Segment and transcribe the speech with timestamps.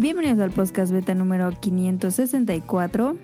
[0.00, 3.16] Bienvenidos al podcast beta número 564.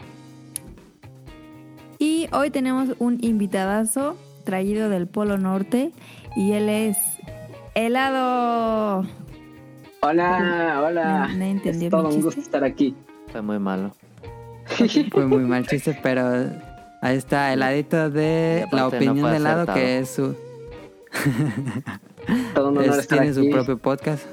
[1.99, 4.15] Y hoy tenemos un invitadazo
[4.45, 5.93] traído del Polo Norte
[6.37, 6.99] y él es
[7.75, 9.07] helado.
[10.01, 11.29] Hola, hola.
[11.29, 12.95] No, no entendió es todo mi un gusto estar aquí.
[13.33, 13.93] Fue muy malo.
[15.13, 16.29] Fue muy mal chiste, pero
[17.01, 19.79] ahí está el ladito Y de la no opinión fue del lado acertado.
[19.79, 20.37] que es su
[22.55, 23.45] Todo un honor es- estar tiene aquí.
[23.47, 24.27] su propio podcast.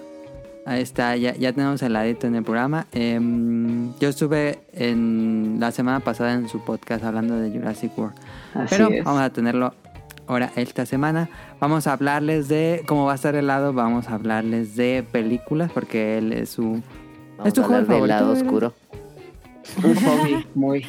[0.65, 2.87] Ahí está, ya, ya tenemos el ladito en el programa.
[2.93, 8.15] Em, yo estuve en la semana pasada en su podcast hablando de Jurassic World.
[8.53, 9.03] Así Pero es.
[9.03, 9.73] vamos a tenerlo
[10.25, 11.29] ahora esta semana.
[11.59, 13.73] Vamos a hablarles de cómo va a estar el lado.
[13.73, 16.81] Vamos a hablarles de películas porque él es su...
[17.37, 18.73] Vamos ¿Es tu juego del lado favorito, oscuro.
[19.83, 20.85] Un hobby muy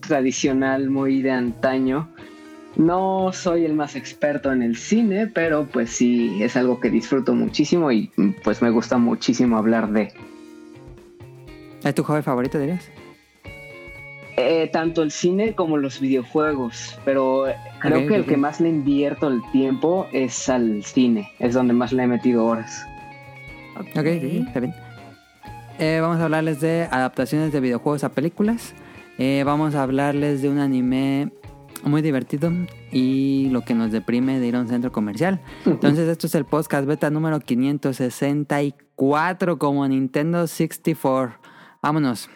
[0.00, 2.10] tradicional, muy de antaño.
[2.76, 7.34] No soy el más experto en el cine, pero pues sí, es algo que disfruto
[7.34, 10.12] muchísimo y mm, pues me gusta muchísimo hablar de.
[11.82, 12.90] ¿Es tu hobby favorito, dirías?
[14.36, 17.46] Eh, tanto el cine como los videojuegos, pero
[17.80, 21.90] creo que el que más le invierto el tiempo es al cine, es donde más
[21.92, 22.86] le he metido horas.
[23.78, 24.74] Ok, sí, está bien.
[25.78, 28.74] Eh, vamos a hablarles de adaptaciones de videojuegos a películas.
[29.18, 31.30] Eh, vamos a hablarles de un anime
[31.84, 32.52] muy divertido
[32.92, 35.40] y lo que nos deprime de ir a un centro comercial.
[35.64, 41.38] Entonces, esto es el podcast beta número 564 como Nintendo 64.
[41.82, 42.28] Vámonos.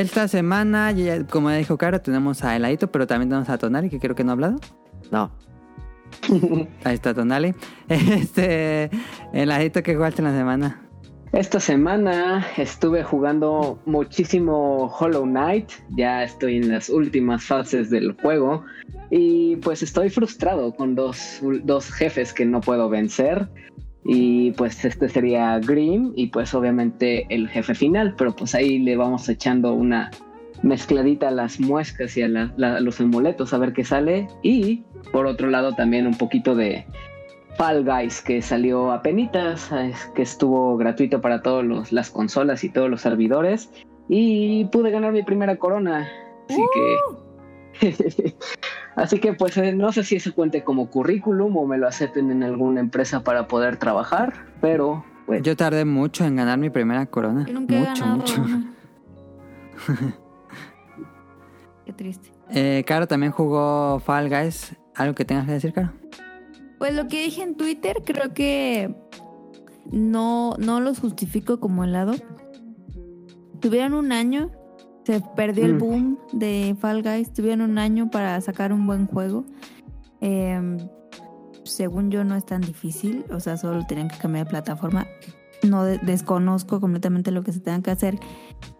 [0.00, 3.88] Esta semana, ya- como ya dijo Caro, tenemos a Heladito, pero también tenemos a Tonali,
[3.90, 4.56] que creo que no ha hablado.
[5.10, 5.30] No.
[6.84, 7.54] Ahí está Tonali.
[7.88, 8.90] Este,
[9.32, 10.82] Heladito, que jugaste en la semana?
[11.32, 18.64] Esta semana estuve jugando muchísimo Hollow Knight, ya estoy en las últimas fases del juego
[19.10, 23.48] y pues estoy frustrado con dos, dos jefes que no puedo vencer
[24.08, 28.96] y pues este sería Grim y pues obviamente el jefe final, pero pues ahí le
[28.96, 30.10] vamos echando una
[30.62, 35.50] mezcladita a las muescas y a los amuletos a ver qué sale y por otro
[35.50, 36.86] lado también un poquito de
[37.56, 39.70] Fall Guys que salió a penitas,
[40.14, 43.70] que estuvo gratuito para todas las consolas y todos los servidores
[44.08, 46.08] y pude ganar mi primera corona.
[46.48, 47.25] Así que
[48.96, 52.30] Así que pues eh, no sé si eso cuente como currículum o me lo acepten
[52.30, 57.04] en alguna empresa para poder trabajar, pero pues Yo tardé mucho en ganar mi primera
[57.06, 57.46] corona.
[57.52, 58.42] nunca Mucho, mucho.
[61.84, 62.32] Qué triste.
[62.50, 64.76] Eh, Caro también jugó Fall Guys.
[64.94, 65.92] ¿Algo que tengas que decir, Caro?
[66.78, 68.94] Pues lo que dije en Twitter, creo que
[69.90, 72.14] no, no los justifico como helado.
[73.60, 74.50] Tuvieron un año,
[75.06, 75.78] se perdió el Mm.
[75.78, 79.44] boom de Fall Guys, tuvieron un año para sacar un buen juego.
[80.20, 80.76] Eh,
[81.64, 85.06] según yo no es tan difícil, o sea, solo tenían que cambiar de plataforma.
[85.62, 88.18] No de- desconozco completamente lo que se tenga que hacer,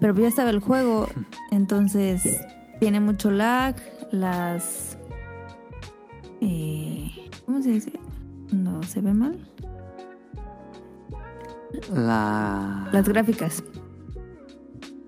[0.00, 1.06] pero ya estaba el juego,
[1.52, 2.22] entonces
[2.80, 3.76] tiene mucho lag,
[4.12, 4.98] las...
[6.40, 7.10] eh,
[7.44, 7.92] ¿Cómo se dice?
[8.52, 9.38] No se ve mal.
[11.92, 12.88] La...
[12.92, 13.62] Las gráficas.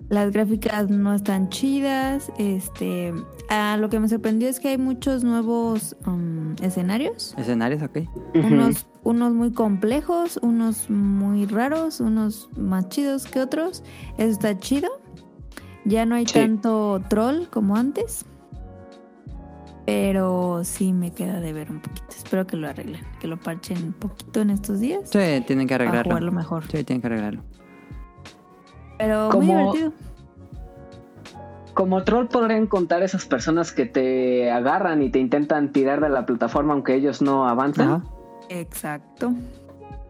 [0.09, 2.31] Las gráficas no están chidas.
[2.39, 3.13] Este,
[3.49, 7.35] ah, lo que me sorprendió es que hay muchos nuevos um, escenarios.
[7.37, 7.83] ¿Escenarios?
[7.83, 7.99] Ok.
[8.33, 13.83] Unos, unos muy complejos, unos muy raros, unos más chidos que otros.
[14.17, 14.89] Eso está chido.
[15.85, 16.33] Ya no hay Sí.
[16.33, 18.25] tanto troll como antes.
[19.85, 22.05] Pero sí me queda de ver un poquito.
[22.09, 25.01] Espero que lo arreglen, que lo parchen un poquito en estos días.
[25.09, 26.11] Sí, tienen que Para arreglarlo.
[26.11, 26.63] jugarlo mejor.
[26.67, 27.43] Sí, tienen que arreglarlo.
[28.99, 29.93] Pero muy divertido.
[31.79, 36.25] Como troll podrían contar esas personas que te agarran y te intentan tirar de la
[36.25, 37.87] plataforma aunque ellos no avanzan.
[37.87, 38.03] Ajá.
[38.49, 39.31] Exacto.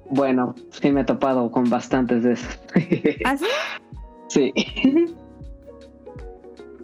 [0.10, 2.60] Bueno, sí me he topado con bastantes de esos.
[3.24, 3.46] ¿Ah, sí?
[4.30, 4.54] sí.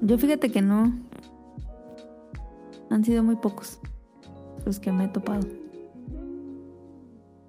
[0.01, 0.93] Yo fíjate que no.
[2.91, 3.79] Han sido muy pocos
[4.67, 5.47] los que me he topado.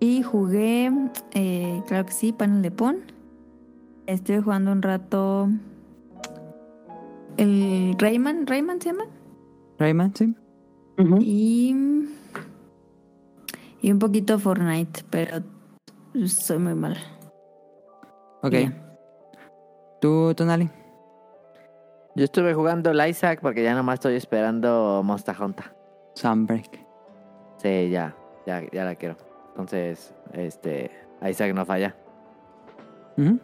[0.01, 0.91] Y jugué,
[1.35, 2.97] eh, claro que sí, panel de Pon.
[4.07, 5.51] Estuve jugando un rato.
[7.37, 9.05] El Rayman, ¿Rayman se llama?
[9.79, 10.35] Rayman, sí.
[11.21, 11.75] Y.
[13.83, 15.43] Y un poquito Fortnite, pero
[16.27, 16.97] soy muy mal.
[18.43, 18.51] Ok.
[18.51, 18.83] Bien.
[20.01, 20.71] ¿Tú, Tonali?
[22.15, 25.67] Yo estuve jugando el Isaac porque ya nomás estoy esperando Monster Hunter.
[26.15, 26.87] Sunbreak.
[27.59, 28.17] Sí, ya.
[28.47, 29.17] Ya, ya la quiero.
[29.51, 30.91] Entonces, este,
[31.29, 31.95] Isaac no falla.
[33.19, 33.39] Ujú.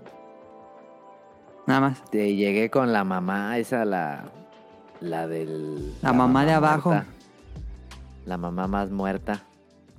[1.67, 2.11] Nada más.
[2.11, 4.25] Te llegué con la mamá, esa la.
[5.00, 5.93] La del.
[6.03, 6.91] La mamá de abajo.
[6.91, 7.06] muerta.
[8.26, 9.43] La mamá más muerta.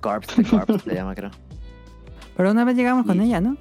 [0.00, 1.30] Corpse Corpse se llama, creo.
[2.36, 3.56] Pero una vez llegamos con ella, ¿no?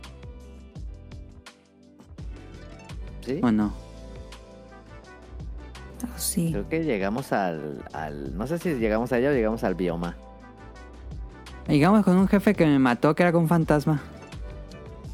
[3.22, 3.40] Sí.
[3.42, 3.74] ¿O no?
[6.04, 6.50] Oh, sí.
[6.52, 8.38] Creo que llegamos al, al.
[8.38, 10.16] No sé si llegamos a ella o llegamos al bioma.
[11.68, 14.02] Llegamos con un jefe que me mató, que era con un fantasma.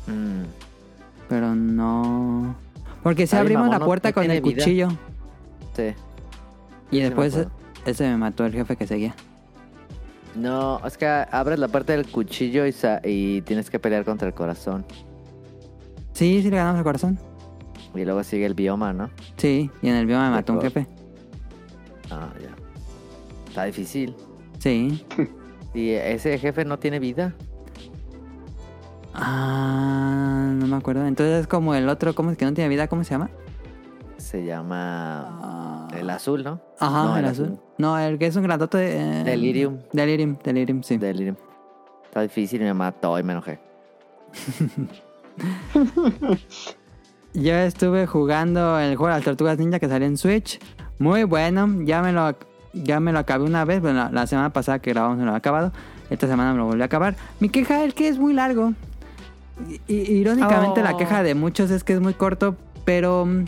[0.07, 0.43] Mm,
[1.27, 2.55] Pero no.
[3.03, 4.55] Porque si abrimos mamón, la puerta no con el vida.
[4.57, 4.87] cuchillo.
[5.75, 5.93] sí.
[6.91, 7.37] Y después
[7.85, 9.13] ese me mató el jefe que seguía.
[10.35, 14.27] No, es que abres la puerta del cuchillo y, sa- y tienes que pelear contra
[14.27, 14.85] el corazón.
[16.13, 17.19] Sí, sí le ganamos el corazón.
[17.95, 19.09] Y luego sigue el bioma, ¿no?
[19.37, 20.87] Sí, y en el bioma me mató un jefe.
[22.11, 22.55] Ah, ya.
[23.47, 24.15] Está difícil.
[24.59, 25.05] Sí.
[25.73, 27.33] ¿Y ese jefe no tiene vida?
[29.21, 31.05] Ah, no me acuerdo.
[31.05, 32.87] Entonces es como el otro, ¿cómo es que no tiene vida?
[32.87, 33.29] ¿Cómo se llama?
[34.17, 35.87] Se llama.
[35.93, 36.61] El azul, ¿no?
[36.79, 37.45] Ajá, No, el, el azul.
[37.45, 37.59] azul.
[37.77, 38.97] No, el que es un grandote.
[38.97, 39.79] eh, Delirium.
[39.91, 40.97] Delirium, Delirium, sí.
[40.97, 41.35] Delirium.
[42.05, 43.59] Está difícil y me mató y me enojé.
[47.33, 50.59] Yo estuve jugando el juego de las tortugas ninja que salió en Switch.
[50.97, 51.67] Muy bueno.
[51.83, 52.35] Ya me lo,
[52.73, 53.81] ya me lo acabé una vez.
[53.81, 55.71] Bueno, la, la semana pasada que grabamos me lo había acabado.
[56.09, 57.15] Esta semana me lo volví a acabar.
[57.39, 58.73] Mi queja es que es muy largo.
[59.87, 60.83] Irónicamente Oh.
[60.83, 62.55] la queja de muchos es que es muy corto.
[62.85, 63.45] Pero mm,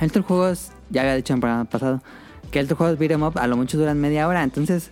[0.00, 2.02] estos juegos, ya había dicho en el programa pasado,
[2.50, 4.42] que estos juegos beat'em up a lo mucho duran media hora.
[4.42, 4.90] Entonces,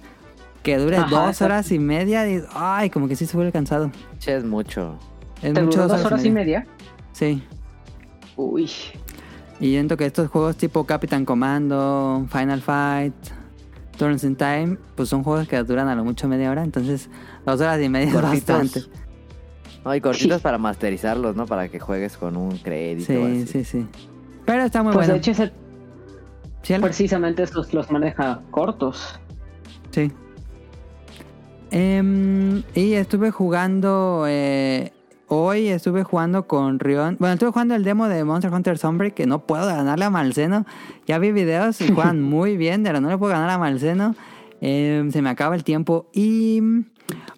[0.63, 2.29] que dure Ajá, dos horas y media.
[2.29, 3.91] y- ay, como que sí se vuelve cansado.
[4.19, 4.99] Che, es mucho.
[5.43, 6.67] Es ¿Te mucho duró dos horas y media?
[7.13, 7.43] Sí.
[8.37, 8.71] Uy.
[9.61, 13.15] Y siento que estos juegos tipo Capitán Commando, Final Fight,
[13.97, 17.09] Turns in Time, pues son juegos que duran a lo mucho media hora, entonces
[17.47, 18.83] dos horas y media es bastante.
[19.87, 21.47] No, y cortitos para masterizarlos, ¿no?
[21.47, 23.13] Para que juegues con un crédito.
[23.13, 23.47] o Sí, así.
[23.47, 23.87] sí, sí.
[24.45, 25.13] Pero está muy Pues bueno.
[25.15, 29.21] de hecho, ese- precisamente estos los maneja cortos.
[29.93, 30.11] Sí.
[31.71, 34.93] Em, y estuve jugando eh,
[35.29, 37.17] hoy, estuve jugando con Rion.
[37.19, 40.65] Bueno, estuve jugando el demo de Monster Hunter Sunbreak, que no puedo ganarle a Malseno.
[41.07, 44.15] Ya vi videos y juegan muy bien, pero no le puedo ganar a Malseno.
[44.61, 46.09] Em, se me acaba el tiempo.
[46.13, 46.61] Y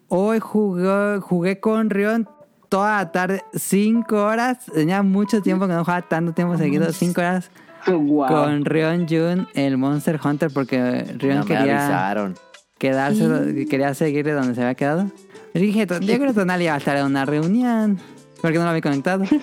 [0.09, 2.29] hoy jugué, jugué con Rion
[2.69, 4.59] toda la tarde, cinco horas.
[4.73, 7.51] Tenía mucho tiempo que no jugaba tanto tiempo seguido, cinco horas
[7.87, 8.27] Wow.
[8.27, 12.35] con Rion Jun, el Monster Hunter, porque Rion No quería avisaron.
[12.77, 15.11] quedarse, quería seguirle donde se había quedado.
[15.55, 17.99] Y dije, yo creo que Tonali iba a estar en una reunión.
[18.43, 19.25] Porque no lo había conectado.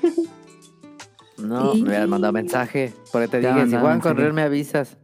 [1.38, 2.94] No, me hubieras mandado mensaje.
[3.12, 4.16] Porque te Te dije, si juegan con.
[4.16, 4.96] Real me avisas.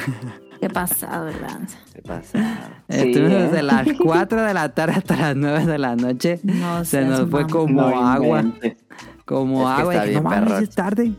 [0.60, 1.78] Qué pasado, lanza.
[2.04, 2.70] ¿Qué pasa?
[2.88, 3.42] Sí, Estuvimos ¿eh?
[3.44, 6.38] desde las 4 de la tarde hasta las 9 de la noche.
[6.42, 8.40] No Se nos fue como No agua.
[8.42, 8.76] inventes.
[9.24, 9.94] Como Es que agua.
[9.94, 11.12] está Y dije, bien, no es tarde.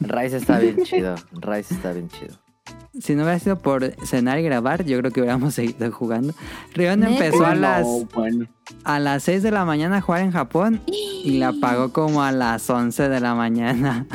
[0.00, 1.14] Rice está bien chido.
[1.32, 2.34] Rice está bien chido.
[3.00, 6.34] Si no hubiera sido por cenar y grabar, yo creo que hubiéramos seguido jugando.
[6.74, 8.46] Rion empezó a No, las, bueno.
[8.84, 12.30] a las 6 de la mañana a jugar en Japón y la apagó como a
[12.30, 14.06] las 11 de la mañana.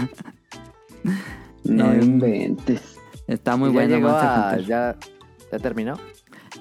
[1.63, 2.81] No Em, inventes.
[3.27, 3.95] Está muy ¿Y ya bueno.
[3.95, 4.95] llegó a- ya,
[5.51, 5.95] ¿Ya terminó?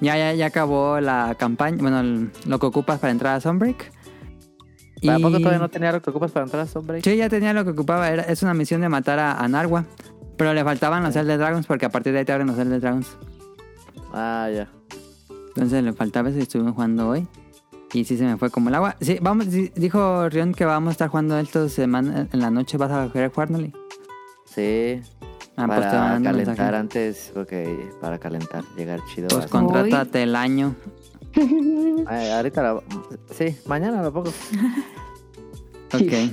[0.00, 1.78] Ya, ya, ya acabó la campaña.
[1.81, 3.93] Bueno, el- lo que ocupas para entrar a Sunbreak.
[5.05, 7.05] ¿Para Y- poco todavía no tenía lo que ocupas para entrar a Sunbreak?
[7.05, 8.09] Sí, ya tenía lo que ocupaba.
[8.11, 9.85] Era, es una misión de matar a, a Narwa.
[10.37, 12.81] Pero le faltaban los Elder Dragons porque a partir de ahí te abren los Elder
[12.81, 13.16] Dragons.
[14.12, 14.69] Ah, ya.
[15.49, 17.26] Entonces le faltaba eso y estuvimos jugando hoy.
[17.95, 18.97] Y sí se me fue como el agua.
[19.00, 22.76] Sí, vamos, sí, dijo Rion que vamos a estar jugando esto semana en la noche.
[22.76, 23.73] ¿Vas a querer jugar, Noli?
[24.45, 25.00] Sí.
[25.56, 26.76] Ah, pues te para un calentar mensaje.
[26.76, 29.28] antes, porque para calentar, llegar chido.
[29.28, 30.75] Pues contrátate el año.
[32.06, 32.80] Ay, ahorita la...
[33.36, 34.30] Sí, mañana lo pongo.
[35.94, 36.32] Ok.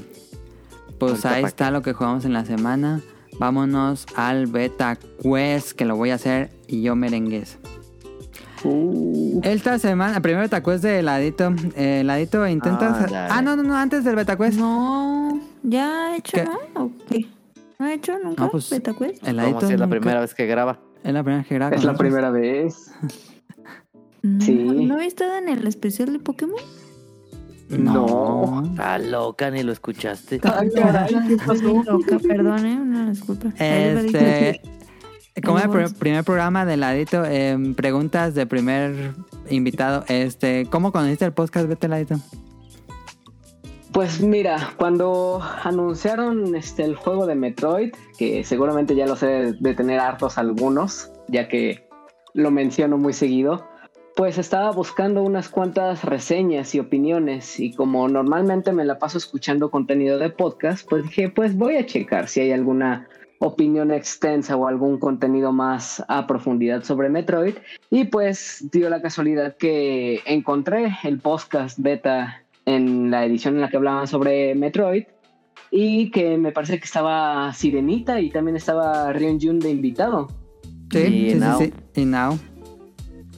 [0.97, 3.01] Pues ahí está lo que jugamos en la semana.
[3.39, 7.57] Vámonos al Beta Quest, que lo voy a hacer y yo merengues.
[8.63, 11.53] Uh, Esta semana, primero Beta Quest de Ladito.
[11.75, 12.95] Eh, Ladito, intentas.
[12.99, 14.57] Ah, ya, Ah, no, no, no, antes del Beta Quest.
[14.57, 16.45] No, ¿ya he hecho, ¿Qué?
[16.45, 16.83] no?
[16.85, 17.27] ¿O qué?
[17.83, 19.15] ¿No he hecho nunca No, pues, beta quest?
[19.27, 20.79] El Como Ladito si es la nunca- primera vez que graba.
[21.03, 21.75] Es la primera que graba.
[21.75, 22.09] es la nosotros.
[22.09, 22.91] primera vez.
[24.21, 24.53] No, sí.
[24.85, 26.55] ¿No he estado en el especial de Pokémon?
[27.69, 28.63] No.
[28.71, 30.39] Está loca, ni lo escuchaste.
[30.43, 31.83] Ay, caray, ¿qué pasó?
[31.85, 32.77] Loca, perdón, ¿eh?
[32.79, 33.49] Una disculpa.
[33.59, 34.61] Este.
[35.43, 39.13] Como el pr- primer programa de Ladito, em, preguntas de primer
[39.49, 40.05] invitado.
[40.07, 42.15] Este, ¿cómo conociste el podcast Vete Ladito?
[43.93, 49.75] Pues mira, cuando anunciaron este el juego de Metroid, que seguramente ya lo sé de
[49.75, 51.87] tener hartos algunos, ya que
[52.33, 53.67] lo menciono muy seguido,
[54.15, 59.69] pues estaba buscando unas cuantas reseñas y opiniones y como normalmente me la paso escuchando
[59.69, 63.07] contenido de podcast, pues dije, pues voy a checar si hay alguna
[63.37, 67.57] opinión extensa o algún contenido más a profundidad sobre Metroid
[67.91, 73.69] y pues dio la casualidad que encontré el podcast beta en la edición en la
[73.69, 75.03] que hablaban sobre Metroid
[75.71, 80.27] y que me parece que estaba Sirenita y también estaba Ryun Jun de invitado.
[80.91, 81.59] Sí, Y sí, Now.
[81.59, 81.73] sí.
[81.95, 82.39] Y Now.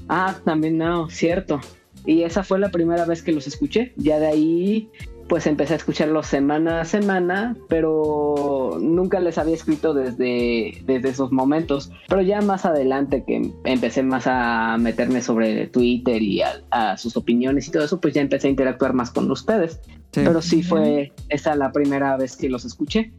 [0.10, 1.60] Ah, también no, cierto.
[2.06, 3.94] Y esa fue la primera vez que los escuché.
[3.96, 4.90] Ya de ahí,
[5.28, 11.32] pues empecé a escucharlos semana a semana, pero nunca les había escrito desde, desde esos
[11.32, 11.92] momentos.
[12.08, 17.18] Pero ya más adelante que empecé más a meterme sobre Twitter y a, a sus
[17.18, 19.80] opiniones y todo eso, pues ya empecé a interactuar más con ustedes.
[20.12, 20.22] Sí.
[20.24, 23.12] Pero sí fue esa la primera vez que los escuché.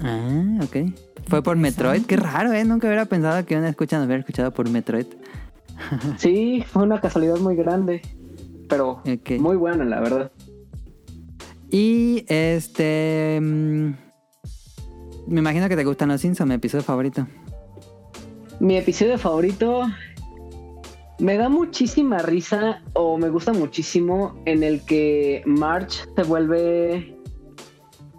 [0.00, 0.92] Ah, ok.
[1.28, 2.04] Fue por Metroid.
[2.04, 2.64] Qué raro, ¿eh?
[2.64, 5.06] Nunca hubiera pensado que una escucha nos hubiera escuchado por Metroid.
[6.18, 8.02] Sí, fue una casualidad muy grande,
[8.68, 9.02] pero
[9.38, 10.30] muy buena, la verdad.
[11.72, 13.38] Y este.
[13.40, 13.94] mm,
[15.26, 17.26] me imagino que te gustan los Simpsons, mi episodio favorito.
[18.60, 19.82] Mi episodio favorito
[21.18, 27.16] me da muchísima risa o me gusta muchísimo en el que Marge se vuelve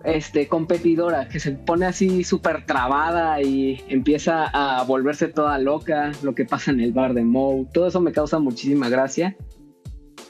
[0.04, 6.34] este competidora, que se pone así súper trabada y empieza a volverse toda loca, lo
[6.36, 9.38] que pasa en el bar de Moe, todo eso me causa muchísima gracia.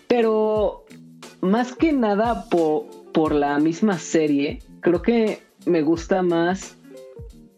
[0.07, 0.83] Pero
[1.41, 6.75] más que nada po- por la misma serie, creo que me gusta más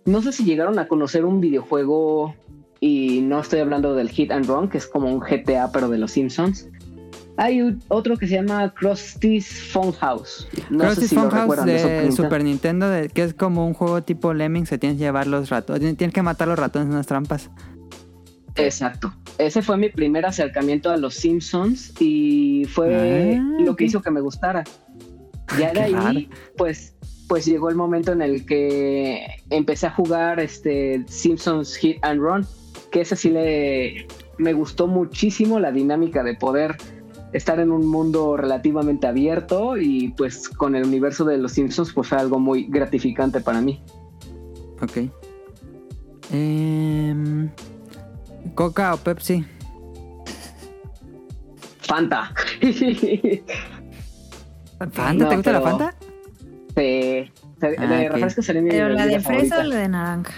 [0.05, 2.35] no sé si llegaron a conocer un videojuego
[2.79, 5.97] y no estoy hablando del Hit and Run, que es como un GTA pero de
[5.97, 6.69] los Simpsons.
[7.37, 10.47] Hay otro que se llama Krusty's Funhouse.
[10.69, 13.73] No sé si lo Funhouse recuerdan de, de Super Nintendo, de- que es como un
[13.73, 16.93] juego tipo Lemmings, se tienes que llevar los ratones, tienes que matar los ratones en
[16.93, 17.49] unas trampas.
[18.55, 19.11] Exacto.
[19.37, 24.11] Ese fue mi primer acercamiento a los Simpsons y fue Ah, lo que hizo que
[24.11, 24.63] me gustara.
[25.59, 26.95] Ya de ahí, pues,
[27.27, 32.47] pues llegó el momento en el que empecé a jugar este Simpsons Hit and Run,
[32.91, 36.75] que ese sí le me gustó muchísimo la dinámica de poder
[37.33, 42.07] estar en un mundo relativamente abierto y pues con el universo de los Simpsons pues
[42.07, 43.81] fue algo muy gratificante para mí.
[44.81, 45.09] Ok.
[46.31, 47.49] Em,
[48.55, 49.45] Coca o Pepsi.
[51.81, 52.33] Fanta.
[54.77, 55.13] ¿Fanta?
[55.13, 55.95] No, ¿Te gusta la Fanta?
[56.75, 58.13] de, de Ah, ok.
[58.15, 59.59] refresco sería mi Pero la de fresa favorita.
[59.59, 60.33] o la de naranja.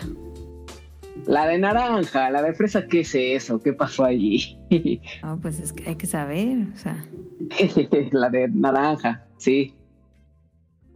[1.26, 3.60] La de naranja, la de fresa, ¿qué es eso?
[3.62, 4.58] ¿Qué pasó allí?
[5.24, 7.04] No, pues es que hay que saber, o sea.
[8.12, 9.74] la de naranja, sí.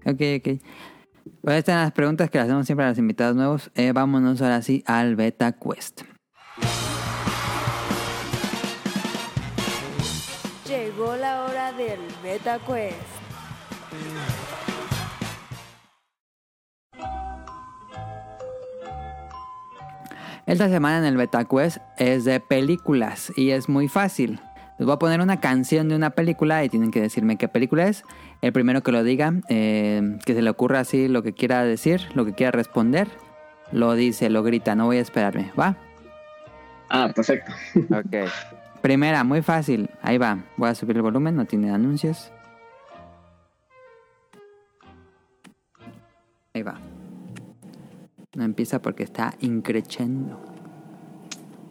[0.05, 0.61] Ok, ok.
[1.41, 3.71] Pues estas son las preguntas que le hacemos siempre a los invitados nuevos.
[3.75, 6.01] Eh, vámonos ahora sí al Beta Quest.
[10.67, 13.20] Llegó la hora del Beta Quest.
[20.47, 24.39] Esta semana en el Beta Quest es de películas y es muy fácil.
[24.77, 27.87] Les voy a poner una canción de una película y tienen que decirme qué película
[27.87, 28.03] es.
[28.41, 32.01] El primero que lo diga, eh, que se le ocurra así lo que quiera decir,
[32.15, 33.07] lo que quiera responder,
[33.71, 35.51] lo dice, lo grita, no voy a esperarme.
[35.57, 35.77] ¿Va?
[36.89, 37.53] Ah, perfecto.
[37.91, 38.29] Ok.
[38.81, 39.89] Primera, muy fácil.
[40.01, 40.39] Ahí va.
[40.57, 42.31] Voy a subir el volumen, no tiene anuncios.
[46.53, 46.79] Ahí va.
[48.35, 50.41] No empieza porque está increchendo.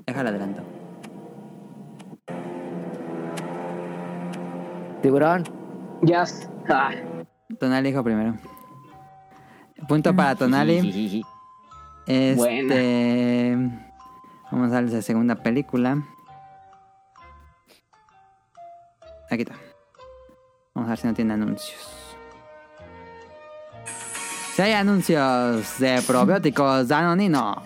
[0.07, 0.63] Déjala adelanto.
[5.03, 5.45] Tiburón.
[6.03, 6.25] Ya.
[6.69, 6.93] Ah,
[7.59, 8.35] Tonali dijo primero.
[9.89, 11.25] Punto para Tonali.
[12.07, 13.57] Este.
[14.51, 16.03] Vamos a darles la segunda película.
[19.31, 19.55] Aquí está.
[20.75, 22.00] Vamos a ver si no tiene anuncios.
[24.61, 27.63] Si hay anuncios de probióticos Danonino.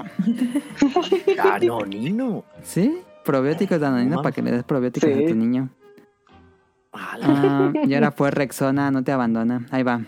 [1.37, 2.45] Danonino.
[2.63, 3.01] ¿Sí?
[3.25, 5.25] Probióticos Danonino No para que le des probióticos Sí.
[5.25, 5.71] a tu niño.
[6.93, 9.67] Ah, y ahora fue Rexona, no te abandona.
[9.73, 10.03] Ahí va.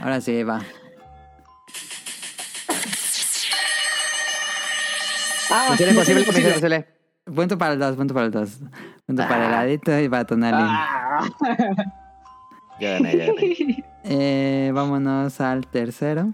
[0.00, 0.60] Ahora sí, va.
[5.52, 6.48] Ah, sí, imposible, sí, sí, Misión sí.
[6.48, 6.86] imposible.
[7.32, 8.58] Punto para el dos, punto para el dos.
[9.06, 10.64] Punto para el adito y para Tonali.
[10.68, 11.28] Ah.
[12.80, 13.84] Gané, gané.
[14.04, 16.32] Eh, vámonos al tercero.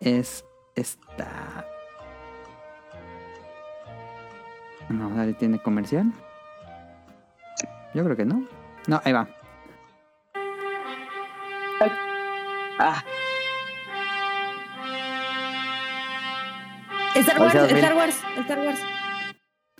[0.00, 0.44] Es
[0.74, 1.66] esta.
[4.88, 6.12] No, ahí tiene comercial.
[7.94, 8.44] Yo creo que no.
[8.86, 9.28] No, ahí va.
[12.82, 13.04] Ah,
[17.14, 17.76] Star Wars, 2000.
[17.76, 18.99] Star Wars, Star Wars.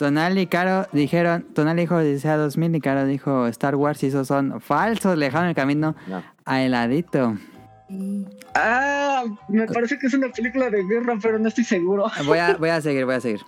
[0.01, 4.27] Tonal y Caro dijeron, Tonal dijo Odisea 2000 y Caro dijo Star Wars y esos
[4.27, 6.23] son falsos, le dejaron el camino No.
[6.47, 7.37] a heladito.
[8.55, 12.07] Ah, me parece que es una película de guerra, pero no estoy seguro.
[12.25, 13.41] Voy a, voy a seguir, voy a seguir.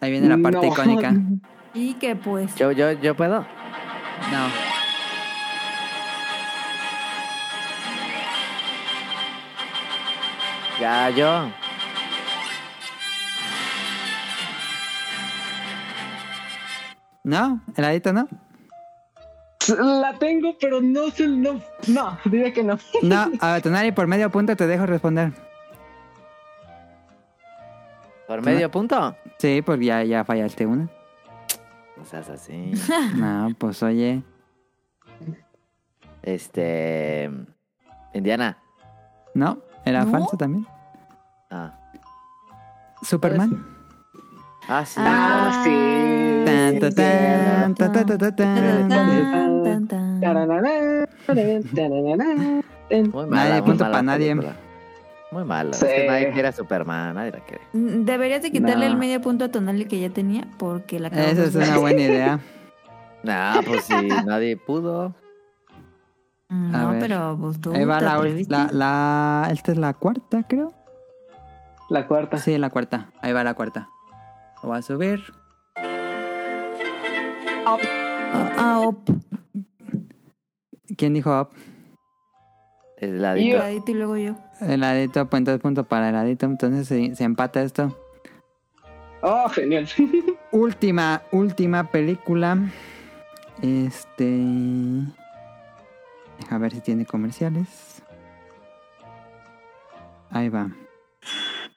[0.00, 0.72] Ahí viene la parte No.
[0.72, 1.14] icónica.
[1.74, 2.54] Y que pues.
[2.56, 3.40] Yo, yo, yo puedo.
[3.40, 4.48] No.
[10.80, 11.50] Ya, yo.
[17.24, 17.60] ¿No?
[17.76, 18.28] ¿Heladito no?
[19.76, 22.78] La tengo, pero no sé, no, no, diré que no.
[23.02, 25.32] No, a ver, Tonali, por medio punto te dejo responder.
[28.42, 29.16] ¿Por medio punto?
[29.38, 30.88] Sí, porque ya, ya fallaste una.
[31.96, 32.72] No seas así.
[33.16, 34.22] No, pues oye.
[36.22, 37.30] Este.
[38.14, 38.58] Indiana.
[39.34, 40.10] No, era ¿No?
[40.10, 40.66] falso también.
[41.50, 41.74] Ah.
[43.02, 43.66] Superman.
[44.68, 45.00] Ah, sí.
[45.02, 45.70] Ah, sí.
[52.90, 54.34] Muy Nadie, mala, punto mala pa' nadie.
[54.36, 54.67] película.
[55.30, 55.72] Muy mala.
[55.74, 55.84] Sí.
[55.86, 57.62] Es que nadie quiere a Superman, nadie la quiere.
[57.72, 58.92] Mm, Deberías de quitarle No.
[58.92, 62.40] el medio punto a Tonali que ya tenía porque la Esa es una buena idea.
[63.24, 63.94] Nah, pues si
[64.24, 65.12] nadie pudo.
[66.48, 67.00] Mm, No, ver.
[67.00, 68.16] pero pues tú Ahí va la,
[68.48, 70.72] la, la- Esta es la cuarta, creo.
[71.90, 72.38] La cuarta.
[72.38, 73.10] Sí, la cuarta.
[73.20, 73.88] Ahí va la cuarta.
[74.62, 75.20] Lo voy a subir.
[77.66, 77.76] Ah,
[78.56, 79.10] ah, op.
[80.96, 81.48] ¿Quién dijo up?
[83.00, 83.56] Es la Yo.
[83.56, 84.34] Heladito y luego yo.
[84.60, 86.46] Heladito, pues entonces punto para heladito.
[86.46, 87.96] Entonces se, se empata esto.
[89.22, 89.88] Oh, genial.
[90.52, 92.58] Última, última película.
[93.62, 94.24] Este.
[96.38, 98.02] Deja ver si tiene comerciales.
[100.30, 100.70] Ahí va.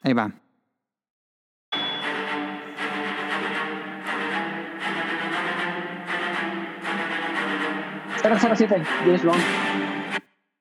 [0.01, 0.31] Ahí va.
[8.21, 9.90] 007, James Bond.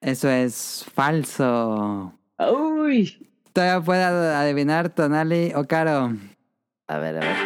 [0.01, 2.15] Eso es falso.
[2.39, 3.29] Uy.
[3.53, 6.15] Todavía puede adivinar Tonali o Caro.
[6.87, 7.37] A ver, a ver.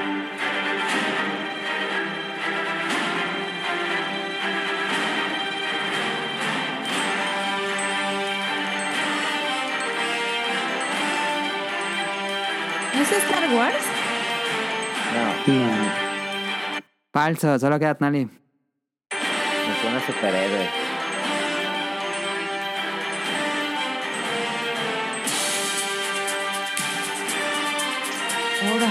[12.94, 13.74] ¿No es Star Wars?
[15.46, 15.54] No,
[17.12, 18.26] Falso, solo queda Tonali.
[18.26, 20.83] me suena superhéroe.
[28.66, 28.90] Ahora.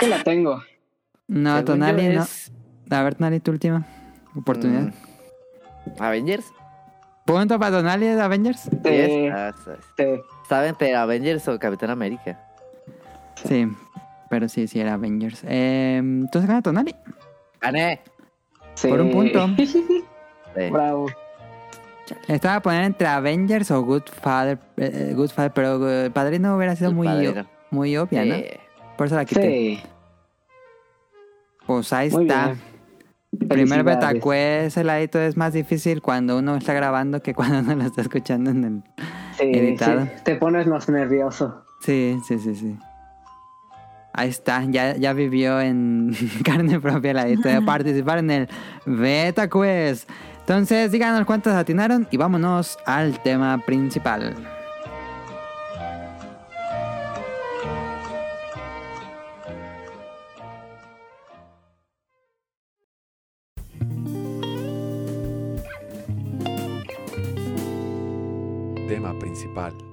[0.00, 0.62] Que la tengo.
[1.28, 2.22] No, Según Tonali no.
[2.22, 2.52] es,
[2.90, 3.84] A ver, Tonali, tu última
[4.34, 4.92] oportunidad.
[4.92, 6.46] mm, Avengers.
[7.24, 8.60] Punto para Tonali de Avengers.
[8.62, 8.70] Sí,
[9.96, 10.04] sí.
[10.42, 12.38] Estaba entre Avengers o Capitán América.
[13.44, 13.66] Sí,
[14.28, 15.42] pero sí, sí era Avengers.
[15.46, 16.94] Eh, entonces gana Tonali.
[17.60, 18.00] ¡Gané!
[18.74, 18.88] sí.
[18.88, 19.46] Por un punto.
[20.54, 20.68] Sí.
[20.70, 21.06] Bravo.
[22.28, 26.56] Estaba a poner entre Avengers o Good Father, eh, eh, Good Father pero eh, Padrino
[26.56, 27.46] hubiera sido El muy, Padrino.
[27.70, 28.34] muy obvia, ¿no?
[28.34, 28.44] Sí.
[28.96, 29.42] Por eso la quité.
[29.42, 29.82] Sí.
[31.66, 32.46] Pues ahí Muy está.
[32.46, 33.48] bien.
[33.48, 33.82] Primer.
[33.82, 38.02] Betacuest, el ladito es más difícil cuando uno está grabando que cuando uno lo está
[38.02, 38.82] escuchando en el...
[39.38, 40.02] Sí, editado.
[40.02, 41.64] sí, Te pones más nervioso.
[41.80, 42.76] Sí, sí, sí, sí.
[44.12, 48.48] Ahí está, ya, ya vivió en carne propia la idea de participar en el
[48.84, 50.10] Beta Quest.
[50.42, 54.34] Entonces, díganos cuántos atinaron y vámonos al tema principal.
[68.88, 69.91] Tema principal.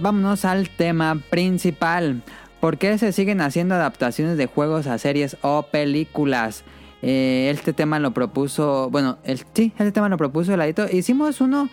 [0.00, 2.22] Vámonos al tema principal.
[2.60, 6.64] ¿Por qué se siguen haciendo adaptaciones de juegos a series o películas?
[7.02, 9.18] Eh, este tema lo propuso, bueno,
[9.52, 10.86] sí, este tema lo propuso el adito.
[10.90, 11.68] Hicimos uno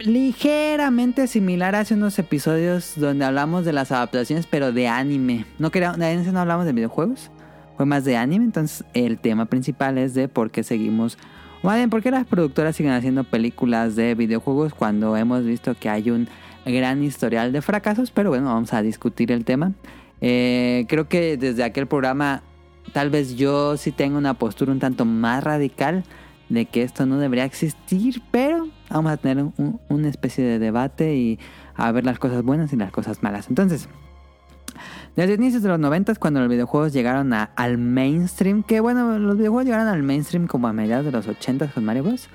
[0.00, 5.46] ligeramente similar hace unos episodios donde hablamos de las adaptaciones, pero de anime.
[5.58, 7.30] No quería, en ese no hablamos de videojuegos,
[7.76, 8.46] fue más de anime.
[8.46, 11.18] Entonces, el tema principal es de por qué seguimos,
[11.62, 16.10] o por qué las productoras siguen haciendo películas de videojuegos cuando hemos visto que hay
[16.10, 16.28] un
[16.66, 18.10] gran historial de fracasos.
[18.10, 19.72] Pero bueno, vamos a discutir el tema.
[20.20, 22.42] Eh, creo que desde aquel programa,
[22.92, 26.04] tal vez yo sí tengo una postura un tanto más radical
[26.48, 31.16] de que esto no debería existir, pero vamos a tener un- una especie de debate
[31.16, 31.38] y
[31.74, 33.48] a ver las cosas buenas y las cosas malas.
[33.48, 33.88] Entonces,
[35.16, 39.36] desde inicios de los 90 cuando los videojuegos llegaron a- al mainstream, que bueno, los
[39.36, 42.28] videojuegos llegaron al mainstream como a mediados de los 80 con Mario Bros.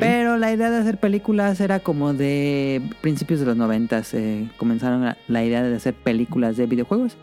[0.00, 5.04] Pero la idea de hacer películas era como de principios de los 90 eh, comenzaron
[5.04, 7.16] la, la idea de hacer películas de videojuegos.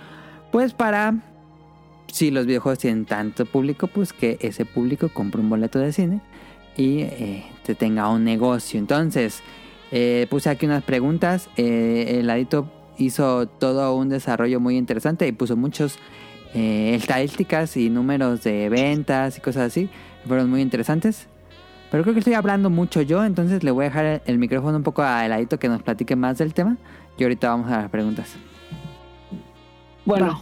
[0.52, 1.14] Pues para,
[2.08, 6.22] si los videojuegos tienen tanto público, pues que ese público compre un boleto de cine
[6.78, 8.80] y eh, te tenga un negocio.
[8.80, 9.42] Entonces,
[9.92, 11.50] eh, puse aquí unas preguntas.
[11.58, 15.98] Eh, el adito hizo todo un desarrollo muy interesante y puso muchos
[16.54, 19.90] eh, estadísticas y números de ventas y cosas así.
[20.28, 21.28] Fueron muy interesantes.
[21.92, 24.84] Pero creo que estoy hablando mucho yo, entonces le voy a dejar el, micrófono un
[24.84, 26.78] poco a Eladito que nos platique más del tema.
[27.18, 28.36] Y ahorita vamos a las preguntas.
[30.06, 30.42] Bueno, Va.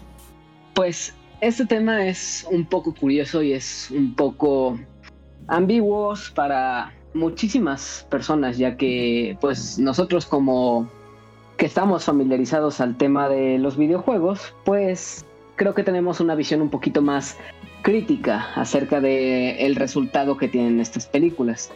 [0.73, 4.79] pues este tema es un poco curioso y es un poco
[5.47, 10.89] ambiguo para muchísimas personas, ya que pues nosotros como
[11.57, 16.69] que estamos familiarizados al tema de los videojuegos, pues creo que tenemos una visión un
[16.69, 17.37] poquito más
[17.83, 21.71] crítica acerca de el resultado que tienen estas películas.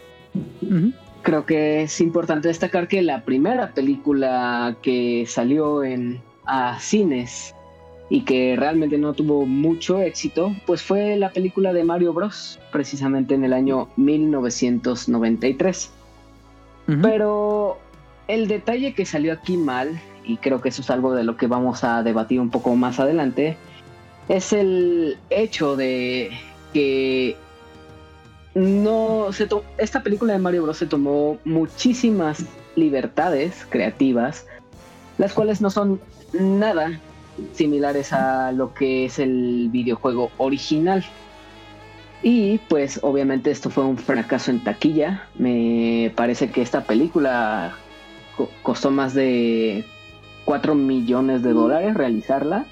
[0.61, 0.93] Ujú.
[1.21, 7.53] Creo que es importante destacar que la primera película que salió en a cines
[8.09, 13.35] y que realmente no tuvo mucho éxito, pues fue la película de Mario Bros, precisamente
[13.35, 15.91] en el año 1993.
[16.87, 17.01] Ujú.
[17.01, 17.77] Pero
[18.27, 21.47] el detalle que salió aquí mal, y creo que eso es algo de lo que
[21.47, 23.57] vamos a debatir un poco más adelante,
[24.29, 26.31] es el hecho de
[26.73, 27.37] que
[28.53, 32.43] no se esta película de Mario Bros se tomó muchísimas
[32.75, 34.45] libertades creativas,
[35.17, 36.01] las cuales no son
[36.33, 36.99] nada
[37.53, 41.05] similares a lo que es el videojuego original.
[42.23, 45.27] Y pues obviamente esto fue un fracaso en taquilla.
[45.35, 47.75] Me parece que esta película
[48.37, 49.83] co- costó más de
[50.45, 52.65] 4 millones de dólares realizarla.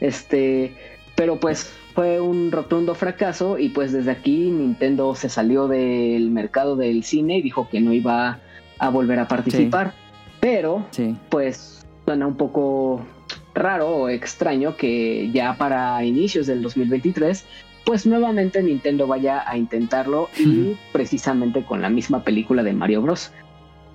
[0.00, 0.74] Este,
[1.14, 6.76] pero pues fue un rotundo fracaso y pues desde aquí Nintendo se salió del mercado
[6.76, 8.38] del cine y dijo que no iba
[8.78, 9.94] a volver a participar.
[10.40, 11.16] Pero Sí.
[11.30, 13.00] pues suena un poco
[13.54, 17.44] raro o extraño que ya para inicios del 2023
[17.86, 23.30] pues nuevamente Nintendo vaya a intentarlo y precisamente con la misma película de Mario Bros.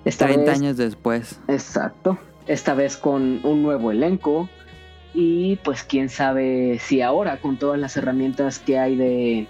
[0.04, 1.40] Esta 30 vez, años después.
[1.48, 4.48] exacto, esta vez con un nuevo elenco
[5.14, 9.46] y pues quién sabe si ahora con todas las herramientas que hay de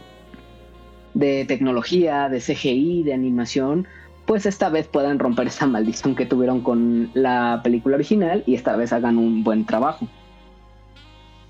[1.15, 3.87] de tecnología, de CGI, de animación,
[4.25, 8.77] pues esta vez puedan romper esa maldición que tuvieron con la película original y esta
[8.77, 10.09] vez hagan un buen trabajo.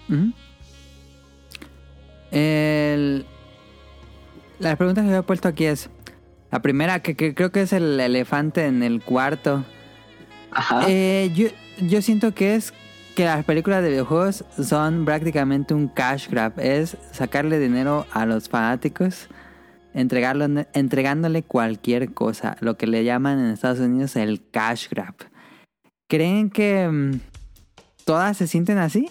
[0.09, 0.33] Ujú.
[2.33, 3.25] El-
[4.59, 5.89] Las preguntas que había puesto aquí es...
[6.53, 9.65] La primera, que, que creo que es el elefante en el cuarto.
[10.51, 10.85] Ajá.
[10.87, 11.49] Eh, yo,
[11.81, 12.75] yo siento que es
[13.17, 16.53] que las películas de videojuegos son prácticamente un cash grab.
[16.59, 19.29] Es sacarle dinero a los fanáticos,
[19.95, 22.59] entregarlo, entregándole cualquier cosa.
[22.61, 25.15] Lo que le llaman en Estados Unidos el cash grab.
[26.07, 27.21] ¿Creen que mm,
[28.05, 29.11] todas se sienten así?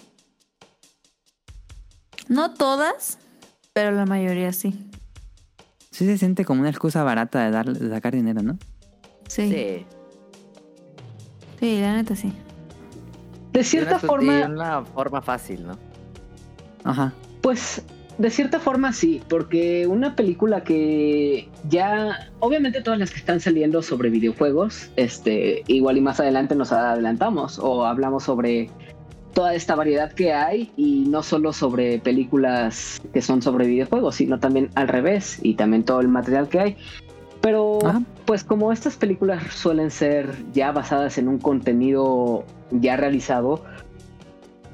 [2.28, 3.18] No todas,
[3.72, 4.91] pero la mayoría sí.
[5.92, 8.58] Sí se siente como una excusa barata de, dar, de sacar dinero, ¿no?
[9.28, 9.48] Sí.
[9.50, 9.86] sí.
[11.60, 11.80] Sí.
[11.80, 12.32] la neta sí.
[13.52, 15.78] de cierta Una- forma, y una forma fácil, ¿no?
[16.82, 17.12] Ajá.
[17.42, 17.82] Pues
[18.18, 23.82] de cierta forma sí, porque una película que ya, obviamente todas las que están saliendo
[23.82, 28.70] sobre videojuegos, este, igual y más adelante nos adelantamos o hablamos sobre
[29.32, 34.38] toda esta variedad que hay y no solo sobre películas que son sobre videojuegos, sino
[34.38, 36.76] también al revés y también todo el material que hay.
[37.40, 38.02] Pero Ajá.
[38.24, 43.64] pues como estas películas suelen ser ya basadas en un contenido ya realizado,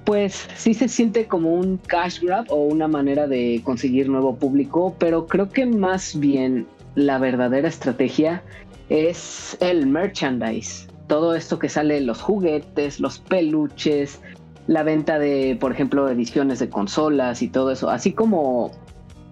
[0.05, 4.94] pues sí se siente como un cash grab o una manera de conseguir nuevo público,
[4.99, 8.42] pero creo que más bien la verdadera estrategia
[8.88, 10.88] es el merchandise.
[11.07, 14.21] Todo esto que sale, los juguetes, los peluches,
[14.69, 18.71] la venta de, por ejemplo, ediciones de consolas y todo eso, así como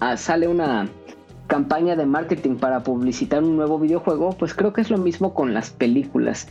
[0.00, 0.88] ah, sale una
[1.46, 5.54] campaña de marketing para publicitar un nuevo videojuego, pues creo que es lo mismo con
[5.54, 6.48] las películas.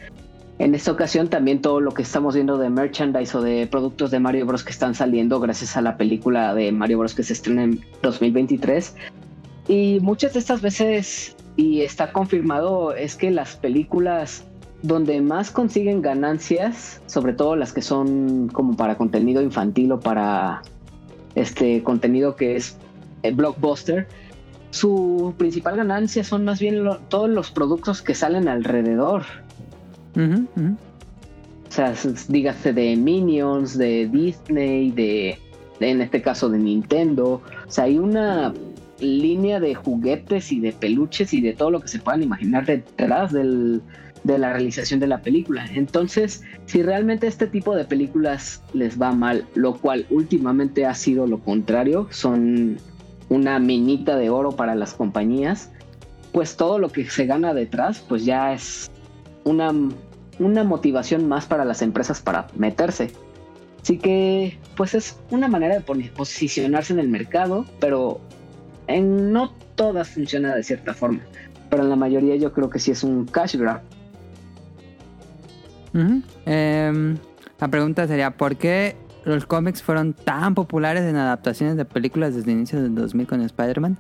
[0.60, 4.20] En esta ocasión también todo lo que estamos viendo de merchandise o de productos de
[4.20, 7.64] Mario Bros que están saliendo gracias a la película de Mario Bros que se estrena
[7.64, 8.96] en 2023.
[9.68, 14.46] Y muchas de estas veces, y está confirmado, es que las películas
[14.86, 20.62] donde más consiguen ganancias, sobre todo las que son como para contenido infantil o para
[21.34, 22.78] este contenido que es
[23.24, 24.08] el blockbuster,
[24.70, 29.24] su principal ganancia son más bien lo- todos los productos que salen alrededor.
[31.68, 31.94] O sea,
[32.30, 35.38] dígase de Minions, de Disney, de,
[35.80, 37.42] de- en este caso de Nintendo.
[37.68, 38.54] O sea, hay una
[39.00, 43.34] línea de juguetes y de peluches y de todo lo que se puedan imaginar detrás
[43.34, 43.82] del,
[44.26, 45.68] de la realización de la película.
[45.74, 51.28] Entonces, si realmente este tipo de películas les va mal, lo cual últimamente ha sido
[51.28, 52.78] lo contrario, son
[53.30, 55.70] una minita de oro para las compañías,
[56.32, 58.90] pues todo lo que se gana detrás, pues ya es
[59.44, 59.72] una,
[60.40, 63.12] una motivación más para las empresas para meterse.
[63.84, 68.20] Así que, pues es una manera de posicionarse en el mercado, pero
[68.88, 71.20] en no todas funciona de cierta forma.
[71.70, 73.82] Pero en la mayoría yo creo que sí es un cash grab.
[76.46, 77.18] Em,
[77.60, 82.52] la pregunta sería, ¿por qué los cómics fueron tan populares en adaptaciones de películas desde
[82.52, 83.98] inicios del 2000 con Spider-Man?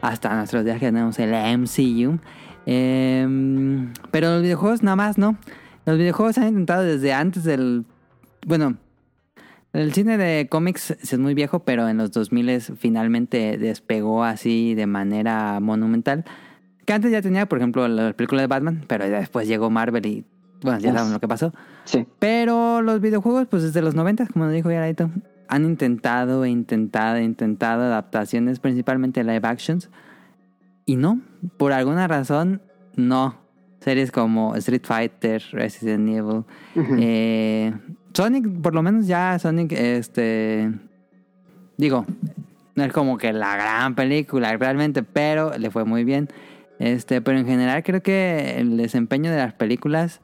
[0.00, 2.18] Hasta nuestros días que tenemos el MCU.
[2.66, 5.36] Em, pero los videojuegos nada más, ¿no?
[5.84, 7.84] Los videojuegos han intentado desde antes del...
[8.46, 8.76] Bueno,
[9.72, 14.86] el cine de cómics es muy viejo, pero en los 2000 finalmente despegó así de
[14.86, 16.24] manera monumental.
[16.86, 20.24] Que antes ya tenía, por ejemplo, la película de Batman, pero después llegó Marvel y,
[20.62, 21.52] bueno, ya saben lo que pasó.
[21.84, 22.06] Sí.
[22.18, 25.10] Pero los videojuegos, pues desde los 90, como dijo Yaradito,
[25.48, 29.90] han intentado e intentado e intentado adaptaciones, principalmente live actions.
[30.84, 31.20] Y no,
[31.56, 32.62] por alguna razón,
[32.94, 33.44] no.
[33.80, 36.44] Series como Street Fighter, Resident Evil,
[36.98, 37.72] eh,
[38.14, 40.72] Sonic, por lo menos ya Sonic, este.
[41.76, 42.04] Digo,
[42.74, 46.28] no es como que la gran película realmente, pero le fue muy bien.
[46.78, 50.20] Este, pero en general creo que el desempeño de las películas,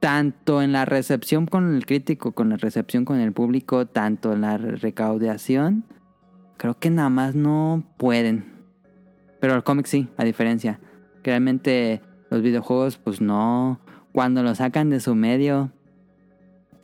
[0.00, 4.42] tanto en la recepción con el crítico, con la recepción con el público, tanto en
[4.42, 5.84] la re- recaudación,
[6.56, 8.52] creo que nada más no pueden.
[9.40, 10.80] Pero el cómic sí, a diferencia.
[11.22, 13.80] Realmente los videojuegos, pues no.
[14.12, 15.70] Cuando lo sacan de su medio,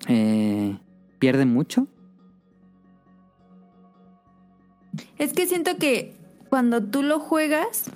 [0.09, 0.79] eh,
[1.19, 1.87] pierden mucho.
[5.19, 6.15] Es que siento que
[6.51, 7.91] cuando tú lo juegas,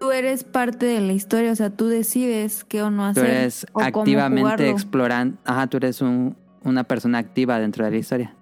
[0.00, 3.26] tú eres parte de la historia, o sea, tú decides qué o no Tú hacer.
[3.30, 5.36] eres o activamente explorando.
[5.44, 8.34] Ajá, tú eres un- una persona activa dentro de la historia.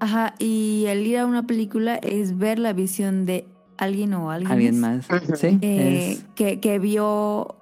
[0.00, 4.52] Ajá, y el ir a una película es ver la visión de alguien o alguien,
[4.52, 5.06] Alguien más.
[5.34, 5.58] Sí.
[5.60, 7.56] eh, es- que, que vio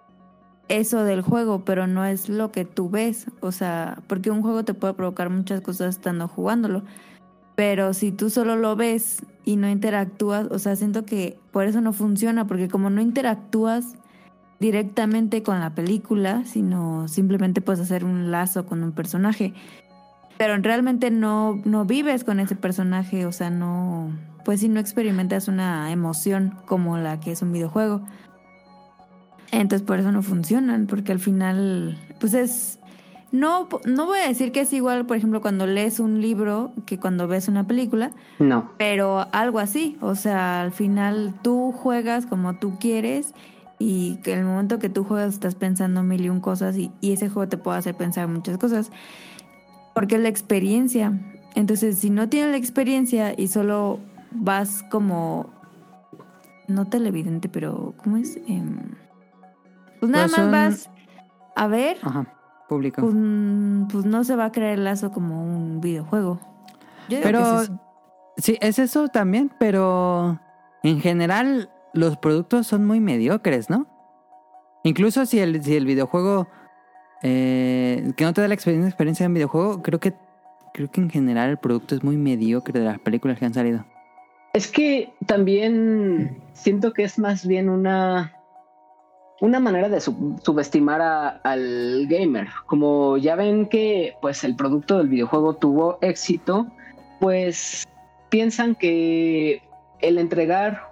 [0.69, 3.27] eso del juego, pero no es lo que tú ves.
[3.41, 6.85] O sea, porque un juego te puede provocar muchas cosas estando jugándolo.
[7.55, 11.81] Pero si tú solo lo ves y no interactúas, o sea, siento que por eso
[11.81, 13.95] no funciona, porque como no interactúas
[14.59, 19.53] directamente con la película, sino simplemente puedes hacer un lazo con un personaje.
[20.39, 25.49] Pero realmente no, no vives con ese personaje, o sea, no, pues si no experimentas
[25.49, 28.03] una emoción como la que es un videojuego.
[29.51, 32.79] Entonces por eso no funcionan, porque al final, pues es...
[33.33, 36.99] No, no voy a decir que es igual, por ejemplo, cuando lees un libro que
[36.99, 38.71] cuando ves una película, No.
[38.77, 39.97] pero algo así.
[40.03, 43.33] O sea, al final tú juegas como tú quieres
[43.79, 47.13] y que el momento que tú juegas estás pensando mil y un cosas y, y
[47.13, 48.91] ese juego te puede hacer pensar muchas cosas.
[49.95, 51.19] Porque es la experiencia.
[51.55, 53.99] Entonces, si no tienes la experiencia y solo
[54.31, 55.51] vas como...
[56.69, 58.37] No televidente, pero ¿cómo es?
[58.47, 58.79] Em,
[60.01, 60.91] pues nada Pues más vas
[61.57, 62.27] a ver, Ajá,
[62.75, 63.03] público.
[63.03, 63.15] pues,
[63.91, 66.39] pues no se va a crear el lazo como un videojuego.
[67.09, 67.81] Yo digo Pero que es eso.
[68.37, 70.41] sí, es eso también, pero
[70.83, 73.87] en general los productos son muy mediocres, ¿no?
[74.85, 76.49] Incluso si el, si el videojuego
[77.23, 80.15] eh, que no te da la experiencia, experiencia en videojuego, creo que
[80.75, 83.85] creo que en general el producto es muy mediocre de las películas que han salido.
[84.55, 88.33] Es que también siento que es más bien una
[89.43, 92.47] una manera de sub- subestimar a- al gamer.
[92.67, 96.69] Como ya ven que pues el producto del videojuego tuvo éxito,
[97.19, 97.85] pues
[98.29, 99.61] piensan que
[100.01, 100.83] el entregar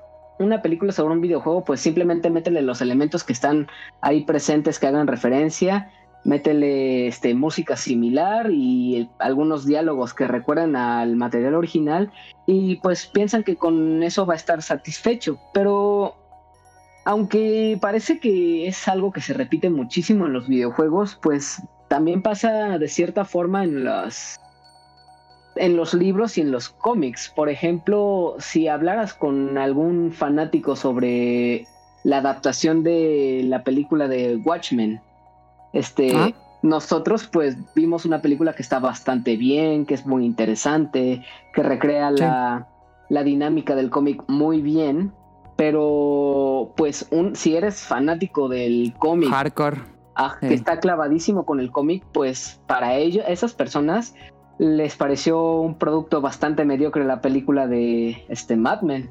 [0.40, 3.68] una película sobre un videojuego, pues simplemente métele los elementos que están
[4.00, 5.92] ahí presentes que hagan referencia
[6.24, 12.10] métele este, música similar y algunos diálogos que recuerdan al material original
[12.46, 16.16] y pues piensan que con eso va a estar satisfecho, pero
[17.04, 22.78] aunque parece que es algo que se repite muchísimo en los videojuegos, pues también pasa
[22.78, 24.40] de cierta forma en las
[25.56, 27.32] en los libros y en los cómics.
[27.34, 31.66] Por ejemplo, si hablaras con algún fanático sobre
[32.04, 35.00] la adaptación de la película de Watchmen,
[35.72, 36.32] este, Ah.
[36.62, 42.10] nosotros pues vimos una película que está bastante bien, que es muy interesante, que recrea
[42.10, 42.20] Sí.
[42.20, 42.68] la,
[43.08, 45.12] la dinámica del cómic muy bien,
[45.61, 49.83] pero pues un, si eres fanático del cómic Hardcore.
[50.14, 50.49] ah, Sí.
[50.49, 54.14] que está clavadísimo con el cómic, pues para ellos, esas personas
[54.57, 59.11] les pareció un producto bastante mediocre la película de este Mad Men.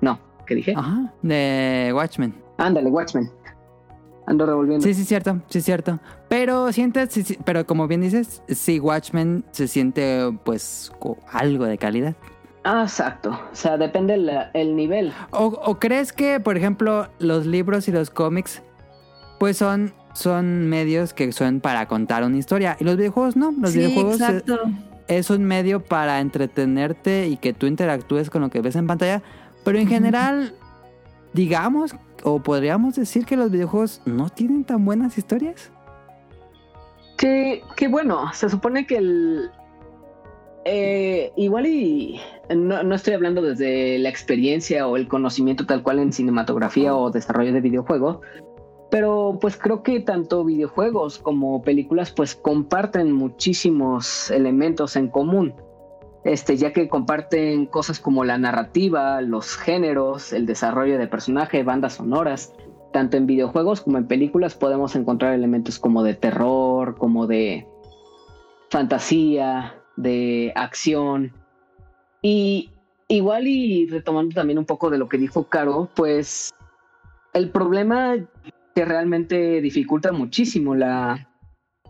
[0.00, 0.74] No, ¿qué dije?
[0.76, 1.12] Ajá.
[1.22, 2.32] De Watchmen.
[2.58, 3.28] Ándale, Watchmen.
[4.26, 4.86] Ando revolviendo.
[4.86, 5.98] Sí, sí, cierto, sí, cierto.
[6.28, 10.92] Pero sientes, sí, sí, pero como bien dices, sí, Watchmen se siente pues
[11.32, 12.14] algo de calidad.
[12.64, 13.30] Ah, exacto.
[13.30, 15.12] O sea, depende el, el nivel.
[15.30, 18.62] ¿O, o crees que, por ejemplo, los libros y los cómics,
[19.38, 22.76] pues son, son medios que son para contar una historia?
[22.80, 23.52] Y los videojuegos no.
[23.52, 24.20] Los sí, videojuegos
[25.08, 29.22] es un medio para entretenerte y que tú interactúes con lo que ves en pantalla.
[29.64, 30.54] Pero en general,
[31.32, 31.94] digamos,
[32.24, 35.70] o podríamos decir que los videojuegos no tienen tan buenas historias.
[37.16, 39.50] Que, que bueno, se supone que el.
[40.64, 42.20] Eh, igual y.
[42.54, 47.10] No, no estoy hablando desde la experiencia o el conocimiento tal cual en cinematografía o
[47.10, 48.18] desarrollo de videojuegos.
[48.90, 55.54] Pero pues creo que tanto videojuegos como películas pues comparten muchísimos elementos en común.
[56.24, 61.94] Este, ya que comparten cosas como la narrativa, los géneros, el desarrollo de personaje, bandas
[61.94, 62.54] sonoras.
[62.92, 67.66] Tanto en videojuegos como en películas podemos encontrar elementos como de terror, como de
[68.70, 71.32] fantasía, de acción.
[72.22, 72.70] Y
[73.08, 76.50] igual y retomando también un poco de lo que dijo Caro, pues
[77.34, 78.16] el problema
[78.74, 81.28] que realmente dificulta muchísimo la,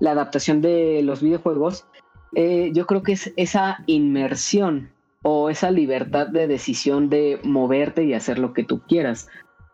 [0.00, 1.86] la adaptación de los videojuegos,
[2.34, 4.90] eh, yo creo que es esa inmersión
[5.22, 9.28] o esa libertad de decisión de moverte y hacer lo que tú quieras.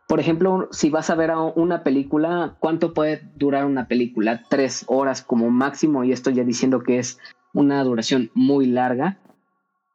[0.08, 4.42] Por ejemplo, si vas a ver una película, ¿cuánto puede durar una película?
[4.48, 7.18] Tres horas como máximo, y estoy ya diciendo que es
[7.54, 9.18] una duración muy larga.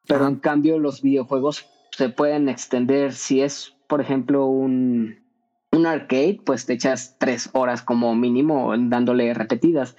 [0.08, 3.14] Pero en cambio, los videojuegos se pueden extender.
[3.14, 5.20] Si es, por ejemplo, un,
[5.72, 9.96] un arcade, pues te echas tres horas como mínimo dándole repetidas.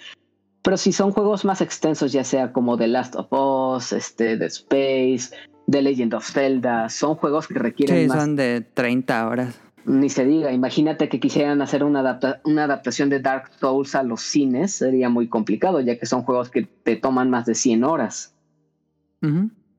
[0.62, 4.46] Pero si son juegos más extensos, ya sea como The Last of Us, este, The
[4.46, 5.34] Space,
[5.70, 9.60] The Legend of Zelda, son juegos que requieren Sí, más son de 30 horas.
[9.86, 14.02] Ni se diga, imagínate que quisieran hacer una, adapta- una adaptación de Dark Souls a
[14.02, 17.84] los cines, sería muy complicado, ya que son juegos que te toman más de 100
[17.84, 18.34] horas.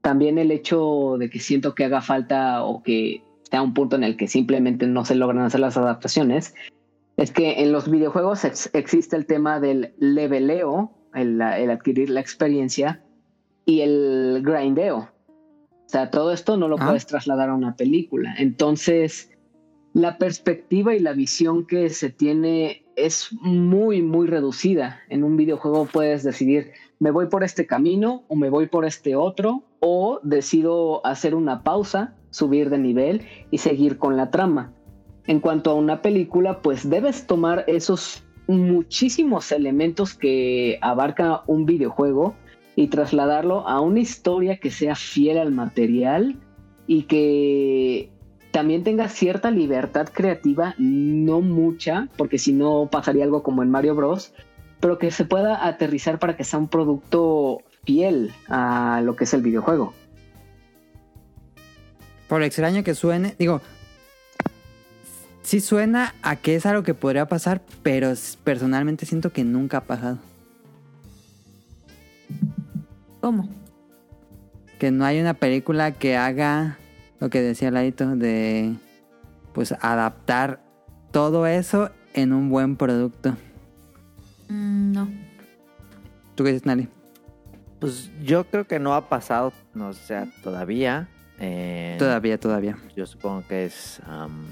[0.01, 4.03] También el hecho de que siento que haga falta o que sea un punto en
[4.03, 6.55] el que simplemente no se logran hacer las adaptaciones,
[7.17, 12.19] es que en los videojuegos ex- existe el tema del leveleo, el, el adquirir la
[12.21, 13.03] experiencia,
[13.65, 14.97] y el grindeo.
[14.97, 16.85] O sea, todo esto no lo Ah.
[16.87, 18.33] puedes trasladar a una película.
[18.37, 19.29] Entonces,
[19.93, 25.01] la perspectiva y la visión que se tiene es muy, muy reducida.
[25.10, 29.15] En un videojuego puedes decidir, me voy por este camino o me voy por este
[29.15, 34.73] otro, o decido hacer una pausa, subir de nivel y seguir con la trama.
[35.27, 42.36] En cuanto a una película, pues debes tomar esos muchísimos elementos que abarca un videojuego
[42.75, 46.38] y trasladarlo a una historia que sea fiel al material
[46.88, 48.10] y que
[48.51, 53.95] también tenga cierta libertad creativa, no mucha, porque si no pasaría algo como en Mario
[53.95, 54.33] Bros,
[54.79, 59.33] pero que se pueda aterrizar para que sea un producto fiel a lo que es
[59.33, 59.93] el videojuego.
[62.27, 63.61] Por extraño que suene, digo,
[65.43, 68.13] sí suena a que es algo que podría pasar, pero
[68.43, 70.17] personalmente siento que nunca ha pasado.
[73.19, 73.49] ¿Cómo?
[74.80, 76.78] Que no hay una película que haga
[77.22, 78.74] lo que decía Laito de
[79.53, 80.59] pues adaptar
[81.11, 83.38] todo eso en un buen producto.
[84.49, 85.07] Mm, no.
[86.36, 86.89] ¿Tú qué dices, Nali?
[87.80, 91.09] Pues yo creo que no ha pasado, no o sea, todavía.
[91.39, 92.78] Eh, Todavía, todavía.
[92.95, 94.45] Yo supongo que es am,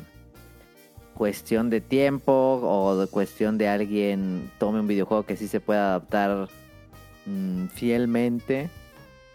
[1.15, 5.89] cuestión de tiempo o de cuestión de alguien tome un videojuego que sí se pueda
[5.89, 6.49] adaptar
[7.26, 8.70] mm, fielmente.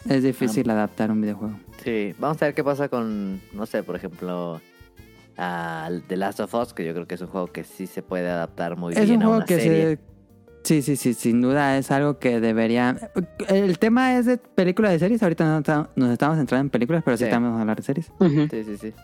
[0.09, 1.59] Es difícil adaptar un videojuego.
[1.83, 4.61] Sí, vamos a ver qué pasa con, no sé, por ejemplo,
[5.37, 8.03] al The Last of Us, que yo creo que es un juego que sí se
[8.03, 9.97] puede adaptar muy Es bien un a juego una que serie.
[9.97, 10.15] se...
[10.63, 13.11] Sí, sí, sí, sin duda es algo que debería...
[13.49, 17.03] El tema es de películas de series, ahorita no está- nos estamos centrando en películas,
[17.05, 17.29] pero sí, Sí.
[17.29, 18.11] estamos a hablar de series.
[18.51, 18.95] Sí, sí, sí.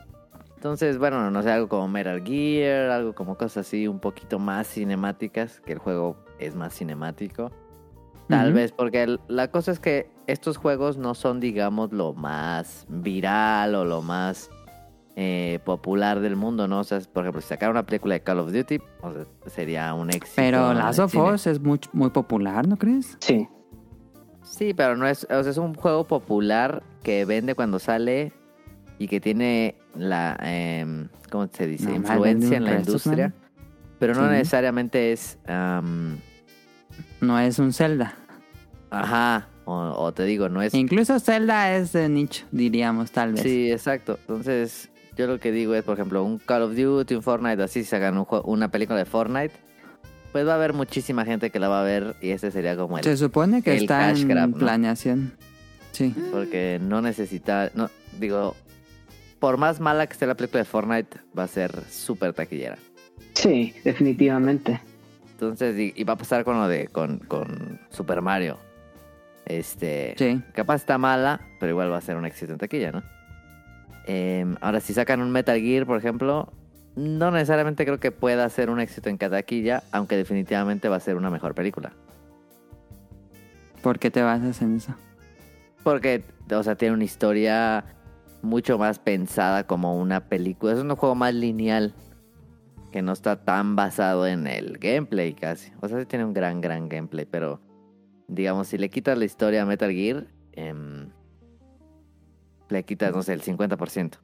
[0.57, 4.69] Entonces, bueno, no sé, algo como Metal Gear, algo como cosas así un poquito más
[4.69, 7.51] cinemáticas, que el juego es más cinemático.
[8.31, 12.87] Tal vez, porque el- la cosa es que estos juegos no son, digamos, lo más
[12.89, 14.51] viral o lo más
[15.17, 16.79] eh, popular del mundo, ¿no?
[16.79, 19.93] O sea, por ejemplo, si sacara una película de Call of Duty, o sea, sería
[19.93, 20.33] un éxito.
[20.37, 21.15] Pero Last of.
[21.15, 23.19] Us es muy, muy popular, ¿no crees?
[23.21, 23.47] Sí.
[24.43, 28.33] Sí, pero no es, o sea, es un juego popular que vende cuando sale
[28.99, 31.87] y que tiene la, em, ¿cómo se dice?
[31.91, 33.35] No, Influencia en la industria.
[33.99, 34.31] Pero no Sí.
[34.31, 36.19] necesariamente es, am,
[37.21, 38.15] No es un Zelda.
[38.91, 40.75] Ajá, o, o te digo, no es...
[40.75, 43.43] Incluso Zelda es de nicho, diríamos, tal vez.
[43.43, 44.19] Sí, exacto.
[44.21, 47.85] Entonces, yo lo que digo es, por ejemplo, un Call of Duty, un Fortnite, así
[47.85, 49.55] se hagan un una película de Fortnite,
[50.33, 52.99] pues va a haber muchísima gente que la va a ver y ese sería como
[52.99, 53.05] el...
[53.05, 54.57] Se supone que está en grab, ¿no?
[54.59, 55.33] planeación.
[55.93, 56.15] Sí.
[56.31, 58.55] Porque no necesita, no, digo,
[59.41, 62.79] por más mala que esté la película de Fortnite, va a ser súper taquillera.
[63.35, 64.81] Sí, definitivamente.
[65.33, 68.59] Entonces, y, y va a pasar con lo de, con, con Super Mario.
[69.51, 70.41] Este, Sí.
[70.55, 73.03] capaz está mala, pero igual va a ser un éxito en taquilla, ¿no?
[74.07, 76.53] Em, ahora, si sacan un Metal Gear, por ejemplo,
[76.97, 81.01] no necesariamente creo que pueda ser un éxito en cada taquilla, aunque definitivamente va a
[81.01, 81.93] ser una mejor película.
[83.83, 84.95] ¿Por qué te basas en eso?
[85.83, 86.23] Porque,
[86.53, 87.85] o sea, tiene una historia
[88.43, 90.73] mucho más pensada como una película.
[90.75, 91.95] Es un juego más lineal.
[92.93, 95.73] Que no está tan basado en el gameplay casi.
[95.81, 97.25] O sea, sí tiene un gran, gran gameplay.
[97.25, 97.61] Pero,
[98.31, 101.09] digamos, si le quitas la historia a Metal Gear, em,
[102.69, 104.19] le quitas, no sé, el 50%.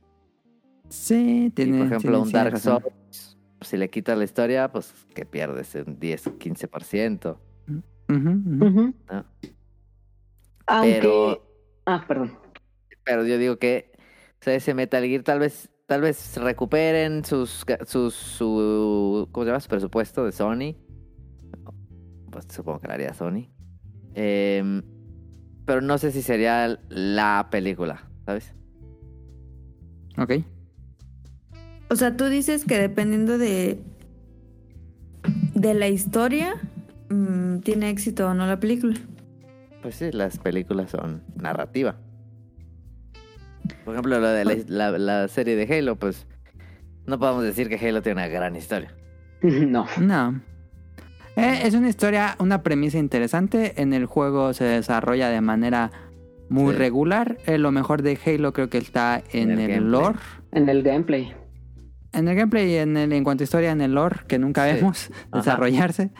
[0.88, 1.78] Sí, Y, tiene.
[1.78, 2.82] por ejemplo, tiene- un tiene Dark razón.
[2.82, 7.40] Souls, si le quitas la historia, pues que pierdes un 10, 15%.
[7.68, 7.82] Ujú,
[8.30, 8.66] ujú.
[8.66, 8.94] Ujú.
[9.10, 9.24] ¿no?
[10.66, 10.92] Aunque...
[11.00, 11.42] Pero-
[11.86, 12.32] Ah, perdón.
[13.04, 13.92] Pero yo digo que
[14.40, 19.50] o sea, ese Metal Gear tal vez tal vez recuperen sus sus su ¿cómo se
[19.50, 19.60] llama?
[19.60, 20.74] su presupuesto de Sony.
[22.30, 23.48] Pues supongo que lo haría Sony.
[24.18, 24.82] Em,
[25.66, 28.52] pero no sé si sería la película, ¿sabes?
[30.16, 30.32] Ok.
[31.90, 33.78] O sea, tú dices que dependiendo de,
[35.54, 36.54] de la historia,
[37.10, 38.96] mm, tiene éxito o no la película.
[39.82, 41.96] Pues sí, las películas son narrativa.
[43.84, 44.56] Por ejemplo, lo de la,
[44.90, 46.26] la- la serie de Halo, pues
[47.06, 48.94] no podemos decir que Halo tiene una gran historia.
[49.42, 49.86] No.
[50.00, 50.40] No.
[51.36, 53.80] Eh, es una historia, una premisa interesante.
[53.80, 55.90] En el juego se desarrolla de manera
[56.48, 56.78] muy Sí.
[56.78, 57.36] regular.
[57.46, 60.18] Eh, lo mejor de Halo creo que está en, En el lore.
[60.52, 61.32] En el gameplay.
[62.12, 64.66] En el gameplay y en, el- en cuanto a historia en el lore, que nunca
[64.68, 64.76] Sí.
[64.76, 65.26] vemos Ajá.
[65.34, 66.10] desarrollarse.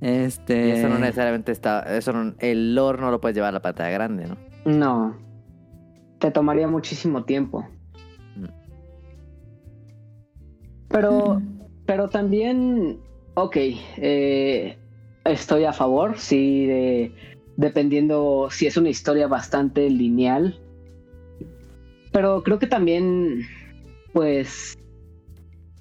[0.00, 0.68] Este.
[0.68, 1.80] Y eso no necesariamente está.
[1.96, 4.36] Eso no- el lore no lo puedes llevar a la pantalla grande, ¿no?
[4.64, 5.16] No.
[6.18, 7.68] Te tomaría muchísimo tiempo.
[8.36, 8.46] Mm.
[10.88, 11.42] Pero,
[11.86, 12.98] pero también,
[13.34, 13.56] ok,
[13.98, 14.78] eh,
[15.24, 17.12] estoy a favor, sí, de,
[17.56, 20.60] dependiendo si es una historia bastante lineal.
[22.12, 23.42] Pero creo que también,
[24.12, 24.78] pues,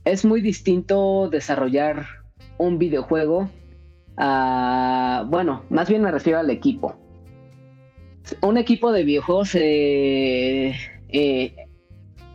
[0.06, 2.06] es muy distinto desarrollar
[2.58, 3.50] un videojuego
[4.18, 6.96] a, bueno, más bien me refiero al equipo.
[8.42, 10.74] Un equipo de videojuegos se
[11.10, 11.56] eh,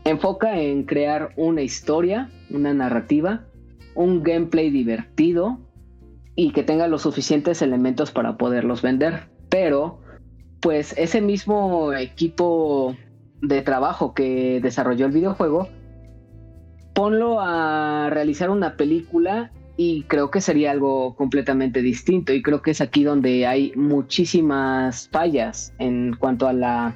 [0.04, 3.46] enfoca en crear una historia, una narrativa,
[3.98, 5.58] un gameplay divertido
[6.36, 9.28] y que tenga los suficientes elementos para poderlos vender.
[9.48, 9.98] Pero,
[10.60, 12.94] pues ese mismo equipo
[13.42, 15.68] de trabajo que desarrolló el videojuego,
[16.94, 22.70] ponlo a realizar una película y creo que sería algo completamente distinto y creo que
[22.70, 26.94] es aquí donde hay muchísimas fallas en cuanto a la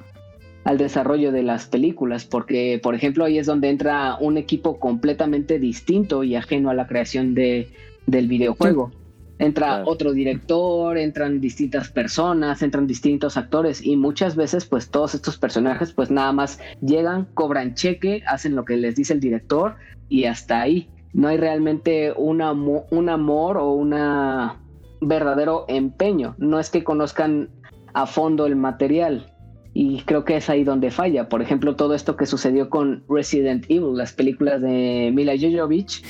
[0.64, 5.58] al desarrollo de las películas porque por ejemplo ahí es donde entra un equipo completamente
[5.58, 7.68] distinto y ajeno a la creación de
[8.06, 8.90] del videojuego
[9.38, 9.84] entra Claro.
[9.90, 15.92] otro director entran distintas personas entran distintos actores y muchas veces pues todos estos personajes
[15.92, 19.76] pues nada más llegan cobran cheque hacen lo que les dice el director
[20.08, 24.60] y hasta ahí no hay realmente un, amo- un amor o una
[25.00, 26.34] verdadero empeño.
[26.38, 27.50] No es que conozcan
[27.92, 29.31] a fondo el material.
[29.74, 31.28] Y creo que es ahí donde falla.
[31.28, 36.04] Por ejemplo, todo esto que sucedió con Resident Evil, las películas de Mila Jovovich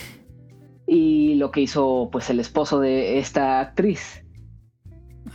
[0.87, 4.25] y lo que hizo pues el esposo de esta actriz.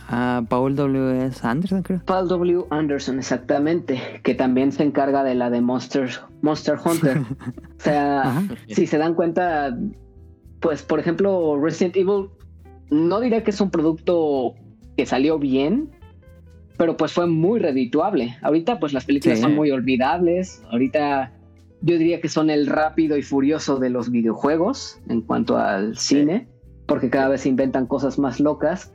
[0.08, 1.46] a Paul W.S.
[1.46, 2.02] Anderson, creo.
[2.04, 2.64] Paul W.
[2.70, 6.10] Anderson, exactamente, que también se encarga de la de Monster,
[6.42, 7.18] Monster Hunter.
[7.78, 8.42] o sea, Ajá.
[8.68, 9.76] si se dan cuenta,
[10.60, 12.28] pues por ejemplo, Resident Evil,
[12.90, 14.54] no diré que es un producto
[14.96, 15.90] que salió bien,
[16.78, 18.36] pero pues fue muy redituable.
[18.40, 19.42] Ahorita pues las películas Sí.
[19.42, 21.32] son muy olvidables, ahorita
[21.82, 26.48] yo diría que son el rápido y furioso de los videojuegos en cuanto al cine,
[26.86, 28.94] porque cada vez se inventan cosas más locas.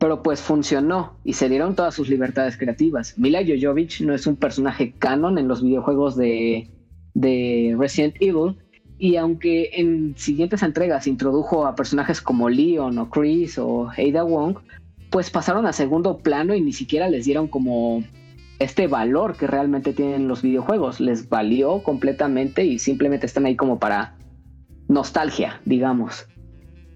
[0.00, 3.18] Pero pues funcionó y se dieron todas sus libertades creativas.
[3.18, 6.70] Mila Jovovich no es un personaje canon en los videojuegos de,
[7.14, 8.56] de Resident Evil,
[8.98, 14.58] y aunque en siguientes entregas introdujo a personajes como Leon o Chris o Ada Wong,
[15.10, 18.04] pues pasaron a segundo plano y ni siquiera les dieron como
[18.58, 21.00] este valor que realmente tienen los videojuegos.
[21.00, 24.16] Les valió completamente y simplemente están ahí como para
[24.88, 26.26] nostalgia, digamos.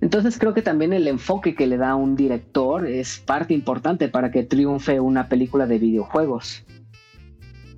[0.01, 4.31] Entonces creo que también el enfoque que le da un director es parte importante para
[4.33, 6.65] que triunfe una película de videojuegos.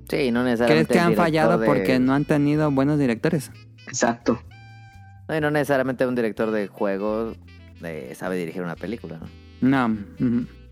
[0.09, 0.93] Sí, no ¿Crees necesariamente.
[0.93, 3.51] que el han fallado de- porque no han tenido buenos directores?
[3.87, 4.39] Exacto.
[5.27, 7.37] No, y no necesariamente un director de juegos
[7.83, 9.27] eh, sabe dirigir una película, ¿no?
[9.61, 9.97] No.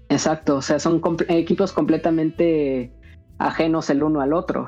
[0.10, 2.92] Exacto, o sea, son comp- equipos completamente
[3.40, 4.68] ajenos el uno al otro.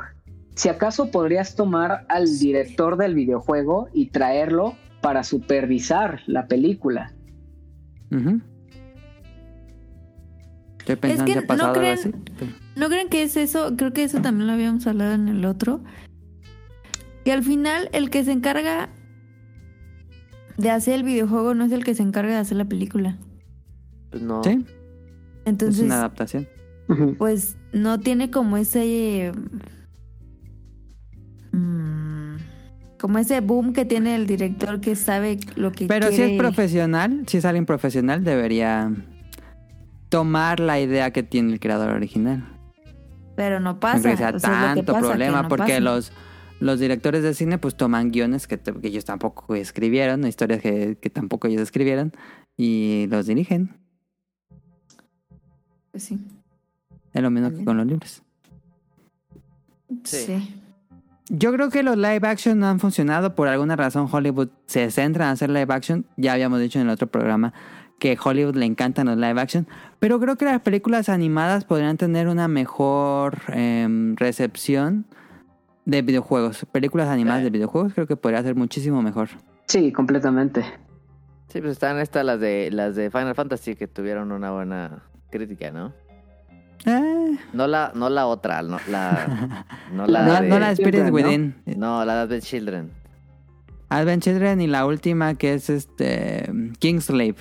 [0.55, 7.13] Si acaso podrías tomar al director del videojuego y traerlo para supervisar la película.
[10.79, 12.11] Estoy pensando que no creen- así.
[12.75, 13.75] ¿No creen que es eso?
[13.75, 15.81] Creo que eso también lo habíamos hablado en el otro.
[17.23, 18.89] Que al final el que se encarga
[20.57, 23.17] de hacer el videojuego no es el que se encarga de hacer la película.
[24.15, 24.41] Pues no.
[24.45, 24.73] Sí, es
[25.43, 26.47] Entonces, una adaptación.
[27.17, 29.33] Pues no tiene como ese...
[31.51, 32.35] mm,
[32.97, 36.33] como ese boom que tiene el director que sabe lo que Pero si quiere.
[36.35, 38.89] es profesional, si es alguien profesional, debería
[40.07, 42.47] tomar la idea que tiene el creador original.
[43.35, 44.11] Pero no pasa.
[44.11, 45.79] que sea o sea, tanto pasa, problema, no porque pasa.
[45.81, 46.13] los,
[46.61, 51.09] los directores de cine pues toman guiones que, que ellos tampoco escribieron, historias que, que
[51.09, 52.13] tampoco ellos escribieron,
[52.55, 53.84] y los dirigen.
[55.95, 56.19] Pues sí.
[57.13, 58.21] Es lo mismo que con los libros.
[60.03, 60.17] Sí.
[60.17, 60.61] sí.
[61.29, 63.33] Yo creo que los live action no han funcionado.
[63.33, 66.05] Por alguna razón Hollywood se centra en hacer live action.
[66.17, 67.53] Ya habíamos dicho en el otro programa
[67.97, 69.67] que Hollywood le encantan los live action.
[69.99, 75.05] Pero creo que las películas animadas podrían tener una mejor em, recepción
[75.85, 76.65] de videojuegos.
[76.73, 79.29] Películas animadas de videojuegos creo que podría ser muchísimo mejor.
[79.67, 80.65] Sí, completamente.
[81.47, 85.71] Sí, pues están estas las de las de Final Fantasy que tuvieron una buena crítica,
[85.71, 85.93] ¿no?
[86.85, 90.73] Eh, No la, no la otra, no la, no no, la de, no la de
[90.73, 91.13] Spirit Children, ¿no?
[91.15, 91.55] Within.
[91.79, 92.91] no, la de Children.
[93.89, 96.49] Advent Children y la última que es este
[96.79, 97.35] Kingslave.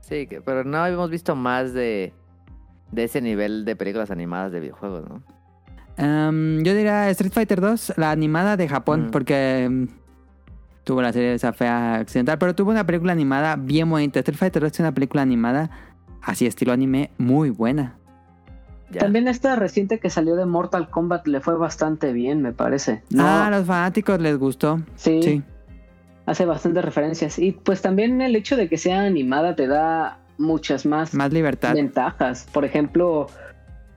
[0.00, 2.12] Sí, que- pero no habíamos visto más de,
[2.92, 5.22] de ese nivel de películas animadas de videojuegos, ¿no?
[5.96, 9.10] Em, yo diría Street Fighter 2, la animada de Japón, Mm.
[9.10, 9.88] porque em,
[10.82, 14.18] tuvo la serie esa fea accidental, pero tuvo una película animada bien bonita.
[14.20, 15.70] Street Fighter 2 es una película animada
[16.24, 17.96] así estilo anime muy buena.
[18.90, 19.00] Ya.
[19.00, 23.02] También esta reciente que salió de Mortal Kombat le fue bastante bien, me parece.
[23.10, 24.80] No, Ah, a los fanáticos les gustó.
[24.96, 25.42] sí, Sí.
[26.26, 27.38] hace bastantes referencias.
[27.38, 31.74] Y pues también el hecho de que sea animada te da muchas más Más libertad.
[31.74, 32.46] ventajas.
[32.52, 33.26] Por ejemplo,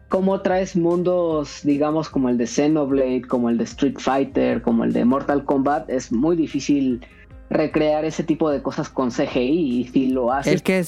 [0.09, 4.93] cómo traes mundos, digamos, como el de Xenoblade, como el de Street Fighter, como el
[4.93, 7.05] de Mortal Kombat, es muy difícil
[7.49, 10.83] recrear ese tipo de cosas con CGI y si lo haces, El que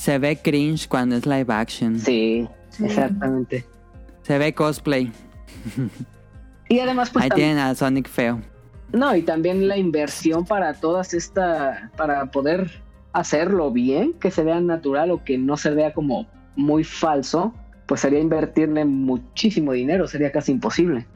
[0.00, 1.98] se, ve cringe cuando es live action.
[1.98, 2.48] sí,
[2.82, 3.64] exactamente.
[4.22, 5.12] Se ve cosplay.
[6.68, 8.40] Y además, pues Ahí tienen a Sonic feo.
[8.92, 12.70] no, y también la inversión para todas esta, para poder
[13.12, 17.52] hacerlo bien, que se vea natural o que no se vea como muy falso,
[17.86, 21.06] pues sería invertirle muchísimo dinero, sería casi imposible.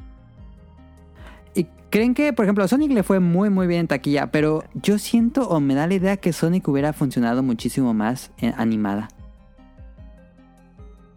[1.94, 4.26] ¿Y creen que, por ejemplo, Sonic le fue muy, muy bien en taquilla?
[4.32, 8.52] Pero yo siento o me da la idea que Sonic hubiera funcionado muchísimo más en
[8.58, 9.06] animada.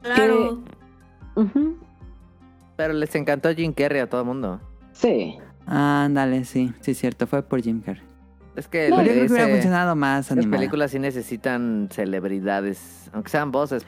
[0.03, 0.61] Claro.
[2.75, 4.61] Pero les encantó Jim Carrey a todo el mundo.
[4.93, 8.03] Sí, Ándale, sí, sí, cierto, fue por Jim Carrey.
[8.55, 10.59] Es que No, Pero yo creo que hubiera ese- funcionado más animada.
[10.59, 13.83] películas sí necesitan celebridades, aunque sean voces.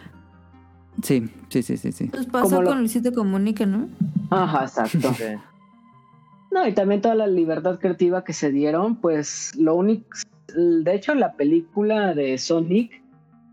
[1.04, 2.06] Sí, sí, sí, sí, sí.
[2.08, 3.88] Pues pasó Como lo- con Luisito Comunica, ¿no?
[4.32, 5.14] ajá, exacto.
[5.14, 5.24] Sí.
[6.52, 10.06] No, y también toda la libertad creativa que se dieron, pues lo único,
[10.56, 13.02] de hecho la película de Sonic,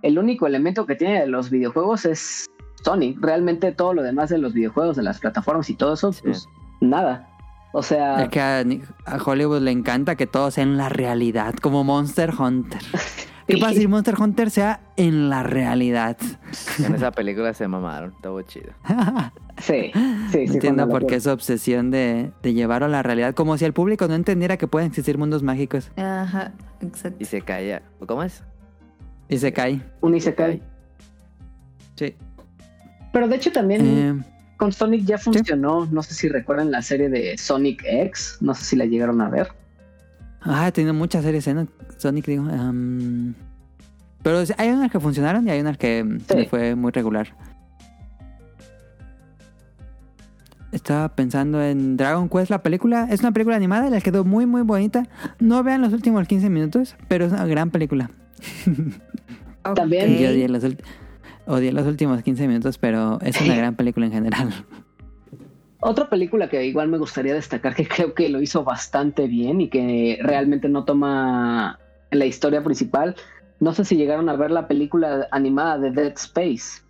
[0.02, 2.46] el único elemento que tiene de los videojuegos es
[2.82, 3.18] Sonic.
[3.20, 6.22] Realmente todo lo demás de los videojuegos, de las plataformas y todo eso, Sí.
[6.24, 6.46] pues
[6.80, 7.28] nada.
[7.72, 8.60] O sea, Es que a,
[9.04, 12.80] a Hollywood le encanta que todo sea en la realidad, como Monster Hunter.
[13.46, 16.16] ¿Qué pasa si Monster Hunter sea en la realidad?
[16.84, 18.72] En esa película se mamaron, estuvo chido.
[19.58, 19.90] Sí,
[20.32, 20.52] sí, sí.
[20.52, 23.34] Entiendo por qué esa obsesión de, de llevarlo a la realidad.
[23.34, 25.90] Como si el público no entendiera que pueden existir mundos mágicos.
[25.96, 27.16] Ajá, exacto.
[27.18, 27.80] Y se calla.
[28.06, 28.42] ¿Cómo es?
[29.30, 29.80] Y se cae.
[30.02, 30.60] Un Isekai.
[31.94, 32.14] Sí.
[33.14, 34.24] Pero de hecho también Eh,
[34.58, 35.86] con Sonic ya funcionó.
[35.86, 38.36] No sé si recuerdan la serie de Sonic X.
[38.42, 39.48] No sé si la llegaron a ver.
[40.46, 41.68] Ah, tiene muchas series en
[41.98, 42.44] Sonic, digo.
[42.50, 43.34] am,
[44.22, 46.36] pero hay unas que funcionaron y hay unas que Sí.
[46.36, 47.28] les fue muy regular.
[50.72, 53.06] Estaba pensando en Dragon Quest, la película.
[53.10, 55.04] Es una película animada, les quedó muy, muy bonita.
[55.38, 58.10] No vean los últimos 15 minutos, pero es una gran película.
[59.74, 60.18] También-.
[60.18, 60.64] Yo odié los,
[61.46, 64.52] odié los últimos 15 minutos, pero es una gran película en general.
[65.88, 69.68] Otra película que igual me gustaría destacar que creo que lo hizo bastante bien y
[69.68, 71.78] que realmente no toma
[72.10, 73.14] la historia principal.
[73.60, 76.82] No sé si llegaron a ver la película animada de Dead Space.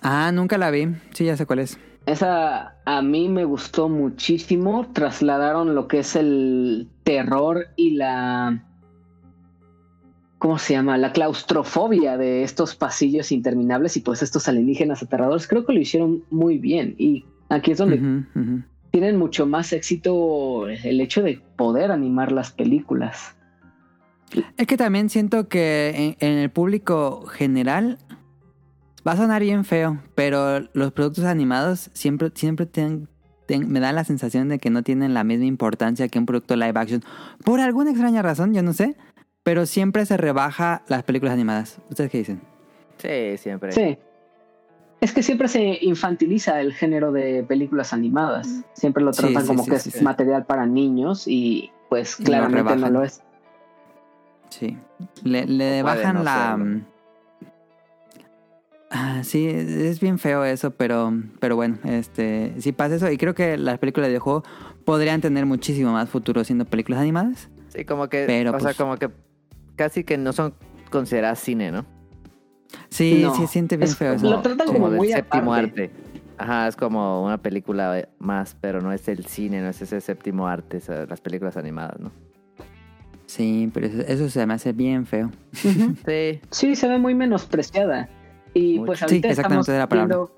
[0.00, 0.88] Ah, nunca la vi.
[1.12, 1.78] Sí, ya sé cuál es.
[2.06, 4.90] Esa a mí me gustó muchísimo.
[4.94, 8.64] Trasladaron lo que es el terror y la...
[10.38, 10.96] ¿Cómo se llama?
[10.96, 15.46] La claustrofobia de estos pasillos interminables y pues estos alienígenas aterradores.
[15.46, 16.94] Creo que lo hicieron muy bien.
[16.96, 18.00] Y aquí es donde
[18.90, 23.34] tienen mucho más éxito el hecho de poder animar las películas.
[24.56, 27.98] Es que también siento que en, en el público general
[29.06, 33.08] va a sonar bien feo, pero los productos animados siempre, siempre tienen-
[33.46, 36.56] ten- me da la sensación de que no tienen la misma importancia que un producto
[36.56, 37.02] live action.
[37.44, 38.96] Por alguna extraña razón, yo no sé,
[39.42, 41.80] pero siempre se rebaja las películas animadas.
[41.88, 42.40] ¿Ustedes qué dicen?
[42.98, 43.72] Sí, siempre.
[43.72, 43.96] Sí.
[45.00, 48.64] Es que siempre se infantiliza el género de películas animadas.
[48.72, 50.04] Siempre lo tratan sí, como sí, que sí, es sí.
[50.04, 53.22] material para niños y pues Y lo claramente no lo es.
[54.50, 54.76] Sí.
[55.22, 56.56] Le, le bajan no la...
[56.56, 56.80] serlo.
[58.90, 63.10] Ah, sí, es bien feo eso, pero, pero bueno, este, sí pasa eso.
[63.10, 64.44] Y creo que las películas de videojuego
[64.84, 67.50] podrían tener muchísimo más futuro siendo películas animadas.
[67.68, 68.24] Sí, como que.
[68.26, 69.10] Pero, o sea, pues- como que
[69.76, 70.54] casi que no son
[70.90, 71.84] consideradas cine, ¿no?
[72.90, 74.28] Sí, No, sí, siente bien es- feo eso.
[74.30, 75.82] lo tratan Como como del séptimo aparte.
[75.84, 75.90] arte.
[76.36, 80.46] Ajá, es como una película más, pero no es el cine, no es ese séptimo
[80.46, 82.12] arte, las películas animadas, ¿no?
[83.26, 85.30] Sí, pero eso, eso se me hace bien feo.
[86.06, 88.08] Sí, Sí, se ve muy menospreciada.
[88.54, 88.86] Y Mucho.
[88.86, 90.16] pues Sí, ahorita exactamente, estamos era la palabra.
[90.16, 90.34] viendo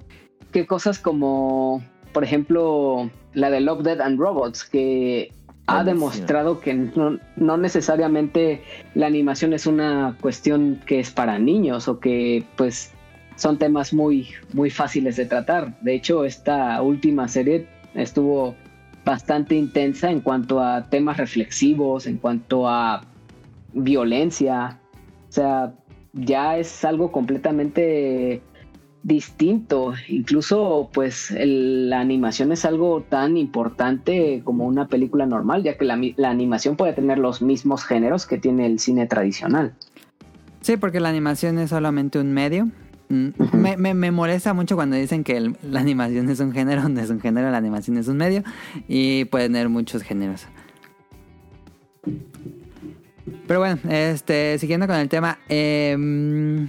[0.53, 5.33] que cosas como, por ejemplo, la de Love, Dead and Robots, que
[5.71, 8.63] ha demostrado que no, no necesariamente
[8.95, 12.93] la animación es una cuestión que es para niños o que pues
[13.37, 15.81] son temas muy, muy fáciles de tratar.
[15.81, 18.55] De hecho, esta última serie estuvo
[19.05, 23.03] bastante intensa en cuanto a temas reflexivos, en cuanto a
[23.73, 24.79] violencia.
[25.29, 25.73] O sea,
[26.13, 28.43] ya es algo completamente
[29.03, 29.95] distinto.
[30.09, 35.85] Incluso, pues, el- la animación es algo tan importante como una película normal, ya que
[35.85, 39.73] la, la animación puede tener los mismos géneros que tiene el cine tradicional.
[40.61, 42.69] Sí, porque la animación es solamente un medio.
[43.09, 46.83] Mm, me, me- me molesta mucho cuando dicen que el- la animación es un género,
[46.89, 48.43] no es un género, la animación es un medio.
[48.87, 50.47] Y puede tener muchos géneros.
[53.47, 55.39] Pero bueno, este, siguiendo con el tema.
[55.49, 56.69] em,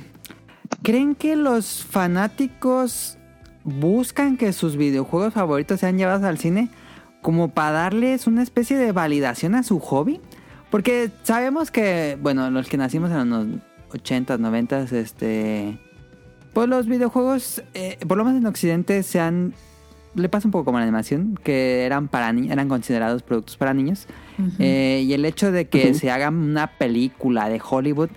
[0.83, 3.17] ¿Creen que los fanáticos
[3.63, 6.69] buscan que sus videojuegos favoritos sean llevados al cine
[7.21, 10.19] como para darles una especie de validación a su hobby?
[10.71, 13.45] Porque sabemos que, bueno, los que nacimos en los
[13.91, 15.77] 80s, 90s, este...
[16.53, 19.53] Pues los videojuegos, eh, por lo menos en Occidente, se han...
[20.15, 23.73] Le pasa un poco como la animación, que eran para ni- eran considerados productos para
[23.73, 24.07] niños.
[24.59, 28.09] Eh, y el hecho de que se haga una película de Hollywood,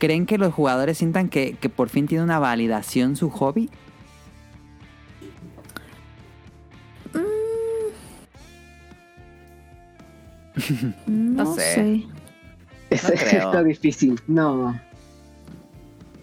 [0.00, 3.70] ¿creen que los jugadores sientan que, que por fin tiene una validación su hobby?
[11.06, 11.60] No, No sé.
[11.74, 12.02] sé.
[12.90, 13.46] Es- No creo.
[13.46, 14.20] Está difícil.
[14.26, 14.78] No.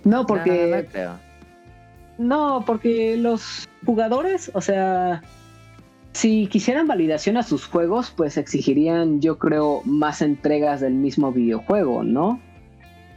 [0.03, 1.19] No, porque No, no creo.
[2.17, 5.21] No, porque los jugadores, o sea,
[6.13, 12.03] si quisieran validación a sus juegos, pues exigirían, yo creo, más entregas del mismo videojuego,
[12.03, 12.39] ¿no?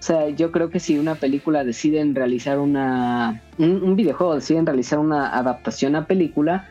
[0.00, 3.42] O sea, yo creo que si una película deciden realizar una...
[3.58, 6.66] Un, un videojuego deciden realizar una adaptación a película,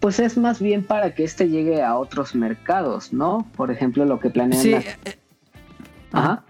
[0.00, 3.46] pues es más bien para que éste llegue a otros mercados, ¿no?
[3.54, 4.62] Por ejemplo, lo que planean...
[4.62, 4.70] Sí.
[4.70, 5.18] las- eh,
[6.12, 6.42] Ajá.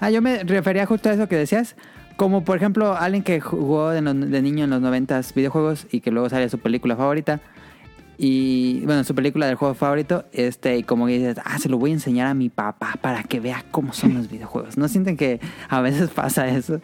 [0.00, 1.76] Ah, yo me refería justo a eso que decías.
[2.16, 6.10] Como por ejemplo, alguien que jugó de, de niño en los 90 videojuegos y que
[6.10, 7.40] luego sale su película favorita.
[8.16, 11.78] Y bueno, su película del juego favorito, este, y como que dices, ah, se lo
[11.78, 14.78] voy a enseñar a mi papá para que vea cómo son los videojuegos.
[14.78, 16.80] ¿No sienten que a veces pasa eso?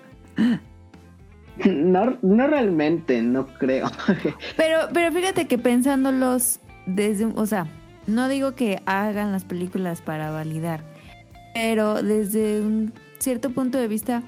[1.64, 3.90] No, no realmente, no creo.
[4.56, 7.66] Pero, pero fíjate que pensándolos desde, o sea,
[8.06, 10.82] no digo que hagan las películas para validar,
[11.54, 14.22] pero desde un cierto punto de vista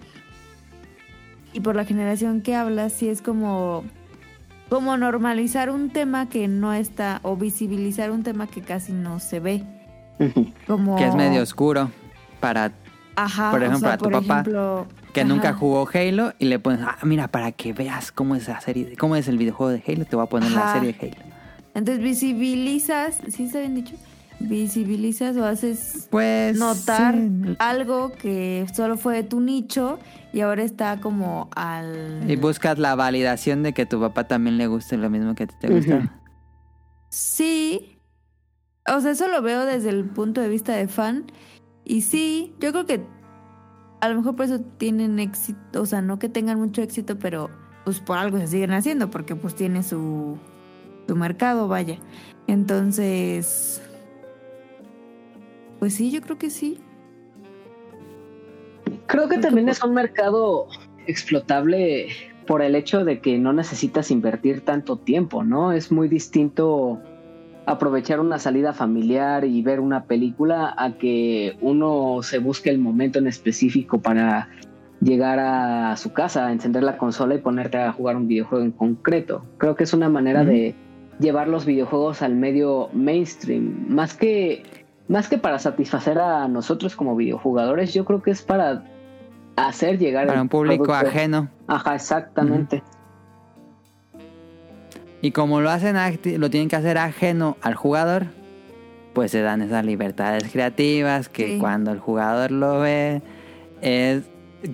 [1.52, 3.84] y por la generación que hablas, sí es como
[4.72, 9.38] como normalizar un tema que no está o visibilizar un tema que casi no se
[9.38, 9.64] ve.
[10.66, 11.90] Como Que es medio oscuro
[12.40, 12.72] para,
[13.14, 15.28] Ajá, por o ejemplo, sea, a tu por papá, ejemplo, que ajá.
[15.28, 18.96] nunca jugó Halo y le pones, ah, mira, para que veas cómo es la serie,
[18.96, 21.16] cómo es el videojuego de Halo, te voy a poner la serie de Halo.
[21.74, 23.94] Entonces visibilizas, ¿sí está bien dicho?
[24.48, 27.56] Visibilizas o haces Pues notar sí.
[27.58, 29.98] algo que solo fue de tu nicho
[30.32, 32.24] y ahora está como al...
[32.28, 35.46] Y buscas la validación de que tu papá también le guste lo mismo que a
[35.46, 36.20] ti te gusta.
[37.08, 37.98] Sí.
[38.88, 41.26] O sea, eso lo veo desde el punto de vista de fan.
[41.84, 43.04] Y sí, yo creo que
[44.00, 45.82] a lo mejor por eso tienen éxito.
[45.82, 47.50] O sea, no que tengan mucho éxito, pero
[47.84, 50.38] pues por algo se siguen haciendo, porque pues tiene su,
[51.06, 51.98] su mercado, vaya.
[52.46, 53.82] Entonces,
[55.82, 56.78] pues sí, yo creo que sí.
[59.08, 60.68] Creo que también es un mercado
[61.08, 62.06] explotable
[62.46, 65.72] por el hecho de que no necesitas invertir tanto tiempo, ¿no?
[65.72, 67.00] Es muy distinto
[67.66, 73.18] aprovechar una salida familiar y ver una película a que uno se busque el momento
[73.18, 74.50] en específico para
[75.00, 79.44] llegar a su casa, encender la consola y ponerte a jugar un videojuego en concreto.
[79.58, 80.76] Creo que es una manera de
[81.18, 84.62] llevar los videojuegos al medio mainstream, más que
[85.12, 88.84] más que para satisfacer a nosotros como videojugadores, yo creo que es para
[89.56, 91.08] hacer llegar Para un público producto.
[91.08, 91.48] ajeno.
[91.66, 92.82] Ajá, exactamente.
[95.20, 95.96] Y como lo hacen
[96.40, 98.26] lo tienen que hacer ajeno al jugador,
[99.12, 101.58] pues se dan esas libertades creativas que Sí.
[101.58, 103.22] cuando el jugador lo ve
[103.82, 104.24] es-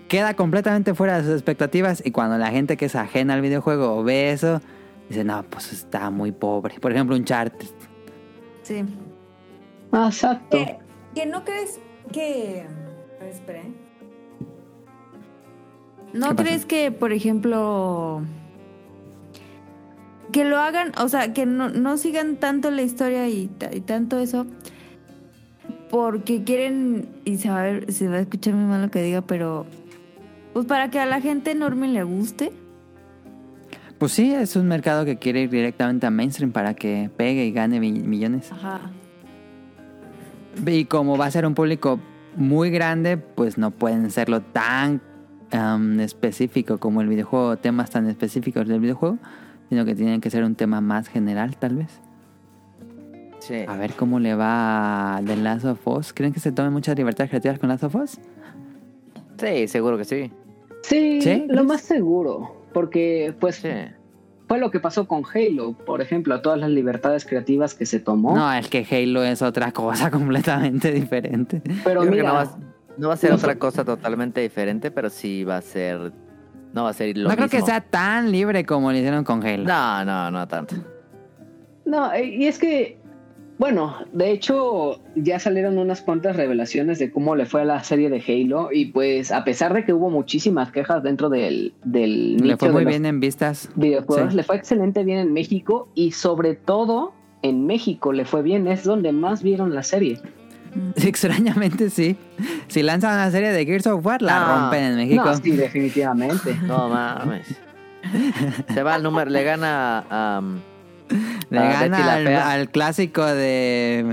[0.07, 4.03] queda completamente fuera de sus expectativas y cuando la gente que es ajena al videojuego
[4.05, 4.61] ve eso
[5.09, 7.55] dice no pues está muy pobre por ejemplo un chart
[8.63, 8.85] Sí.
[9.93, 10.57] Ah, exacto.
[10.59, 10.79] Que,
[11.15, 11.81] que no crees
[12.13, 12.67] que...
[13.21, 13.73] ver, espera, ¿eh?
[16.15, 18.23] ¿No crees que, por ejemplo,
[20.33, 24.19] que lo hagan, o sea, que no, no sigan tanto la historia y, y tanto
[24.19, 24.47] eso,
[25.91, 29.03] porque quieren, y se va, a ver- se va a escuchar muy mal lo que
[29.03, 29.67] diga, pero
[30.55, 32.53] pues para que a la gente enorme le guste.
[33.99, 37.53] pues sí es un mercado que quiere ir directamente a mainstream para que pegue y
[37.53, 38.81] gane mi- millones Ajá.
[40.67, 42.01] Y como va a ser un público
[42.37, 45.01] muy grande, pues no pueden serlo tan
[45.51, 49.19] am, específico como el videojuego, temas tan específicos del videojuego,
[49.69, 52.01] sino que tienen que ser un tema más general, tal vez.
[53.41, 53.65] Sí.
[53.67, 56.13] A ver cómo le va a The Last of Us.
[56.13, 58.19] ¿Creen que se tomen muchas libertades creativas con Last of Us?
[59.39, 60.33] Sí, seguro que sí.
[60.83, 61.45] Sí, ¿Sí?
[61.49, 62.57] lo más seguro.
[62.73, 63.69] Porque, pues, Sí.
[64.49, 68.35] Fue lo que pasó con Halo, por ejemplo, todas las libertades creativas que se tomó.
[68.35, 71.63] No, es que Halo es otra cosa completamente diferente.
[71.85, 72.59] pero Yo mira, no va,
[72.97, 76.13] no va a ser no otra cosa totalmente diferente, pero sí va a ser.
[76.73, 79.45] No va a ser lo no creo que sea tan libre como lo hicieron con
[79.47, 79.65] Halo.
[79.65, 80.77] No, no, no tanto.
[81.85, 82.98] no, y es que,
[83.59, 88.09] bueno, de hecho, ya salieron unas cuantas revelaciones de cómo le fue a la serie
[88.09, 88.71] de Halo.
[88.73, 92.85] Y pues, a pesar de que hubo muchísimas quejas dentro del, del Le fue muy
[92.85, 93.69] bien en vistas.
[93.75, 94.37] videojuegos, Sí.
[94.37, 95.89] le fue excelente bien en México.
[95.95, 100.21] Y sobre todo, en México le fue bien, es donde más vieron la serie.
[100.97, 102.17] Extrañamente sí.
[102.69, 104.61] Si lanzan una serie de Gears of War, la No.
[104.61, 105.25] rompen en México.
[105.25, 106.55] No, sí, definitivamente.
[106.67, 107.47] No mames.
[108.73, 110.39] Se va al número, le gana a.
[110.41, 110.59] um,
[111.51, 114.05] Le a Betty gana al, clásico de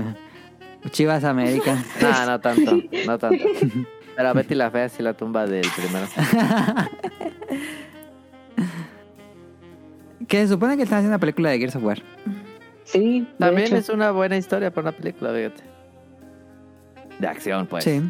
[0.90, 1.82] Chivas América.
[2.00, 3.44] No, no tanto, no tanto.
[4.16, 6.06] Pero a Betty la Fea sí la tumba del primero.
[10.26, 12.02] que se supone que están haciendo una película de Gears of War.
[12.84, 13.76] Sí, de También hecho.
[13.76, 15.62] es una buena historia para una película, fíjate.
[17.18, 17.84] De acción, pues.
[17.84, 18.00] Sí,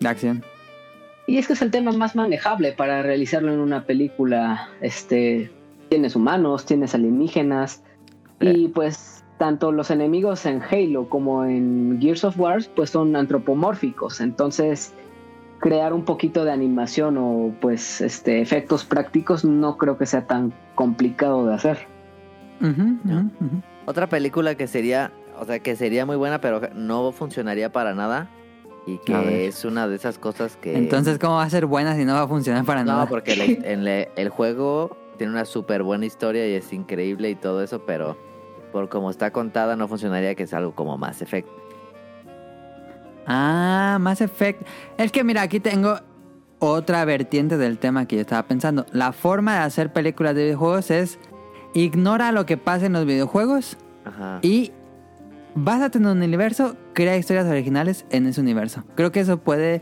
[0.00, 0.44] de acción.
[1.26, 4.68] Y es que es el tema más manejable para realizarlo en una película.
[4.80, 5.52] Este,
[5.88, 7.82] tienes humanos, tienes alienígenas
[8.40, 14.20] y pues tanto los enemigos en Halo como en Gears of War pues son antropomórficos.
[14.20, 14.92] Entonces
[15.60, 20.52] crear un poquito de animación o pues este efectos prácticos no creo que sea tan
[20.74, 21.86] complicado de hacer.
[22.60, 23.30] No.
[23.86, 28.28] Otra película que sería, o sea, que sería muy buena, pero no funcionaría para nada.
[28.88, 30.76] Y que es una de esas cosas que.
[30.78, 33.06] Entonces, ¿cómo va a ser buena si no va a funcionar para No, nada?
[33.08, 37.34] porque la- en la- el juego tiene una súper buena historia y es increíble y
[37.34, 38.16] todo eso, pero
[38.76, 41.48] por cómo está contada, no funcionaría que es algo como Mass Effect.
[43.26, 44.60] Ah, Mass Effect.
[44.98, 45.98] Es que mira, aquí tengo
[46.58, 48.84] otra vertiente del tema que yo estaba pensando.
[48.92, 51.18] La forma de hacer películas de videojuegos es
[51.72, 54.40] ignora lo que pasa en los videojuegos Ajá.
[54.42, 54.72] y
[55.54, 58.84] básate en un universo, crea historias originales en ese universo.
[58.94, 59.80] Creo que eso puede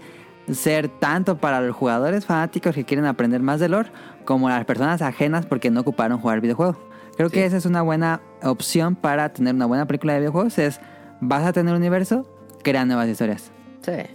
[0.53, 3.91] ser tanto para los jugadores fanáticos que quieren aprender más de lore,
[4.25, 6.94] como las personas ajenas porque no ocuparon jugar videojuego.
[7.17, 7.35] Creo Sí.
[7.35, 10.59] que esa es una buena opción para tener una buena película de videojuegos.
[10.59, 10.81] Es,
[11.21, 12.27] vas a tener un universo,
[12.63, 13.53] crea nuevas historias.
[13.83, 14.07] Sí, eso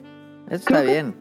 [0.50, 1.16] está Creo que- bien.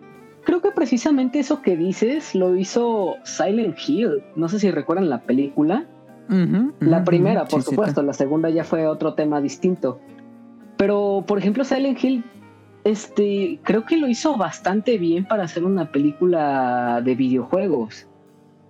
[0.44, 4.22] Creo que precisamente eso que dices lo hizo Silent Hill.
[4.34, 5.84] No sé si recuerdan la película.
[6.80, 10.00] La primera, por supuesto, la segunda ya fue otro tema distinto.
[10.78, 12.24] Pero, por ejemplo, Silent Hill,
[12.84, 18.06] este, creo que lo hizo bastante bien para hacer una película de videojuegos.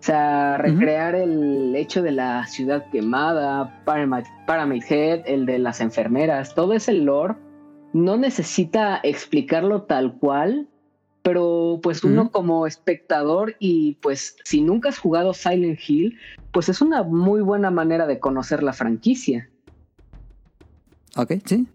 [0.01, 6.55] O sea, recrear el hecho de la ciudad quemada, Pyramid Head, el de las enfermeras,
[6.55, 7.35] todo ese lore,
[7.93, 10.69] no necesita explicarlo tal cual,
[11.23, 16.17] pero pues uno como espectador y pues si nunca has jugado Silent Hill,
[16.53, 19.51] pues es una muy buena manera de conocer la franquicia.
[21.17, 21.67] Ok, sí.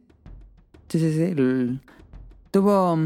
[0.87, 1.79] Sí, sí, sí.
[2.51, 2.97] Tuvo...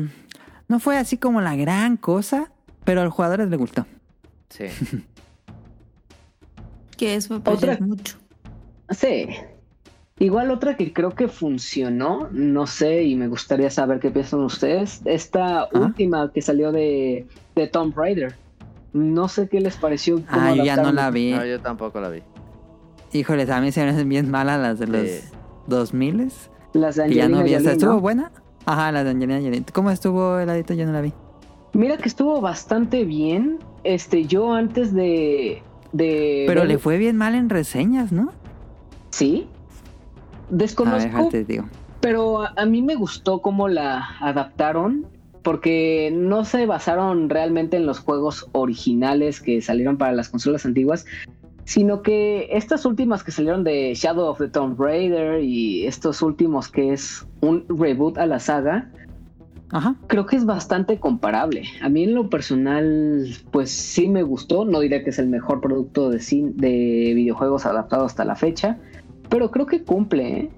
[0.68, 2.52] No fue así como la gran cosa,
[2.84, 3.86] pero a los jugadores les gustó.
[4.50, 4.66] Sí.
[6.98, 8.18] Que eso Otra- mucho.
[8.90, 9.28] Sí.
[10.20, 15.02] Igual otra que creo que funcionó, no sé, y me gustaría saber qué piensan ustedes,
[15.06, 18.36] esta última que salió de, de Tomb Raider.
[18.94, 20.24] No sé qué les pareció.
[20.28, 21.34] Ah, yo ya no la vi.
[21.34, 22.24] No, yo tampoco la vi.
[23.14, 25.22] Híjoles, a mí se me hacen bien malas las de los Sí.
[25.68, 26.32] 2000
[26.74, 27.68] Las de Que ya no Angelina vi.
[27.68, 28.00] ¿Estuvo ¿no?
[28.02, 28.32] buena?
[28.66, 29.64] Ajá, la de Angelina Jolie.
[29.72, 30.74] ¿Cómo estuvo el adito?
[30.74, 31.14] Yo no la vi.
[31.74, 33.60] Mira que estuvo bastante bien.
[33.84, 35.62] Este, yo antes de.
[35.92, 38.32] de Pero ver- le fue bien mal en reseñas, ¿no?
[39.12, 39.48] Sí.
[39.48, 41.66] A ver, Desconozco, digo.
[42.00, 45.06] pero a, a mí me gustó cómo la adaptaron.
[45.44, 51.06] Porque no se basaron realmente en los juegos originales que salieron para las consolas antiguas,
[51.64, 56.68] sino que estas últimas que salieron de Shadow of the Tomb Raider y estos últimos
[56.70, 58.92] que es un reboot a la saga,
[59.72, 59.96] Ajá.
[60.08, 61.64] creo que es bastante comparable.
[61.82, 64.64] A mí en lo personal, pues sí me gustó.
[64.66, 68.78] No diré que es el mejor producto de, cin- de videojuegos adaptado hasta la fecha,
[69.30, 70.40] pero creo que cumple.
[70.40, 70.50] ¿eh?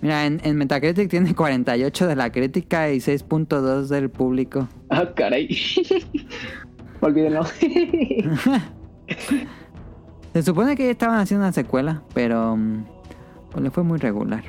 [0.00, 4.66] Mira, en, en Metacritic tiene 48 de la crítica y 6.2 del público.
[4.90, 5.48] Ah, caray.
[7.00, 7.42] Olvídenlo.
[10.32, 12.84] Se supone que ya estaban haciendo una secuela, pero mm,
[13.50, 14.42] pues le fue muy regular.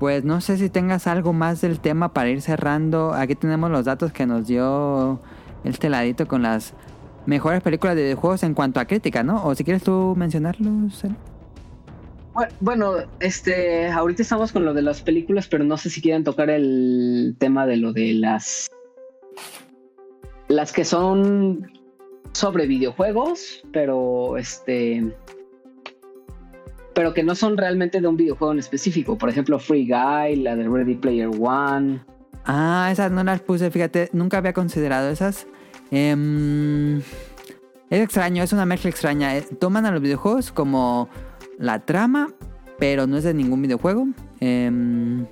[0.00, 3.12] Pues no sé si tengas algo más del tema para ir cerrando.
[3.12, 5.20] Aquí tenemos los datos que nos dio
[5.62, 6.72] este ladito con las
[7.26, 9.44] mejores películas de videojuegos en cuanto a crítica, ¿no?
[9.44, 11.04] O si quieres tú mencionarlos.
[12.60, 16.48] Bueno, este, ahorita estamos con lo de las películas, pero no sé si quieren tocar
[16.48, 18.70] el tema de lo de las
[20.48, 21.70] las que son
[22.32, 25.14] sobre videojuegos, pero este
[27.00, 30.54] pero que no son realmente de un videojuego en específico, por ejemplo, Free Guy, la
[30.54, 32.00] de Ready Player One.
[32.44, 35.46] Ah, esas no las puse, fíjate, nunca había considerado esas.
[35.90, 39.34] Em, es extraño, es una mezcla extraña.
[39.34, 41.08] eh, Toman a los videojuegos como
[41.58, 42.34] la trama,
[42.78, 44.06] pero no es de ningún videojuego.
[44.40, 45.24] Em,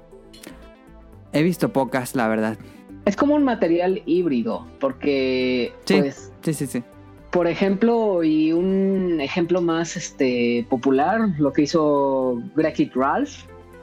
[1.35, 2.57] he visto pocas, la verdad.
[3.05, 5.99] Es como un material híbrido, porque Sí.
[6.01, 6.83] pues Sí, sí, sí.
[7.31, 13.31] Por ejemplo, y un ejemplo más este, popular, lo que hizo Wreck-It Ralph,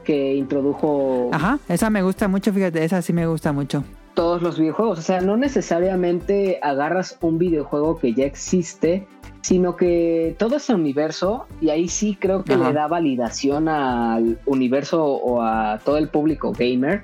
[0.04, 3.84] que introdujo Ajá, esa me gusta mucho, fíjate, esa sí me gusta mucho.
[4.16, 4.98] todos los videojuegos.
[5.00, 9.06] O sea, no necesariamente agarras un videojuego que ya existe,
[9.42, 12.70] sino que todo ese universo, y ahí sí creo que Ajá.
[12.70, 17.04] le da validación al universo o a todo el público gamer.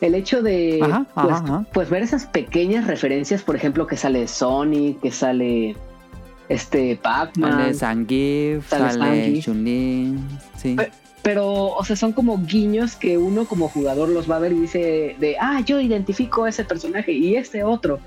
[0.00, 1.64] El hecho de Ajá, pues, ajá.
[1.72, 5.76] pues ver esas pequeñas referencias, por ejemplo, que sale Sonic, que sale
[6.48, 7.52] este Pac-Man.
[7.52, 9.40] Sale Zangief, Sale sale.
[9.40, 10.14] Chun-Li,
[10.56, 10.74] sí.
[10.76, 10.90] Pe-
[11.22, 14.60] Pero, o sea, son como guiños que uno como jugador los va a ver y
[14.60, 17.98] dice de, ah, yo identifico ese personaje y este otro.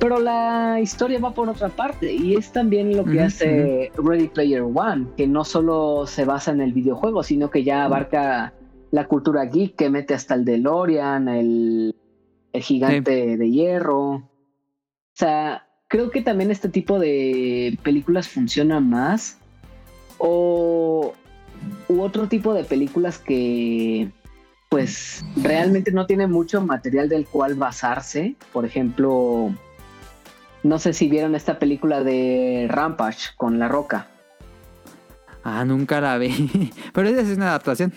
[0.00, 4.62] Pero la historia va por otra parte y es también lo que hace Ready Player
[4.62, 8.52] One, que no solo se basa en el videojuego, sino que ya abarca
[8.90, 11.94] la cultura geek que mete hasta el DeLorean, el,
[12.52, 14.00] el gigante de hierro.
[14.10, 14.28] O
[15.14, 19.38] sea, creo que también este tipo de películas funciona más.
[20.18, 21.14] O
[21.88, 24.10] u otro tipo de películas que
[24.68, 28.36] pues realmente no tiene mucho material del cual basarse.
[28.52, 29.52] Por ejemplo,
[30.62, 34.06] no sé si vieron esta película de Rampage con La Roca.
[35.42, 36.70] Ah, nunca la vi.
[36.92, 37.92] Pero esa es una adaptación.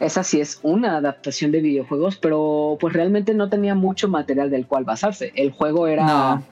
[0.00, 4.66] Esa sí es una adaptación de videojuegos, pero pues realmente no tenía mucho material del
[4.66, 5.32] cual basarse.
[5.34, 6.06] El juego era...
[6.06, 6.44] No.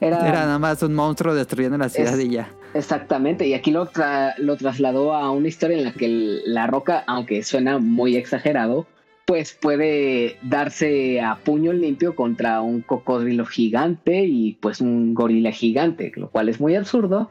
[0.00, 2.50] Era, Era nada más un monstruo destruyendo la ciudad Es- y ya.
[2.74, 7.02] Exactamente, y aquí lo, tra- lo trasladó a una historia en la que la roca,
[7.08, 8.86] aunque suena muy exagerado,
[9.26, 16.12] pues puede darse a puño limpio contra un cocodrilo gigante y pues un gorila gigante,
[16.16, 17.30] lo cual es muy absurdo,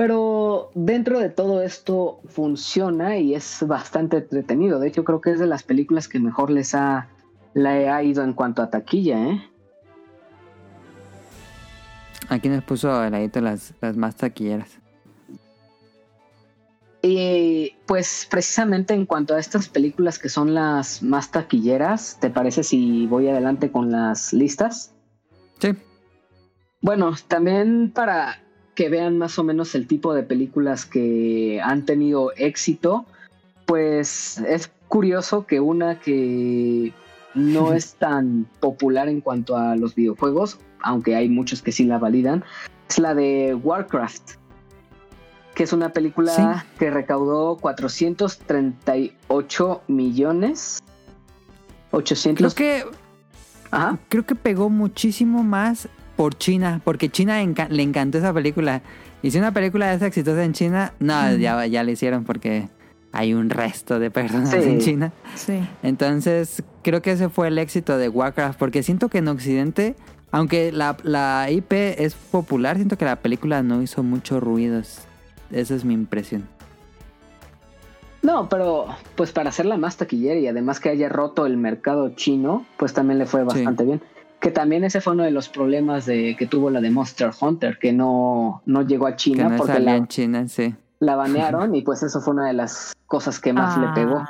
[0.00, 4.80] pero dentro de todo esto funciona y es bastante entretenido.
[4.80, 7.10] De hecho, creo que es de las películas que mejor les ha,
[7.52, 9.42] le ha ido en cuanto a taquilla, ¿eh?
[12.30, 14.78] Aquí nos puso al ladito las, las más taquilleras.
[17.02, 22.62] Y pues precisamente en cuanto a estas películas que son las más taquilleras, ¿te parece
[22.62, 24.94] si voy adelante con las listas?
[25.58, 25.76] Sí.
[26.80, 28.40] Bueno, también para
[28.80, 33.04] que vean más o menos el tipo de películas que han tenido éxito,
[33.66, 36.94] pues es curioso que una que
[37.34, 41.98] no es tan popular en cuanto a los videojuegos, aunque hay muchos que sí la
[41.98, 42.42] validan,
[42.88, 44.36] es la de Warcraft,
[45.54, 46.42] que es una película Sí.
[46.78, 50.82] que recaudó 438 millones.
[51.90, 52.54] 800.
[52.54, 52.82] Creo que,
[53.70, 53.98] Ajá.
[54.08, 55.86] creo que pegó muchísimo más
[56.20, 58.82] por China, porque China enca- le encantó esa película.
[59.22, 62.68] Y si una película es exitosa en China, no, ya, ya la hicieron porque
[63.10, 64.56] hay un resto de personas Sí.
[64.58, 65.12] en China.
[65.34, 65.66] Sí.
[65.82, 69.96] Entonces, creo que ese fue el éxito de Warcraft, porque siento que en Occidente,
[70.30, 74.78] aunque la, la IP es popular, siento que la película no hizo mucho ruido.
[75.50, 76.46] Esa es mi impresión.
[78.20, 82.66] No, pero pues para hacerla más taquillera y además que haya roto el mercado chino,
[82.76, 84.02] pues también le fue bastante bien.
[84.40, 87.78] Que también ese fue uno de los problemas de que tuvo la de Monster Hunter,
[87.78, 90.74] que no, no llegó a Que China no porque salía la, en China, sí.
[90.98, 93.94] la banearon y pues eso fue una de las cosas que más le Ah.
[93.94, 94.24] pegó.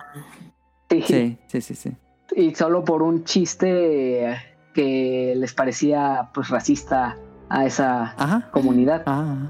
[0.90, 1.02] Sí.
[1.06, 1.96] Sí, sí, sí, sí.
[2.34, 4.36] Y solo por un chiste
[4.74, 7.16] que les parecía pues racista
[7.48, 8.48] a esa Ajá.
[8.50, 9.02] comunidad.
[9.06, 9.48] Ah,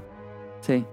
[0.61, 0.85] sí.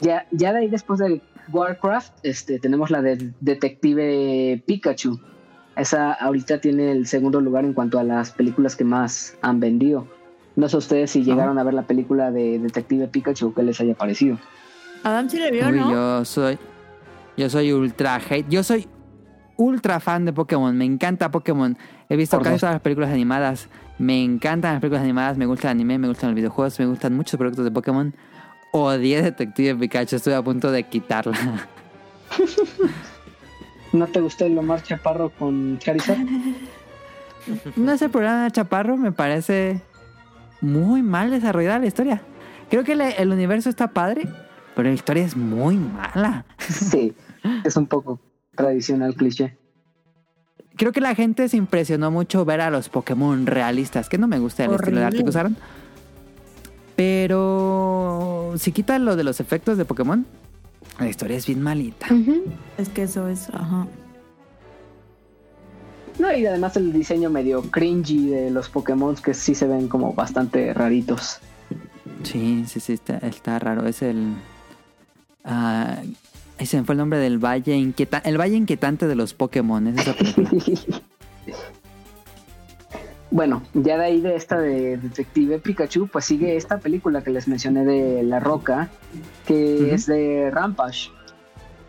[0.00, 1.20] Ya, ya de ahí después de
[1.52, 5.20] Warcraft, este, tenemos la de Detective Pikachu.
[5.80, 10.06] Esa ahorita tiene el segundo lugar en cuanto a las películas que más han vendido.
[10.54, 13.80] No sé ustedes si llegaron a ver la película de Detective Pikachu o qué les
[13.80, 14.36] haya parecido.
[15.04, 15.90] Adam sí le vio, Uy, ¿no?
[15.90, 16.58] yo soy.
[17.38, 18.46] Yo soy ultra hate.
[18.50, 18.86] Yo soy
[19.56, 20.76] ultra fan de Pokémon.
[20.76, 21.78] Me encanta Pokémon.
[22.10, 22.60] He visto Por casi dos.
[22.60, 23.68] todas las películas animadas.
[23.98, 25.38] Me encantan las películas animadas.
[25.38, 28.14] Me gusta el anime, me gustan los videojuegos, me gustan muchos productos de Pokémon.
[28.72, 30.16] Odié Detective Pikachu.
[30.16, 31.34] Estuve a punto de quitarla.
[33.92, 36.18] ¿No te gustó el Omar Chaparro con Charizard?
[37.76, 39.80] no sé, el programa de Chaparro me parece
[40.60, 42.22] muy mal desarrollada la historia.
[42.68, 44.28] Creo que le- el universo está padre,
[44.76, 46.44] pero la historia es muy mala.
[46.58, 47.14] sí,
[47.64, 48.20] es un poco
[48.54, 49.56] tradicional cliché.
[50.76, 54.38] Creo que la gente se impresionó mucho ver a los Pokémon realistas, que no me
[54.38, 55.56] gusta el estilo de arte que usaron.
[56.96, 60.26] Pero si quitan lo de los efectos de Pokémon,
[61.00, 62.06] la historia es bien malita.
[62.78, 63.86] Es que eso es, ajá.
[66.18, 70.12] No, y además el diseño medio cringy de los Pokémon que sí se ven como
[70.12, 71.38] bastante raritos.
[72.22, 73.86] Sí, sí, sí, está, está raro.
[73.86, 74.34] Es el...
[75.44, 75.96] ah,
[76.58, 78.28] ese me fue el nombre del Valle Inquietante.
[78.28, 80.50] El Valle Inquietante de los Pokémon, es esa película.
[83.30, 87.46] Bueno, ya de ahí de esta de Detective Pikachu, pues sigue esta película que les
[87.46, 88.88] mencioné de La Roca,
[89.46, 91.10] que es de Rampage.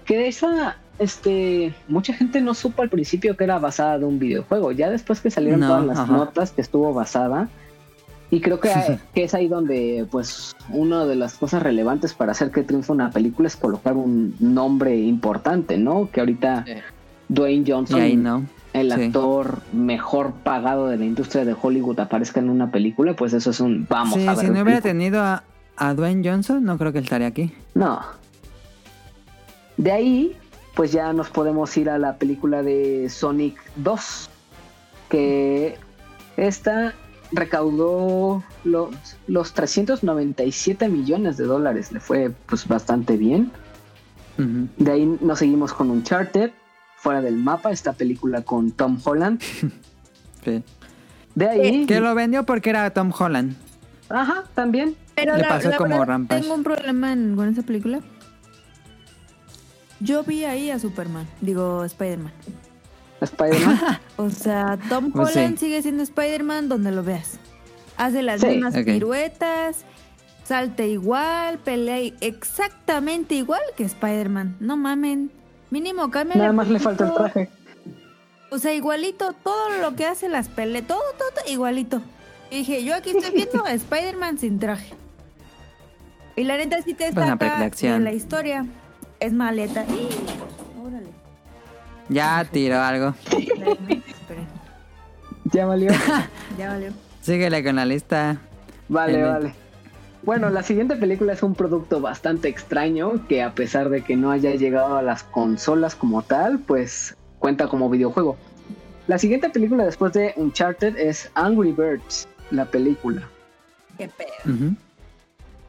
[0.05, 4.19] Que de esa, este, mucha gente no supo al principio que era basada de un
[4.19, 4.71] videojuego.
[4.71, 6.11] Ya después que salieron No, todas las ajá.
[6.11, 7.49] notas que estuvo basada.
[8.29, 8.69] Y creo que,
[9.15, 13.09] que es ahí donde, pues, una de las cosas relevantes para hacer que triunfe una
[13.09, 16.09] película es colocar un nombre importante, ¿no?
[16.11, 16.65] Que ahorita.
[17.29, 18.45] Dwayne Johnson no.
[18.73, 19.03] El Sí.
[19.03, 23.59] actor mejor pagado de la industria de Hollywood aparezca en una película, pues eso es
[23.59, 24.45] un vamos Sí, a ver.
[24.45, 25.43] si no hubiera tenido a,
[25.77, 27.53] a Dwayne Johnson, no creo que él estaría aquí.
[27.73, 28.01] No.
[29.77, 30.35] De ahí,
[30.75, 34.29] pues ya nos podemos ir a la película de Sonic 2,
[35.09, 35.75] que
[36.37, 36.93] esta
[37.33, 38.89] recaudó los,
[39.27, 43.51] los 397 millones de dólares, le fue pues bastante bien.
[44.77, 46.51] De ahí nos seguimos con Uncharted,
[47.01, 49.41] fuera del mapa, esta película con Tom Holland.
[50.43, 50.63] Sí.
[51.35, 51.85] De ahí...
[51.85, 53.55] Que lo vendió porque era Tom Holland.
[54.09, 54.95] Ajá, también.
[55.13, 56.41] Pero Le la, pasó la como Rampage.
[56.41, 57.99] tengo un problema en- con esa película.
[59.99, 62.33] Yo vi ahí a Superman, digo Spider-Man.
[63.21, 63.79] Spider-Man.
[64.17, 65.37] O sea, Tom Pues sí.
[65.39, 67.37] Holland sigue siendo Spider-Man donde lo veas.
[67.97, 68.83] Hace las Sí, mismas ok.
[68.85, 69.85] piruetas,
[70.43, 74.57] Salta igual, pelea exactamente igual que Spider-Man.
[74.59, 75.31] No mamen.
[75.71, 76.35] Mínimo cambia.
[76.35, 77.49] Nada más le falta el traje.
[78.51, 82.01] O sea, igualito, todo lo que hace las peleas, todo, todo, todo igualito.
[82.51, 84.93] Y dije, yo aquí estoy viendo a Spider-Man sin traje.
[86.35, 87.93] Y la neta sí te acción.
[87.93, 88.65] en la historia.
[89.19, 89.85] Es maleta.
[90.83, 91.07] Órale.
[92.09, 93.15] Ya tiró algo.
[95.53, 95.91] Ya valió.
[96.57, 96.93] ya valió.
[97.21, 98.37] Síguele con la lista.
[98.87, 99.53] Vale, vale.
[100.23, 104.29] Bueno, la siguiente película es un producto bastante extraño que a pesar de que no
[104.31, 108.37] haya llegado a las consolas como tal, pues cuenta como videojuego.
[109.07, 113.27] La siguiente película después de Uncharted es Angry Birds, la película,
[113.97, 114.55] Qué pedo.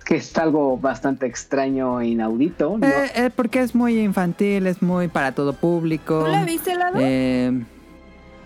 [0.04, 2.76] Que es algo bastante extraño e inaudito.
[2.76, 2.86] ¿no?
[2.86, 6.24] Eh, eh, porque es muy infantil, es muy para todo público.
[6.24, 6.98] ¿Tú la viste, Lado?
[7.00, 7.62] Eh,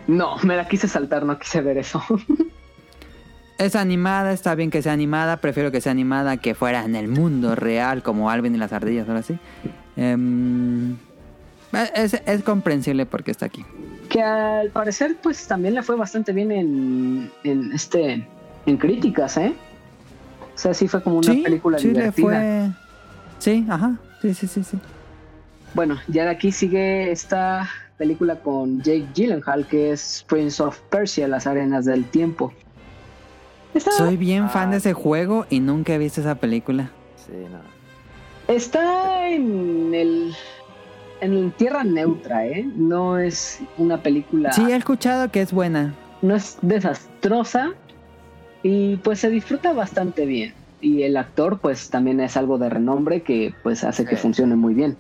[0.07, 2.02] No, me la quise saltar, no quise ver eso.
[3.59, 5.38] es animada, está bien que sea animada.
[5.38, 9.09] Prefiero que sea animada que fuera en el mundo real, como Alvin y las ardillas,
[9.09, 9.38] ahora sí.
[9.96, 10.96] Em,
[11.94, 13.64] es, es comprensible porque está aquí.
[14.09, 18.26] que al parecer pues también le fue bastante bien en, en este
[18.66, 19.54] en críticas, ¿eh?
[20.54, 22.26] O sea, sí fue como una sí, película sí, le divertida.
[22.26, 22.70] fue.
[23.38, 23.96] Sí, ajá.
[24.22, 24.78] Sí, sí, sí, sí.
[25.74, 31.28] Bueno, ya de aquí sigue esta película con Jake Gyllenhaal que es Prince of Persia,
[31.28, 32.52] las arenas del tiempo.
[33.77, 34.70] Está, Soy bien fan Ah.
[34.72, 36.91] de ese juego y nunca he visto esa película.
[37.16, 38.55] Sí, no.
[38.55, 40.35] está en el
[41.20, 42.68] en tierra neutra, ¿eh?
[42.77, 45.95] No es una película Sí, he escuchado que es buena.
[46.22, 47.72] no es desastrosa
[48.62, 50.55] y pues se disfruta bastante bien.
[50.81, 54.74] Y el actor pues también es algo de renombre que pues hace que funcione muy
[54.74, 54.97] bien.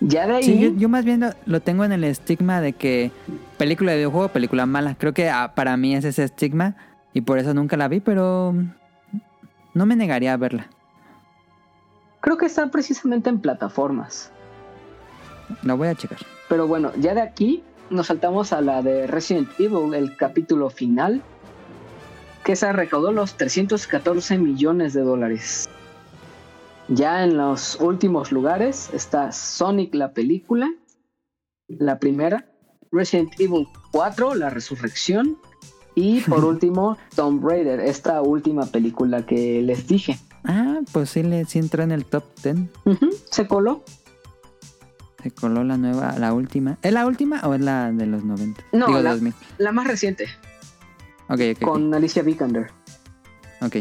[0.00, 2.72] Ya de ahí, Sí, yo, yo más bien lo, lo tengo en el estigma de
[2.72, 3.12] que
[3.58, 4.96] película de videojuego, película mala.
[4.98, 6.74] Creo que ah, para mí es ese estigma
[7.12, 8.54] y por eso nunca la vi, pero
[9.74, 10.68] no me negaría a verla.
[12.20, 14.30] creo que está precisamente en plataformas.
[15.62, 16.18] La voy a checar.
[16.48, 21.22] Pero bueno, ya de aquí nos saltamos a la de Resident Evil, el capítulo final,
[22.44, 25.68] que esa recaudó los 314 millones de dólares.
[26.88, 30.72] Ya en los últimos lugares está Sonic la película,
[31.68, 32.46] la primera,
[32.90, 35.38] Resident Evil 4, la resurrección,
[35.94, 40.18] y por último Tomb Raider, esta última película que les dije.
[40.44, 42.56] Ah, pues sí, le, sí entró en el top 10.
[42.84, 43.84] Ujú, Se coló.
[45.22, 46.78] Se coló la nueva, la última.
[46.82, 48.60] ¿Es la última o es la de los 90?
[48.72, 49.34] No, Digo, la- 2000.
[49.58, 50.26] La más reciente,
[51.28, 52.70] Ok, ok, con Alicia Vikander.
[53.60, 53.76] Ok.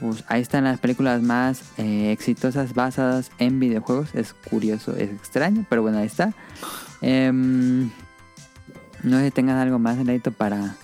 [0.00, 4.14] Pues ahí están las películas más eh, exitosas basadas en videojuegos.
[4.14, 6.32] Es curioso, es extraño, pero bueno, ahí está.
[7.02, 7.90] Em,
[9.02, 10.76] no sé si tengas algo más, Elaito, para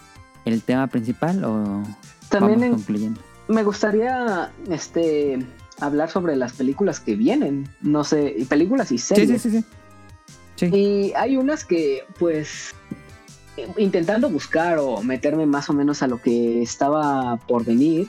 [0.44, 1.82] el tema principal o
[2.28, 3.20] También vamos en- concluyendo.
[3.48, 5.44] me gustaría este
[5.80, 9.42] hablar sobre las películas que vienen, no sé, películas y Sí, series.
[9.42, 9.64] sí, sí, sí.
[10.56, 10.66] Sí.
[10.76, 12.74] Y hay unas que, pues,
[13.76, 18.08] intentando buscar o meterme más o menos a lo que estaba por venir,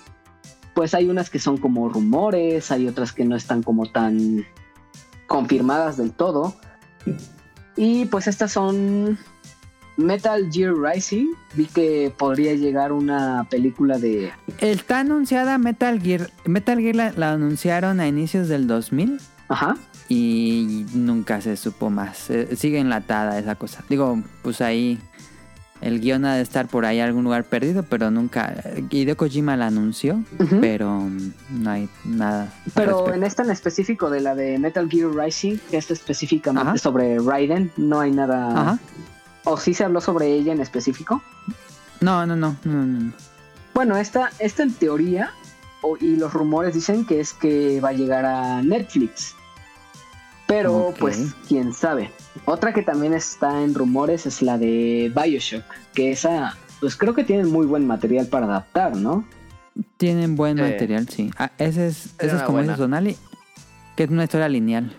[0.74, 4.45] pues hay unas que son como rumores, hay otras que no están como tan
[5.28, 6.55] confirmadas del todo.
[7.76, 9.18] Y pues estas son
[10.00, 11.28] Metal Gear Rising.
[11.56, 16.32] Vi que podría llegar una película de Está anunciada Metal Gear.
[16.45, 19.20] Metal Gear la, la anunciaron a inicios del 2000
[19.50, 19.78] Ajá.
[20.08, 22.30] y nunca se supo más.
[22.30, 23.84] Eh, sigue enlatada esa cosa.
[23.89, 25.00] Digo, pues ahí
[25.82, 28.54] el guion ha de estar por ahí en algún lugar perdido, pero nunca.
[28.89, 30.24] Hideo Kojima la anunció,
[30.62, 31.08] pero
[31.50, 32.54] no hay nada.
[32.74, 36.78] Pero en esta en específico de la de Metal Gear Rising, que es específicamente Ajá.
[36.78, 38.62] sobre Raiden, no hay nada.
[38.62, 38.80] Ajá.
[39.50, 41.21] ¿O sí se habló sobre ella en específico?
[42.01, 43.13] No, no, no, no, no, no.
[43.74, 45.32] Bueno, esta, esta en teoría,
[45.82, 49.34] o- y los rumores dicen que es que va a llegar a Netflix.
[50.47, 52.12] Pero, pues, quién sabe.
[52.46, 55.63] Otra que también está en rumores es la de Bioshock,
[55.93, 59.24] que esa, pues creo que tienen muy buen material para adaptar, ¿no?
[59.97, 60.63] Tienen buen Sí.
[60.63, 61.32] material, sí.
[61.38, 62.74] Ah, ese es, ese es como buena.
[62.74, 63.17] dice Sonali,
[63.96, 64.96] que es una historia lineal.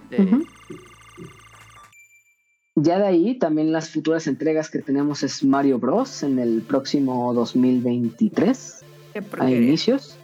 [2.76, 6.22] Ya de ahí, también las futuras entregas que tenemos es Mario Bros.
[6.22, 8.80] en el próximo 2023,
[9.12, 10.16] Qué a inicios.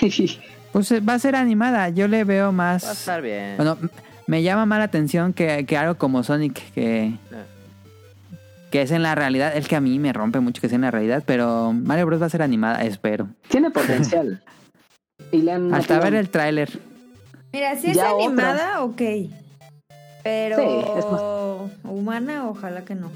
[0.72, 1.90] Pues eh, va a ser animada.
[1.90, 2.84] Yo le veo más.
[2.84, 3.56] Va a estar bien.
[3.58, 3.76] Bueno,
[4.26, 7.44] me llama más la atención que, que algo como Sonic, que, Ah.
[8.70, 9.54] que es en la realidad.
[9.54, 12.22] Es que a mí me rompe mucho que sea en la realidad, pero Mario Bros
[12.22, 13.28] va a ser animada, espero.
[13.48, 14.42] Tiene potencial.
[15.30, 16.70] y le han Hasta ver el tráiler.
[17.52, 18.26] Mira, si es Ya otra.
[18.26, 19.02] animada, ok.
[20.22, 20.64] Pero Sí,
[20.98, 21.04] es
[21.84, 23.10] humana, ojalá que no.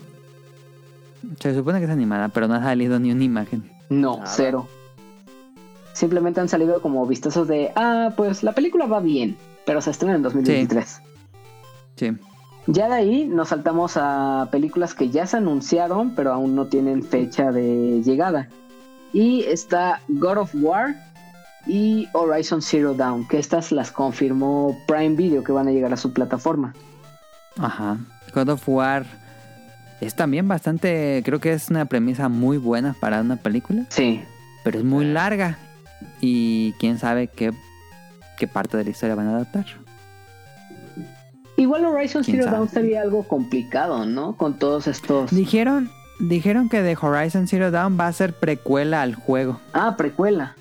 [1.41, 3.71] Se supone que es animada, pero no ha salido ni una imagen.
[3.89, 4.27] No, Nada.
[4.27, 4.69] cero.
[5.93, 10.17] Simplemente han salido como vistazos de, ah, pues la película va bien, pero se estrena
[10.17, 11.01] en 2023.
[11.97, 12.13] Sí.
[12.67, 17.03] Ya de ahí nos saltamos a películas que ya se anunciaron, pero aún no tienen
[17.03, 18.49] fecha de llegada.
[19.13, 20.97] Y está God of War
[21.67, 25.97] y Horizon Zero Dawn, que estas las confirmó Prime Video que van a llegar a
[25.97, 26.75] su plataforma.
[27.59, 27.99] Ajá.
[28.35, 29.05] God of War
[30.01, 34.23] es también bastante, creo que es una premisa muy buena para una película, Sí,
[34.63, 35.57] pero es muy larga
[36.21, 37.53] y quién sabe qué,
[38.39, 39.65] qué parte de la historia van a adaptar.
[41.57, 42.51] igual Horizon ¿Quién Zero?
[42.53, 44.37] Dawn sería algo complicado, ¿no?
[44.37, 45.31] Con todos estos...
[45.31, 49.61] Dijeron, dijeron que The Horizon Zero Dawn va a ser precuela al juego.
[49.73, 50.55] Ah, precuela.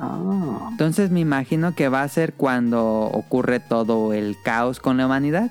[0.00, 2.82] Ah, Entonces me imagino que va a ser cuando
[3.12, 5.50] ocurre todo el caos con la humanidad,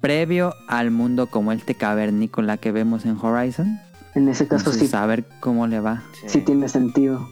[0.00, 3.80] previo al mundo como este cavernícola que vemos en Horizon.
[4.14, 6.02] En ese caso Entonces, sí, a ver cómo le va.
[6.26, 7.28] sí tiene sentido.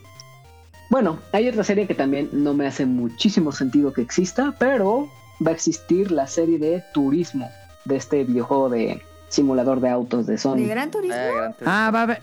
[0.91, 5.09] Bueno, hay otra serie que también no me hace muchísimo sentido que exista, pero
[5.45, 7.49] va a existir la serie de Turismo,
[7.85, 10.67] de este videojuego de simulador de autos de ¿De Sony.
[10.69, 11.17] Gran Turismo?
[11.17, 11.73] Eh, Gran Turismo.
[11.73, 12.23] Ah, va a haber.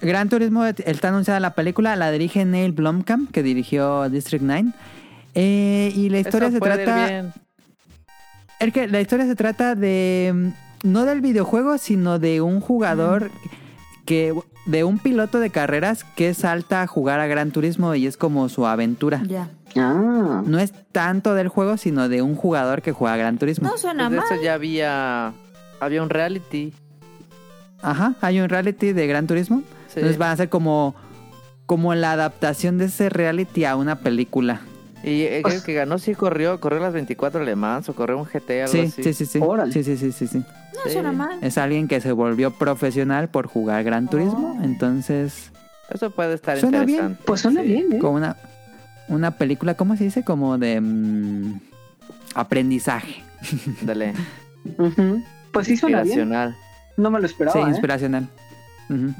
[0.00, 4.70] Gran Turismo está anunciada la película, la dirige Neil Blomkamp, que dirigió District 9.
[5.34, 7.34] Eh, y la historia Eso se puede ir trata.
[8.60, 10.32] Es que la historia se trata de.
[10.82, 13.30] mm, No del videojuego, sino de un jugador
[14.06, 14.34] que.
[14.66, 18.48] De un piloto de carreras que salta a jugar a Gran Turismo y es como
[18.48, 19.22] su aventura.
[19.26, 19.48] Ya.
[19.76, 23.68] Ah, No es tanto del juego, sino de un jugador que juega a Gran Turismo.
[23.68, 24.26] No suena Pues de mal.
[24.32, 25.32] eso ya había.
[25.80, 26.72] Había un reality.
[27.82, 29.62] Ajá, hay un reality de Gran Turismo.
[29.88, 29.94] Sí.
[29.96, 30.94] Entonces van a ser como.
[31.66, 34.60] Como la adaptación de ese reality a una película.
[35.02, 38.24] Y eh, creo que ganó, sí corrió, corrió las 24 Le Mans o corrió un
[38.26, 39.02] GT, algo Sí, así.
[39.02, 39.38] sí, sí, sí.
[39.42, 39.72] Órale.
[39.72, 40.38] Sí, sí, sí, sí, sí.
[40.38, 40.90] No Sí.
[40.92, 41.38] suena mal.
[41.42, 44.56] Es alguien que se volvió profesional por jugar Gran Turismo.
[44.60, 44.64] Oh.
[44.64, 45.52] Entonces,
[45.90, 46.90] Eso puede estar Suena bien.
[46.98, 47.22] interesante.
[47.26, 47.66] pues suena sí.
[47.68, 47.98] bien, ¿eh?
[47.98, 48.36] como una,
[49.08, 50.22] una película, ¿cómo se dice?
[50.22, 51.60] Como de mm,
[52.34, 53.22] aprendizaje.
[53.82, 54.12] Dale.
[55.52, 56.18] Pues sí suena bien.
[56.18, 56.56] Inspiracional.
[56.96, 57.58] No me lo esperaba.
[57.58, 57.68] sí, ¿eh?
[57.70, 58.28] inspiracional.
[58.88, 59.14] Ujú.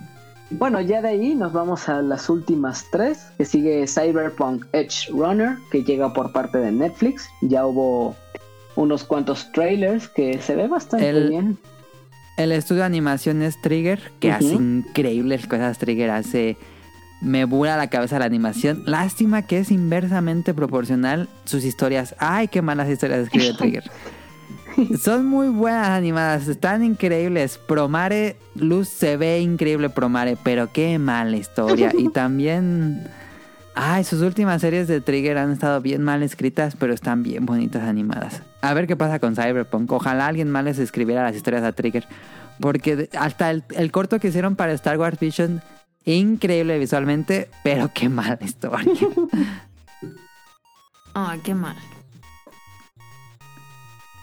[0.50, 5.56] Bueno, ya de ahí nos vamos a las últimas tres, que sigue Cyberpunk Edge Runner,
[5.70, 7.28] que llega por parte de Netflix.
[7.40, 8.16] Ya hubo
[8.74, 11.58] unos cuantos trailers que se ve bastante El- bien.
[12.36, 15.76] El estudio de animación es Trigger, que hace increíbles cosas.
[15.78, 16.56] Trigger hace.
[17.20, 18.82] Me vuela la cabeza la animación.
[18.86, 22.14] Lástima que es inversamente proporcional sus historias.
[22.18, 23.90] Ay, qué malas historias escribe Trigger.
[25.00, 27.58] Son muy buenas animadas, están increíbles.
[27.58, 31.92] Promare, Luz se ve increíble Promare, pero qué mala historia.
[31.96, 33.06] Y también,
[33.74, 37.82] ay, sus últimas series de Trigger han estado bien mal escritas, pero están bien bonitas
[37.82, 38.42] animadas.
[38.62, 39.90] A ver qué pasa con Cyberpunk.
[39.92, 42.06] Ojalá alguien más les escribiera las historias a Trigger.
[42.60, 45.62] Porque hasta el, el corto que hicieron para Star Wars Vision,
[46.04, 48.92] increíble visualmente, pero qué mala historia.
[51.14, 51.76] Ay, qué mal.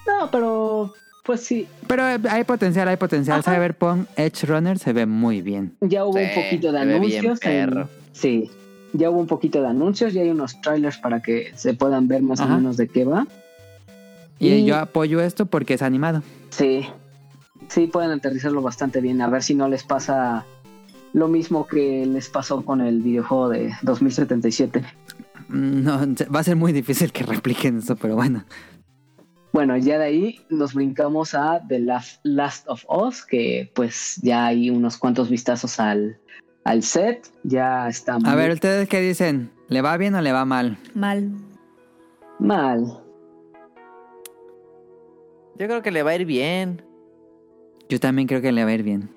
[0.07, 0.93] No, pero
[1.23, 3.39] pues sí, Pero hay potencial, hay potencial.
[3.41, 3.53] Ajá.
[3.53, 5.75] Cyberpunk Edge Runner se ve muy bien.
[5.81, 7.39] ya hubo Sí, un poquito de bien anuncios.
[7.43, 7.85] en-.
[8.13, 8.49] Sí,
[8.93, 12.21] ya hubo un poquito de anuncios y hay unos trailers para que se puedan ver
[12.21, 12.53] más Ajá.
[12.53, 13.27] o menos de qué va.
[14.39, 16.23] Y Y- yo apoyo esto porque es animado.
[16.49, 16.87] Sí,
[17.67, 19.21] sí pueden aterrizarlo bastante bien.
[19.21, 20.45] A ver si no les pasa
[21.13, 24.83] lo mismo que les pasó con el videojuego de 2077.
[25.49, 25.99] Mm, No,
[26.33, 28.43] va a ser muy difícil que repliquen eso, pero bueno.
[29.57, 34.45] Bueno, ya de ahí nos brincamos a The Last, Last of Us, que pues ya
[34.45, 36.19] hay unos cuantos vistazos al,
[36.63, 37.27] al set.
[37.41, 39.49] Ya está A muy ver, ¿ustedes qué dicen?
[39.67, 40.77] ¿Le va bien o le va mal?
[40.93, 41.31] Mal.
[42.37, 43.01] mal.
[45.57, 46.83] Yo creo que le va a ir bien.
[47.89, 49.09] Yo también creo que le va a ir bien.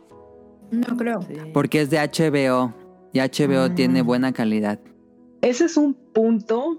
[0.70, 1.20] No creo.
[1.20, 1.34] Sí.
[1.52, 2.72] Porque es de HBO.
[3.12, 3.74] Y HBO Mm.
[3.74, 4.78] tiene buena calidad.
[5.42, 6.78] Ese es un punto,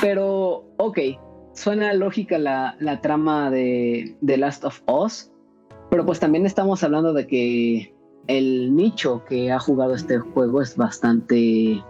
[0.00, 0.98] pero ok,
[1.54, 5.30] suena lógica la, la trama de The Last of Us,
[5.90, 7.94] pero pues también estamos hablando de que
[8.26, 11.82] el nicho que ha jugado este juego es bastante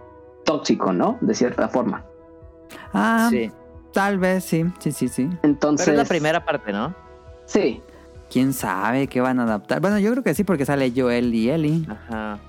[0.45, 1.17] tóxico, ¿no?
[1.21, 2.05] De cierta forma.
[2.93, 3.49] Ah, Sí.
[3.93, 5.29] tal vez sí, sí, sí, sí.
[5.43, 5.85] Entonces...
[5.85, 6.93] Pero es la primera parte, ¿no?
[7.45, 7.81] Sí,
[8.29, 9.79] ¿Quién sabe qué van a adaptar?
[9.81, 12.39] Bueno, yo creo que sí, porque sale Joel y Ellie, Ajá.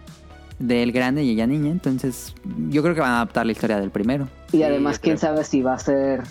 [0.59, 1.71] del grande y ella niña.
[1.71, 2.35] Entonces,
[2.71, 4.27] yo creo que van a adaptar la historia del primero.
[4.53, 5.31] y además quién creo.
[5.31, 6.23] sabe si va a ser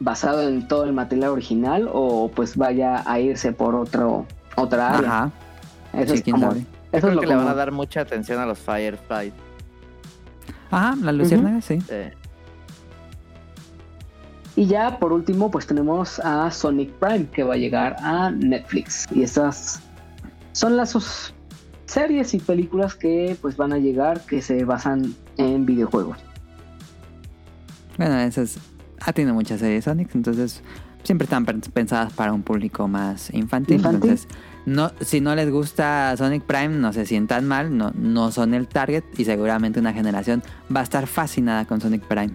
[0.00, 5.08] basado en todo el material original o pues vaya a irse por otro otra área.
[5.08, 5.30] Ajá.
[5.92, 6.60] Eso Sí, es quién como- sabe.
[6.60, 9.32] eso Yo es creo lo que le van a dar mucha atención a los Firefly.
[10.70, 11.80] Ajá, la luciérnaga, sí.
[11.80, 11.94] Sí.
[14.56, 19.06] Y ya por último, pues tenemos a Sonic Prime que va a llegar a Netflix.
[19.14, 19.80] Y estas
[20.52, 21.34] son las sus
[21.84, 26.18] series y películas que pues van a llegar que se basan en videojuegos.
[27.98, 28.58] Bueno, eso es.
[29.00, 30.62] Ha tenido muchas series Sonic, entonces
[31.02, 33.76] siempre están pen- pensadas para un público más infantil.
[33.76, 34.10] Infantil.
[34.10, 34.28] Entonces,
[34.64, 38.66] no, si no les gusta Sonic Prime, no se sientan mal, no, no son el
[38.66, 40.42] target y seguramente una generación
[40.74, 42.34] va a estar fascinada con Sonic Prime.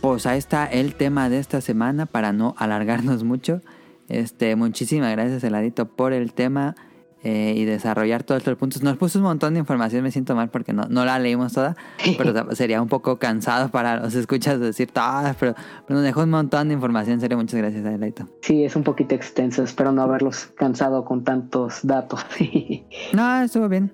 [0.00, 3.60] Pues ahí está el tema de esta semana para no alargarnos mucho.
[4.08, 6.74] Este, muchísimas gracias, Heladito, por el tema
[7.24, 8.82] eh, y desarrollar todos estos puntos.
[8.82, 11.74] Nos puso un montón de información, me siento mal porque no, no la leímos toda,
[12.18, 15.54] pero sería un poco cansado para los escuchas decir todas, pero,
[15.86, 17.14] pero nos dejó un montón de información.
[17.14, 18.28] En serio, muchas gracias, Heladito.
[18.42, 22.24] Sí, es un poquito extenso, espero no haberlos cansado con tantos datos.
[23.12, 23.92] No, estuvo bien.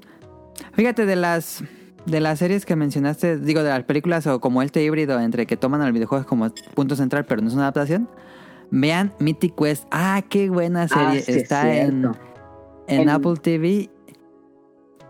[0.72, 1.62] Fíjate, de las
[2.06, 5.56] de las series que mencionaste, digo, de las películas o como este híbrido entre que
[5.56, 8.08] toman al videojuego como punto central, pero no es una adaptación.
[8.70, 9.84] Vean Mythic Quest.
[9.90, 11.04] Ah, qué buena serie.
[11.06, 12.10] Ah, sí, es Está en.
[12.90, 13.88] En En- Apple TV.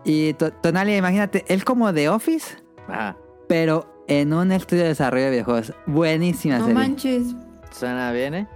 [0.03, 2.55] Y To- Tonalia, imagínate, él como The Office,
[2.87, 3.15] Ajá.
[3.47, 5.73] pero en un estudio de desarrollo de videojuegos.
[5.85, 6.73] Buenísima No serie.
[6.73, 7.23] manches.
[7.71, 8.47] ¿Suena bien, eh?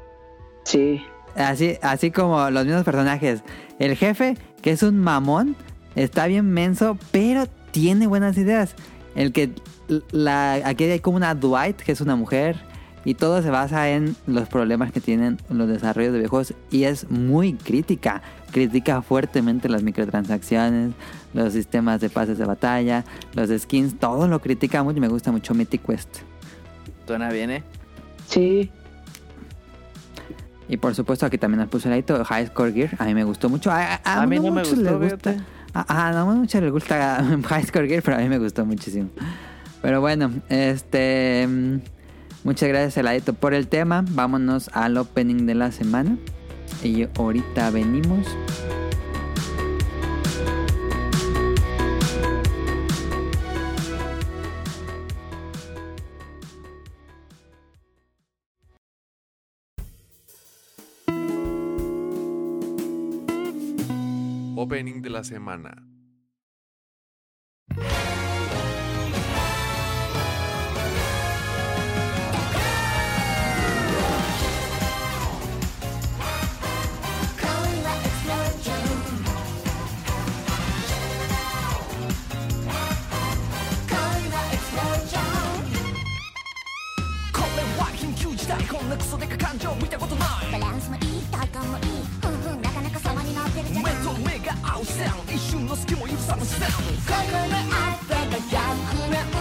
[0.63, 1.03] Sí,
[1.35, 3.43] Así, así como los mismos personajes.
[3.77, 5.57] El jefe, que es un mamón,
[5.95, 8.73] está bien menso, pero tiene buenas ideas.
[9.15, 9.51] El que
[10.11, 12.55] la, aquí hay como una Dwight, que es una mujer,
[13.05, 17.09] y todo se basa en los problemas que tienen los desarrollos de videojuegos y es
[17.09, 18.21] muy crítica.
[18.51, 20.91] Critica fuertemente las microtransacciones,
[21.33, 24.99] los sistemas de pases de batalla, los skins, todo lo critica mucho.
[24.99, 26.17] Me gusta mucho Mythic Quest.
[27.07, 27.63] ¿Suena bien, eh?
[28.27, 28.71] sí,
[30.67, 32.89] Y por supuesto aquí también nos puso el ladito High Score Gear.
[32.97, 33.69] A mí me gustó mucho.
[33.71, 35.35] A, a- A mí no me muchos gustó, les gusta.
[35.73, 39.09] A, a no mucho les gusta High Score Gear, pero a mí me gustó muchísimo.
[39.81, 41.47] Pero bueno, este...
[42.45, 44.05] Muchas gracias, Heladito, por el tema.
[44.07, 46.15] Vámonos al opening de la semana.
[46.83, 48.27] Y ahorita venimos.
[64.55, 65.94] Opening de la semana.「
[94.85, 98.15] 一瞬の隙も許さぬサウンドここあった
[99.19, 99.34] が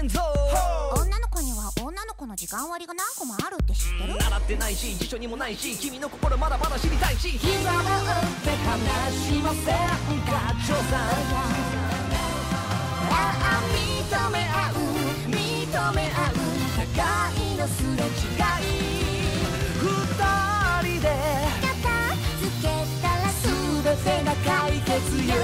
[0.00, 0.20] れんぞ。
[0.96, 4.16] 女の子には女の子の時間割が何個もあるって知ってる？
[4.18, 7.28] 習ってないし辞書にもないし君の心まだまだ知りたいし。
[7.30, 7.80] 膝を打っ
[8.42, 9.64] て話しません。
[9.64, 9.72] か
[10.66, 10.96] 調査
[13.12, 13.76] ああ認
[14.30, 14.74] め合う
[15.28, 15.36] 認
[15.92, 16.34] め合う。
[16.96, 16.96] 互
[17.52, 18.08] いのすれ違い
[19.80, 19.84] 二
[20.82, 21.06] 人で
[21.60, 21.68] 片
[22.40, 22.64] 付け
[23.02, 23.48] たら全
[23.98, 24.90] てが解決
[25.28, 25.34] よ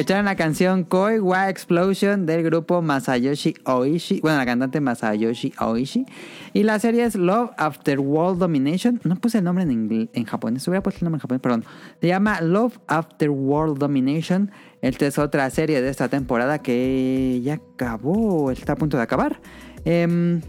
[0.00, 4.20] echaron la canción Koi Wa Explosion del grupo Masayoshi Oishi.
[4.20, 6.04] Bueno, la cantante Masayoshi Oishi.
[6.52, 9.00] Y la serie es Love After World Domination.
[9.04, 10.66] No puse el nombre en, ingl- en japonés.
[10.68, 11.64] Hubiera el nombre en japonés, perdón.
[12.00, 14.50] Se llama Love After World Domination.
[14.80, 18.50] Esta es otra serie de esta temporada que ya acabó.
[18.50, 19.40] Está a punto de acabar.
[19.84, 20.40] Em,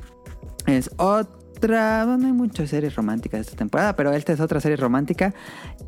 [0.68, 1.43] es otra.
[1.64, 5.34] No hay muchas series románticas esta temporada, pero esta es otra serie romántica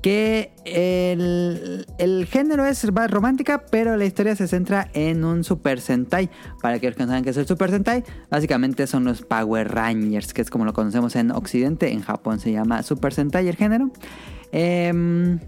[0.02, 6.30] que el, el género es romántica, pero la historia se centra en un Super Sentai.
[6.62, 10.34] Para aquellos que no saben qué es el Super Sentai, básicamente son los Power Rangers,
[10.34, 11.92] que es como lo conocemos en Occidente.
[11.92, 13.92] En Japón se llama Super Sentai el género.
[14.54, 15.40] Em,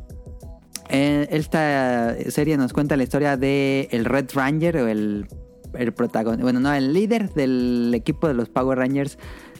[0.89, 5.27] eh, esta serie nos cuenta la historia de el Red Ranger o el,
[5.73, 9.17] el protagonista, bueno, no, el líder del equipo de los Power Rangers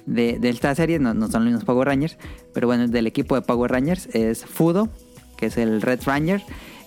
[0.07, 2.17] de, esta serie, no, no son los mismos Power Rangers,
[2.53, 4.89] pero bueno, del equipo de Power Rangers es Fudo,
[5.37, 6.41] que es el Red Ranger.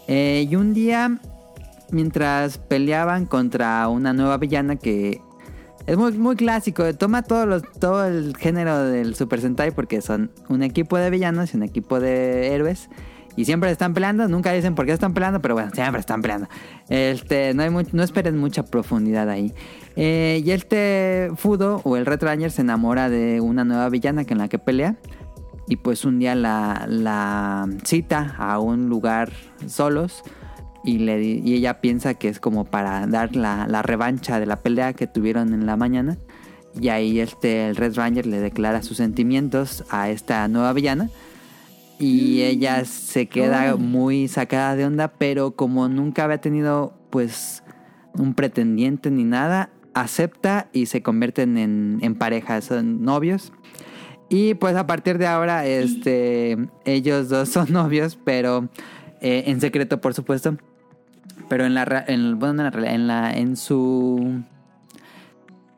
[0.08, 1.20] Eh, y un día,
[1.92, 5.20] mientras peleaban contra una nueva villana que
[5.86, 10.30] es muy, muy clásico, toma todos los, todo el género del Super Sentai porque son
[10.48, 12.88] un equipo de villanos y un equipo de héroes.
[13.36, 16.48] Y siempre están peleando, nunca dicen por qué están peleando, pero bueno, siempre están peleando.
[16.88, 19.54] Este, no, hay no esperen mucha profundidad ahí.
[19.96, 24.34] Eh, y este Fudo o el Red Ranger se enamora de una nueva villana que
[24.34, 24.96] en la que pelea.
[25.66, 29.32] Y pues un día la, la cita a un lugar
[29.66, 30.22] solos.
[30.82, 34.56] Y, le, y ella piensa que es como para dar la, la revancha de la
[34.56, 36.18] pelea que tuvieron en la mañana.
[36.80, 41.10] Y ahí este, el Red Ranger le declara sus sentimientos a esta nueva villana.
[41.98, 47.62] Y ella se queda muy sacada de onda, pero como nunca había tenido pues
[48.14, 53.52] un pretendiente ni nada, acepta y se convierten en, en pareja, son novios.
[54.28, 58.68] Y pues a partir de ahora, este, ellos dos son novios, pero
[59.20, 60.56] eh, en secreto, por supuesto.
[61.48, 64.40] Pero en la, en, bueno, no en la en la, en su,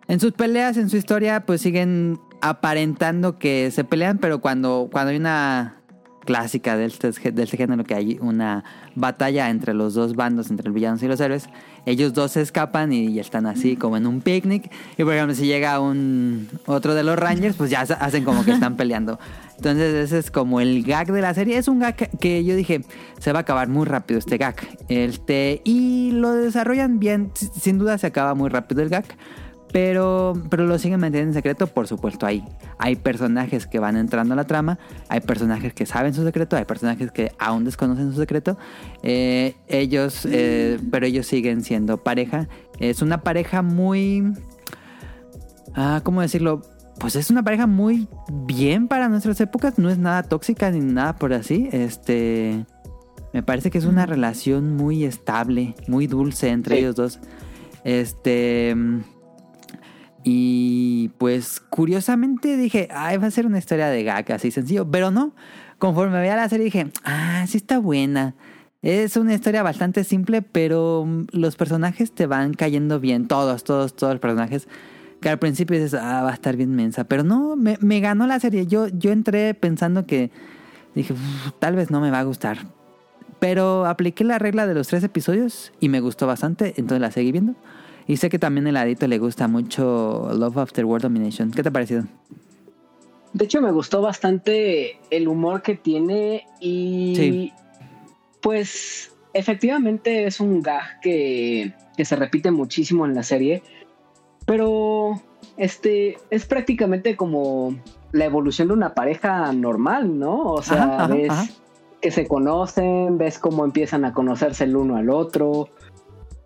[0.07, 5.11] en sus peleas, en su historia, pues siguen aparentando que se pelean, pero cuando, cuando
[5.11, 5.82] hay una
[6.25, 10.67] clásica de este, de este género, que hay una batalla entre los dos bandos, entre
[10.67, 11.49] los villanos y los héroes,
[11.85, 14.71] ellos dos se escapan y están así como en un picnic.
[14.97, 18.53] Y por ejemplo, si llega un otro de los Rangers, pues ya hacen como que
[18.53, 19.19] están peleando.
[19.57, 21.57] Entonces ese es como el gag de la serie.
[21.57, 22.83] Es un gag que yo dije,
[23.19, 24.57] se va a acabar muy rápido este gag.
[24.89, 27.31] Este, y lo desarrollan bien.
[27.35, 29.05] Sin duda se acaba muy rápido el gag.
[29.73, 32.27] Pero, pero lo siguen manteniendo en secreto, por supuesto.
[32.27, 32.45] Hay,
[32.79, 34.79] hay personajes que van entrando a la trama,
[35.09, 38.59] hay personajes que saben su secreto, hay personajes que aún desconocen su secreto.
[39.03, 42.49] Eh, ellos, eh, pero ellos siguen siendo pareja.
[42.81, 44.35] Es una pareja muy.
[45.75, 46.61] Ah, ¿cómo decirlo?
[46.99, 49.79] Pues es una pareja muy bien para nuestras épocas.
[49.79, 51.71] No es nada tóxica ni nada por así.
[51.73, 52.67] Este.
[53.33, 56.81] Me parece que es una relación muy estable, muy dulce entre Sí.
[56.83, 57.21] ellos dos.
[57.85, 58.77] Este.
[60.25, 65.11] Y pues curiosamente dije, ay, va a ser una historia de gag así sencillo, pero
[65.11, 65.35] no.
[65.79, 68.35] Conforme veía la serie dije, ah, sí está buena.
[68.83, 73.95] Es una historia bastante simple, pero mm, los personajes te van cayendo bien, todos, todos,
[73.95, 74.69] todos los personajes.
[75.21, 78.27] Que al principio dices, ah, va a estar bien mensa, pero no, me, me ganó
[78.27, 78.67] la serie.
[78.67, 80.31] Yo, yo entré pensando que
[80.95, 82.59] dije, "Uf, tal vez no me va a gustar.
[83.39, 87.33] Pero apliqué la regla de los tres episodios y me gustó bastante, entonces la seguí
[87.33, 87.55] viendo.
[88.07, 91.51] Y sé que también el adito le gusta mucho Love After World Domination.
[91.51, 92.05] ¿Qué te ha parecido?
[93.33, 97.53] De hecho, me gustó bastante el humor que tiene y Sí.
[98.41, 103.63] pues efectivamente es un gag que, que se repite muchísimo en la serie,
[104.45, 105.23] pero
[105.57, 107.75] este es prácticamente como
[108.13, 110.43] la evolución de una pareja normal, ¿no?
[110.53, 111.47] O sea, Ajá, ajá, ves ajá.
[112.03, 115.71] que se conocen, ves cómo empiezan a conocerse el uno al otro.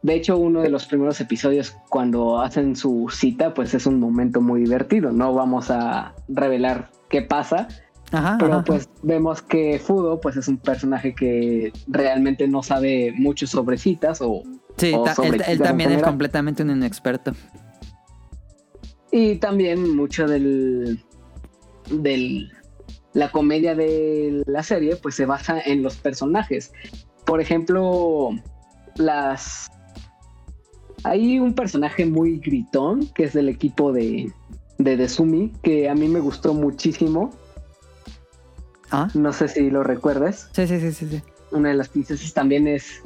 [0.07, 4.41] De hecho, uno de los primeros episodios cuando hacen su cita, pues es un momento
[4.41, 5.11] muy divertido.
[5.11, 7.67] No vamos a revelar qué pasa,
[8.13, 8.65] Ajá, pero ajá.
[8.65, 14.21] pues vemos que Fudo pues es un personaje que realmente no sabe mucho sobre citas
[14.21, 14.43] o
[14.77, 17.33] Sí, o ta- sobre él, también es completamente un inexperto.
[19.11, 21.03] y también mucho del
[21.91, 22.53] del
[23.13, 26.73] la comedia de la serie pues se basa en los personajes.
[27.25, 28.31] Por ejemplo,
[28.97, 29.67] las
[31.11, 34.33] hay un personaje muy gritón que es del equipo de
[34.79, 37.33] de Desumi que a mí me gustó muchísimo.
[38.91, 40.49] Ah, No sé si lo recuerdes.
[40.53, 41.07] sí, sí, sí, sí.
[41.11, 41.23] sí.
[41.51, 43.01] una de las princesas también es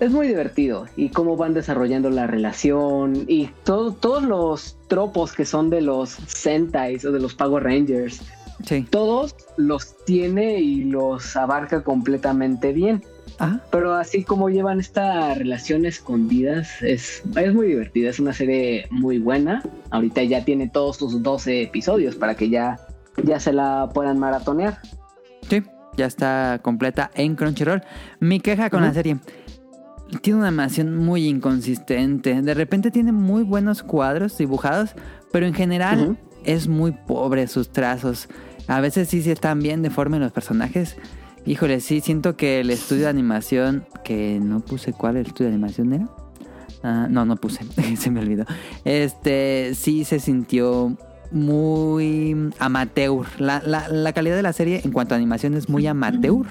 [0.00, 5.44] es muy divertido y cómo van desarrollando la relación y todo, todos los tropos que
[5.44, 8.20] son de los Sentais o de los Power Rangers,
[8.64, 8.84] Sí.
[8.90, 13.02] todos los tiene y los abarca completamente bien.
[13.42, 13.60] Ajá.
[13.72, 18.08] Pero así como llevan esta relación escondidas, es, es muy divertida.
[18.08, 19.64] Es una serie muy buena.
[19.90, 22.78] Ahorita ya tiene todos sus 12 episodios para que ya,
[23.24, 24.78] ya se la puedan maratonear.
[25.50, 25.60] Sí,
[25.96, 27.82] ya está completa en Crunchyroll.
[28.20, 29.18] Mi queja con la serie.
[30.20, 32.42] Tiene una animación muy inconsistente.
[32.42, 34.94] De repente tiene muy buenos cuadros dibujados,
[35.32, 38.28] pero en general es muy pobre sus trazos.
[38.68, 40.96] A veces sí, sí están bien deformes los personajes.
[41.44, 45.54] Híjole, sí, siento que el estudio de animación, que no puse cuál el estudio de
[45.56, 46.08] animación era.
[46.84, 47.64] Ah, no, no puse,
[47.96, 48.44] se me olvidó.
[48.84, 50.96] Este, sí se sintió
[51.32, 53.26] muy amateur.
[53.38, 56.46] La, la- la calidad de la serie en cuanto a animación es muy amateur.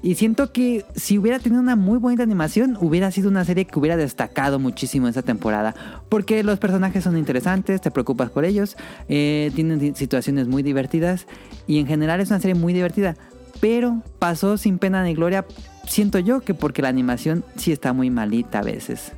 [0.00, 3.76] Y siento que si hubiera tenido una muy buena animación, hubiera sido una serie que
[3.80, 5.74] hubiera destacado muchísimo esta temporada.
[6.08, 8.76] Porque los personajes son interesantes, te preocupas por ellos,
[9.08, 11.26] eh, tienen situaciones muy divertidas
[11.66, 13.16] y en general es una serie muy divertida.
[13.60, 15.44] Pero pasó sin pena ni gloria,
[15.86, 19.12] siento yo que porque la animación sí está muy malita a veces.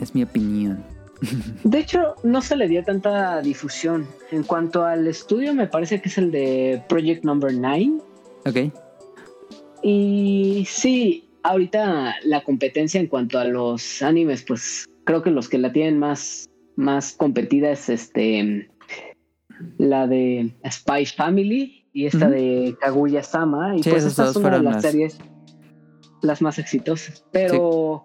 [0.00, 0.82] Es mi opinión.
[1.64, 4.06] De hecho, no se le dio tanta difusión.
[4.30, 7.92] En cuanto al estudio, me parece que es el de Project Number 9.
[8.46, 8.72] Ok.
[9.82, 15.58] Y sí, ahorita la competencia en cuanto a los animes, pues creo que los que
[15.58, 18.68] la tienen más, más competida es este
[19.78, 23.76] la de Spy Family y esta de Kaguya Sama.
[23.76, 25.18] Y Sí, pues esas esta dos es una de las series
[26.22, 27.24] las más exitosas.
[27.32, 28.04] Pero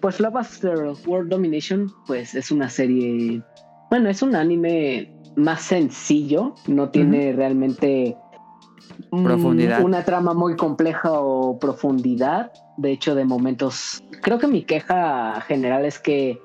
[0.00, 3.42] pues Love After World Domination, pues es una serie.
[3.90, 8.16] Bueno, es un anime más sencillo, no tiene realmente
[9.10, 9.82] Profundidad.
[9.82, 12.52] una trama muy compleja o profundidad.
[12.76, 16.38] De hecho, de momentos, creo que mi queja general es que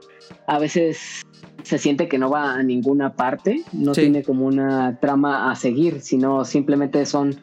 [0.48, 1.22] a veces
[1.64, 4.02] se siente que no va a ninguna parte, no Sí.
[4.02, 7.36] tiene como una trama a seguir, sino simplemente son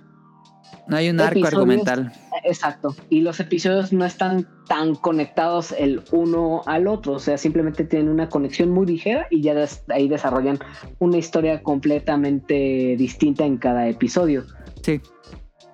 [0.88, 2.12] No hay un arco argumental.
[2.44, 2.96] Exacto.
[3.10, 7.12] Y los episodios no están tan conectados el uno al otro.
[7.12, 10.58] O sea, simplemente tienen una conexión muy ligera y ya des- ahí desarrollan
[10.98, 14.44] una historia completamente distinta en cada episodio.
[14.82, 15.00] Sí.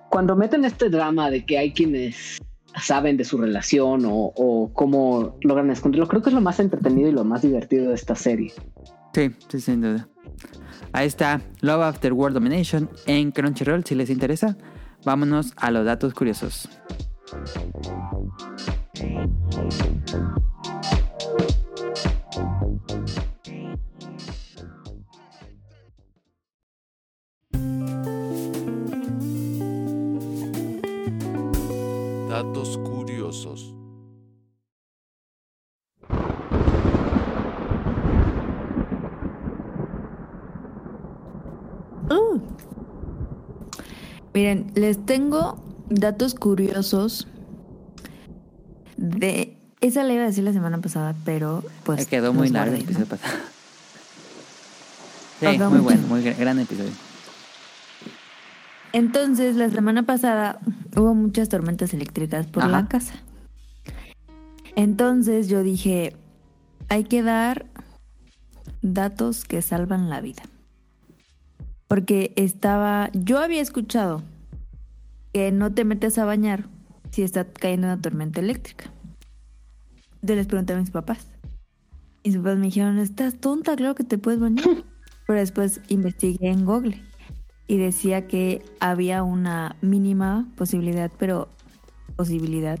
[0.09, 2.37] Cuando meten este drama de que hay quienes
[2.75, 7.11] saben de su relación o, cómo logran esconderlo, creo que es lo más entretenido y
[7.11, 8.53] lo más divertido de esta serie.
[9.13, 10.07] Sí, sí, sin duda.
[10.93, 14.57] Ahí está Love After World Domination en Crunchyroll, si les interesa.
[15.05, 16.69] Vámonos a los datos curiosos.
[32.37, 33.73] Datos curiosos.
[42.11, 42.39] Uh.
[44.35, 45.57] Miren, les tengo
[45.89, 47.27] datos curiosos
[48.97, 49.57] de...
[49.81, 52.01] Esa la iba a decir la semana pasada, pero pues...
[52.01, 53.33] Me quedó muy largo el episodio pasado.
[55.39, 55.81] Sí, muy mucho.
[55.81, 56.91] bueno, muy gra- gran episodio.
[58.93, 60.59] Entonces, la semana pasada
[60.95, 62.71] hubo muchas tormentas eléctricas por Ajá.
[62.71, 63.15] la casa.
[64.75, 66.15] Entonces yo dije,
[66.87, 67.65] hay que dar
[68.81, 70.43] datos que salvan la vida.
[71.87, 74.21] Porque estaba, yo había escuchado
[75.33, 76.69] que no te metes a bañar
[77.11, 78.91] si está cayendo una tormenta eléctrica.
[80.21, 81.27] Yo les pregunté a mis papás.
[82.23, 84.65] Y mis papás me dijeron, estás tonta, claro que te puedes bañar.
[85.27, 87.06] Pero después investigué en Google
[87.67, 91.49] y decía que había una mínima posibilidad, pero
[92.15, 92.79] posibilidad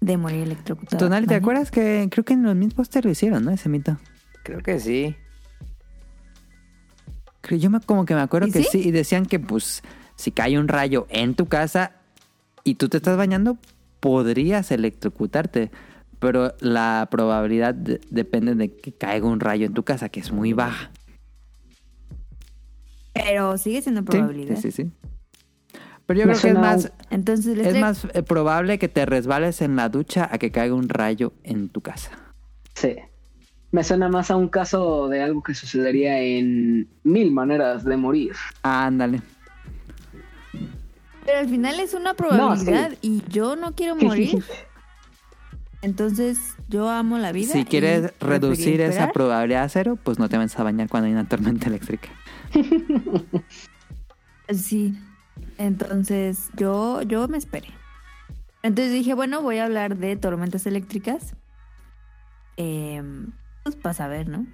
[0.00, 0.98] de morir electrocutado.
[1.04, 1.42] Tonali, ¿te ¿Vale?
[1.42, 3.50] acuerdas que creo que en los mismos póster lo hicieron, ¿no?
[3.50, 3.96] Ese mito.
[4.44, 5.16] Creo que sí.
[7.40, 8.68] Creo- Yo me, como que me acuerdo ¿Y que sí?
[8.82, 8.88] sí?
[8.88, 9.82] y decían que pues
[10.16, 11.92] si cae un rayo en tu casa
[12.64, 13.56] y tú te estás bañando,
[14.00, 15.70] podrías electrocutarte,
[16.18, 20.32] pero la probabilidad de- depende de que caiga un rayo en tu casa, que es
[20.32, 20.90] muy baja.
[23.24, 24.56] Pero sigue siendo probabilidad.
[24.56, 24.92] Sí, sí, sí.
[26.06, 29.60] Pero yo Me creo que es más, Entonces es más eh, probable que te resbales
[29.60, 32.12] en la ducha a que caiga un rayo en tu casa.
[32.74, 32.96] Sí.
[33.72, 38.32] Me suena más a un caso de algo que sucedería en mil maneras de morir.
[38.62, 39.20] Ándale.
[41.26, 44.42] Pero al final es una probabilidad y yo no quiero morir.
[45.82, 46.38] Entonces
[46.68, 47.52] yo amo la vida.
[47.52, 51.12] Si quieres reducir esa probabilidad a cero, pues no te vayas a bañar cuando hay
[51.12, 52.08] una tormenta eléctrica.
[54.50, 54.98] Sí.
[55.58, 57.68] Entonces yo, yo me esperé.
[58.62, 61.34] Entonces dije, bueno, voy a hablar de tormentas eléctricas.
[62.56, 64.46] Em, pues para saber, ¿no?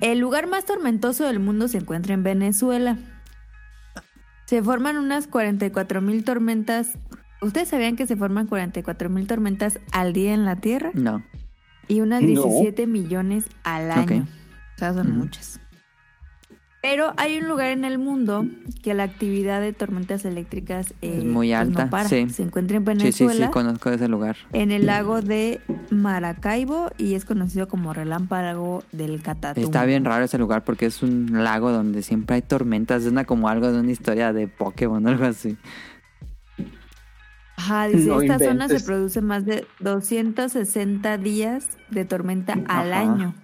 [0.00, 2.98] El lugar más tormentoso del mundo se encuentra en Venezuela.
[4.46, 6.98] Se forman unas 44 mil tormentas.
[7.40, 10.90] ¿Ustedes sabían que se forman 44 mil tormentas al día en la Tierra?
[10.94, 11.22] No.
[11.86, 12.28] Y unas No.
[12.28, 14.26] 17 millones al año.
[14.76, 15.60] O sea, son muchas.
[16.82, 18.46] Pero hay un lugar en el mundo
[18.82, 22.08] que la actividad de tormentas eléctricas eh, Es muy pues, alta, no para.
[22.08, 22.30] sí.
[22.30, 24.36] Se encuentra en Sí, sí, Venezuela, sí, conozco ese lugar.
[24.54, 29.66] en el lago de Maracaibo y es conocido como relámpago del Catatumbo.
[29.68, 33.02] Está bien raro ese lugar porque es un lago donde siempre hay tormentas.
[33.04, 35.58] Es una, como algo de una historia de Pokémon o algo así.
[37.56, 38.80] Ajá, dice, No esta zona inventes.
[38.80, 43.00] se produce más de 260 días de tormenta al Ajá.
[43.02, 43.34] año.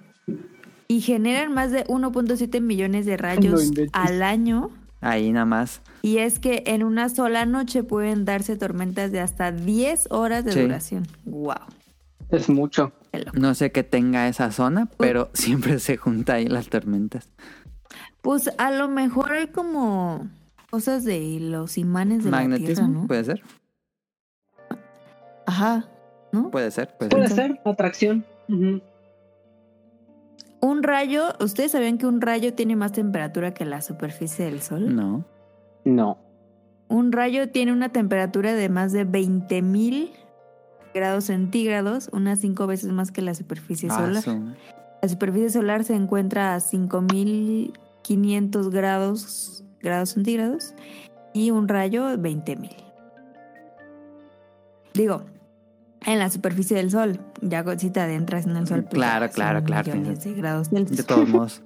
[0.88, 4.70] Y generan más de 1.7 millones de rayos al año.
[5.00, 5.82] Ahí nada más.
[6.02, 10.52] Y es que en una sola noche pueden darse tormentas de hasta 10 horas de
[10.52, 10.60] Sí.
[10.60, 11.06] duración.
[11.24, 11.54] Wow.
[12.30, 12.92] Es mucho.
[13.34, 17.28] No sé qué tenga esa zona, pero siempre se junta ahí las tormentas.
[18.22, 20.28] Pues a lo mejor hay como
[20.70, 23.06] cosas de los imanes de la Tierra, Magnetismo, ¿no?
[23.06, 23.42] puede ser.
[25.46, 25.88] Ajá,
[26.32, 26.50] ¿no?
[26.50, 27.36] Puede ser, puede Puede ser.
[27.36, 28.24] ser, atracción.
[28.48, 28.80] Ujú.
[30.60, 34.94] Un rayo, ¿ustedes sabían que un rayo tiene más temperatura que la superficie del Sol?
[34.94, 35.24] No.
[35.84, 36.18] No.
[36.88, 40.10] Un rayo tiene una temperatura de más de 20.000
[40.94, 44.24] grados centígrados, unas cinco veces más que la superficie Ah, solar.
[45.02, 50.74] La superficie solar se encuentra a 5.500 grados, grados centígrados
[51.34, 52.70] y un rayo 20.000.
[54.94, 55.24] Digo,
[56.06, 59.62] en la superficie del Sol, ya si te adentras en el Sol, pues Claro, claro,
[59.64, 61.06] claro, millones de grados De Celsius.
[61.06, 61.62] todos modos.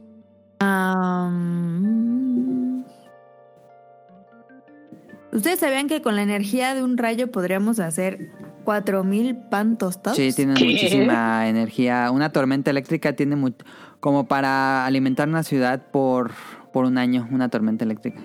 [5.32, 8.30] ¿Ustedes sabían que con la energía de un rayo podríamos hacer
[8.64, 10.16] 4000 pan tostados?
[10.16, 10.64] Sí, tienen ¿Qué?
[10.64, 12.10] muchísima energía.
[12.10, 13.52] Una tormenta eléctrica tiene mu-
[14.00, 16.32] como para alimentar una ciudad por,
[16.72, 18.20] por un año, una tormenta eléctrica.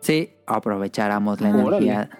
[0.00, 2.10] Sí, aprovecháramos la energía.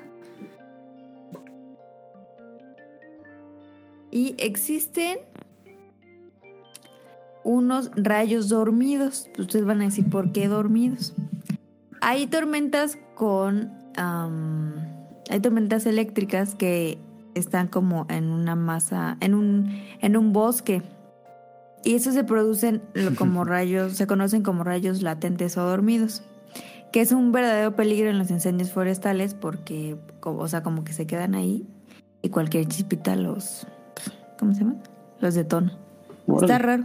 [4.15, 5.19] Y existen
[7.43, 9.29] unos rayos dormidos.
[9.37, 11.15] Ustedes van a decir, ¿por qué dormidos?
[12.01, 13.73] Hay tormentas con...
[13.97, 16.97] hay tormentas eléctricas que
[17.35, 20.83] están como en una masa, en un, en un bosque.
[21.83, 22.83] Y eso se producen
[23.19, 26.23] como rayos, se conocen como rayos latentes o dormidos.
[26.93, 31.05] Que es un verdadero peligro en los incendios forestales porque, o sea, como que se
[31.05, 31.67] quedan ahí
[32.23, 33.67] y cualquier chispita los,
[34.45, 34.77] ¿cómo se llama?
[35.21, 35.77] Los detona.
[36.41, 36.85] Está raro.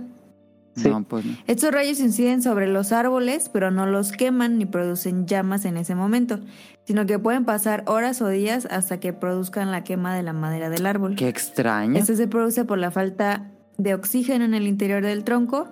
[0.75, 0.87] Sí.
[0.87, 1.35] No, pues no.
[1.47, 5.93] Estos rayos inciden sobre los árboles, pero no los queman ni producen llamas en ese
[5.93, 6.39] momento,
[6.85, 10.69] sino que pueden pasar horas o días hasta que produzcan la quema de la madera
[10.69, 11.15] del árbol.
[11.15, 11.97] Qué extraño.
[11.99, 15.67] Esto se produce por la falta de oxígeno en el interior del tronco,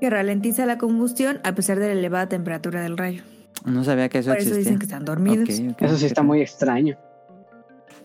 [0.00, 3.22] que ralentiza la combustión a pesar de la elevada temperatura del rayo.
[3.64, 4.72] No sabía que eso Por eso existía.
[4.72, 5.48] dicen que están dormidos.
[5.48, 6.98] Eso sí está muy extraño.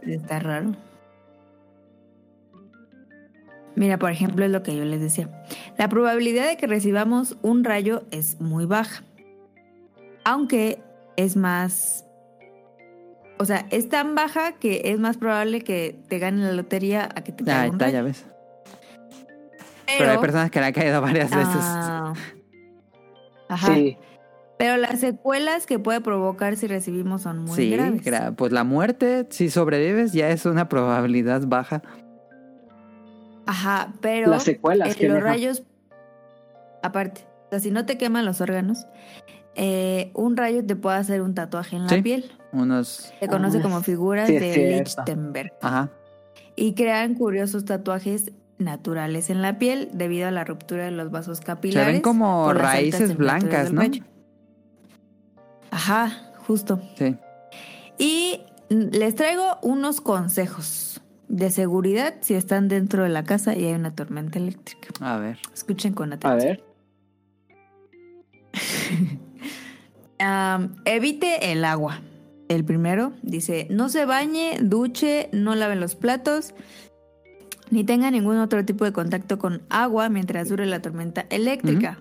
[0.01, 0.71] Está raro.
[3.75, 5.29] Mira, por ejemplo, es lo que yo les decía.
[5.77, 9.03] La probabilidad de que recibamos un rayo es muy baja.
[10.25, 10.79] Aunque
[11.15, 12.05] es más...
[13.39, 17.23] O sea, es tan baja que es más probable que te gane la lotería a
[17.23, 17.97] que te caiga un está, rayo.
[17.97, 18.25] ya ves.
[19.97, 21.55] Pero, hay personas que le han caído varias veces.
[21.59, 22.13] Ah,
[23.49, 23.73] Ajá.
[23.73, 23.97] Sí.
[24.59, 28.03] Pero las secuelas que puede provocar si recibimos son muy sí, graves.
[28.05, 31.81] gra- pues la muerte, si sobrevives, ya es una probabilidad baja.
[33.45, 35.27] Ajá, pero Las secuelas eh, que los deja.
[35.27, 35.63] rayos,
[36.83, 38.85] aparte, o sea, si no te queman los órganos,
[39.55, 42.01] eh, un rayo te puede hacer un tatuaje en la Sí.
[42.01, 42.31] piel.
[42.53, 43.13] Unos.
[43.19, 44.77] Se conoce Ah, como figuras sí de.
[44.77, 45.53] Lichtenberg.
[45.61, 45.89] Ajá.
[46.55, 51.39] Y crean curiosos tatuajes naturales en la piel debido a la ruptura de los vasos
[51.41, 51.87] capilares.
[51.87, 53.81] Se ven como raíces blancas, ¿no?
[55.71, 56.81] Ajá, justo.
[56.97, 57.15] Sí.
[57.97, 60.90] Y les traigo unos consejos
[61.31, 64.89] de seguridad si están dentro de la casa y hay una tormenta eléctrica.
[64.99, 65.39] A ver.
[65.53, 66.59] Escuchen con A atención.
[66.59, 66.63] ver.
[70.19, 72.01] Am, evite el agua.
[72.49, 76.53] El primero dice, no se bañe, duche, no lave los platos,
[77.69, 81.97] ni tenga ningún otro tipo de contacto con agua mientras dure la tormenta eléctrica,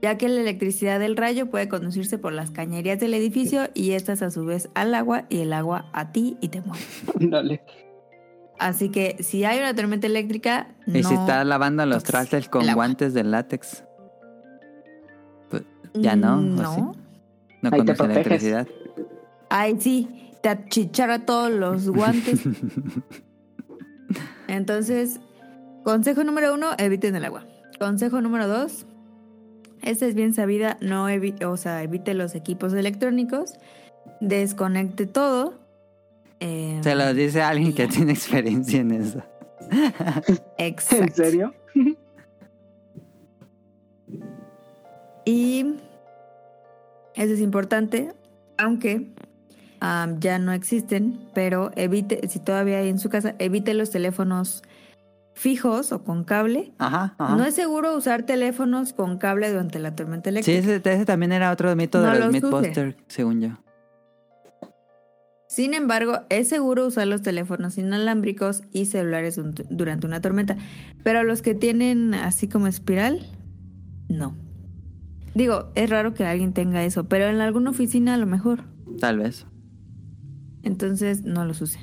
[0.00, 4.22] ya que la electricidad del rayo puede conducirse por las cañerías del edificio y estas
[4.22, 6.82] a su vez al agua y el agua a ti y te muere.
[7.20, 7.60] Dale.
[8.60, 11.08] Así que si hay una tormenta eléctrica, Y no...
[11.08, 13.84] si estás lavando los trastes con guantes de látex.
[15.48, 15.62] Pues,
[15.94, 16.74] ya no, ¿o No.
[16.74, 16.80] sí?
[17.62, 18.68] No Ahí electricidad.
[19.48, 22.42] Ay, sí, te achichara todos los guantes.
[24.46, 25.20] Entonces,
[25.82, 27.46] consejo número uno, eviten el agua.
[27.78, 28.84] Consejo número dos,
[29.80, 33.54] esta es bien sabida, no evi o sea, evite los equipos electrónicos.
[34.20, 35.59] desconecte todo.
[36.40, 39.22] Eh, Se lo dice alguien que tiene experiencia en eso.
[40.58, 41.04] Exacto.
[41.04, 41.54] ¿En serio?
[45.24, 45.74] Y
[47.14, 48.12] eso es importante,
[48.58, 49.12] aunque
[50.18, 54.62] ya no existen, pero evite, si todavía hay en su casa, evite los teléfonos
[55.34, 56.72] fijos o con cable.
[56.78, 57.36] Ajá, ajá.
[57.36, 60.58] No es seguro usar teléfonos con cable durante la tormenta Sí, eléctrica.
[60.58, 62.40] ese, ese también era otro mito de los los use.
[62.42, 63.48] Mythbusters, según yo.
[65.50, 69.34] Sin embargo, es seguro usar los teléfonos inalámbricos y celulares
[69.68, 70.56] durante una tormenta.
[71.02, 73.26] Pero los que tienen así como espiral,
[74.08, 74.36] no.
[75.34, 78.62] Digo, es raro que alguien tenga eso, pero en alguna oficina a lo mejor.
[79.00, 79.44] Tal vez.
[80.62, 81.82] Entonces no los usen.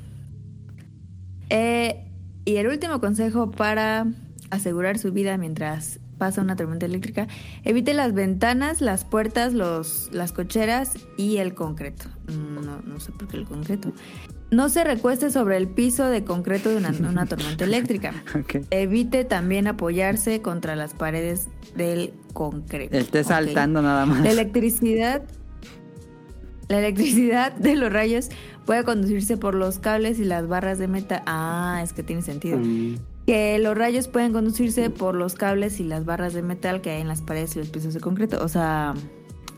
[1.49, 2.09] Eh,
[2.45, 4.07] y el último consejo para
[4.49, 7.27] asegurar su vida mientras pasa una tormenta eléctrica,
[7.63, 12.05] evite las ventanas, las puertas, los, las cocheras y el concreto.
[12.27, 13.91] Mm, No, no sé por qué el concreto.
[14.49, 18.13] No se recueste sobre el piso de concreto de una, una tormenta eléctrica.
[18.71, 22.97] Evite también apoyarse contra las paredes del concreto.
[22.97, 24.21] Esté saltando nada más.
[24.21, 25.23] La electricidad,
[26.69, 28.29] la electricidad de los rayos
[28.65, 31.23] puede conducirse por los cables y las barras de metal.
[31.25, 32.57] Ah, es que tiene sentido.
[32.57, 32.95] Mm,
[33.27, 37.01] Que los rayos pueden conducirse por los cables y las barras de metal que hay
[37.01, 38.43] en las paredes y los pisos de concreto.
[38.43, 38.93] O sea,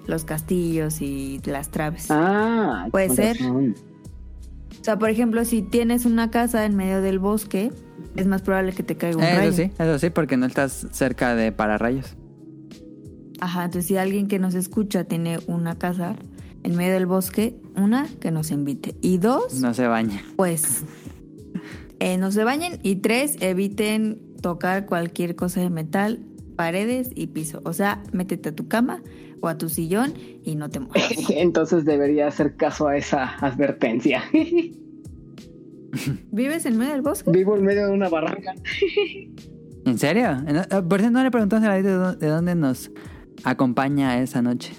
[0.08, 2.08] los castillos y las traves.
[2.10, 3.38] Ah, Puede ser.
[3.38, 3.76] razón.
[4.82, 7.72] O sea, por ejemplo, si tienes una casa en medio del bosque,
[8.16, 9.50] es más probable que te caiga un rayo.
[9.50, 12.16] Eso sí, eso sí, porque no estás cerca de pararrayos.
[13.42, 16.16] Ajá, entonces si alguien que nos escucha tiene una casa
[16.64, 18.96] en medio del bosque, una, que nos invite.
[19.02, 20.24] Y dos, No se baña.
[20.38, 20.84] pues
[22.00, 22.80] eh, no se bañen.
[22.84, 26.20] Y tres, eviten tocar cualquier cosa de metal,
[26.56, 27.62] paredes y piso.
[27.66, 29.02] O sea, métete a tu cama
[29.42, 30.14] o a tu sillón
[30.44, 31.12] y no te muevas.
[31.30, 34.24] Entonces debería hacer caso a esa advertencia.
[36.32, 37.32] ¿Vives en medio del bosque?
[37.32, 38.54] Vivo en medio de una barranca.
[39.86, 40.38] ¿En serio?
[40.48, 42.92] Eh, Por eso no le preguntamos a la de dó- de dónde nos
[43.44, 44.74] acompaña esa noche.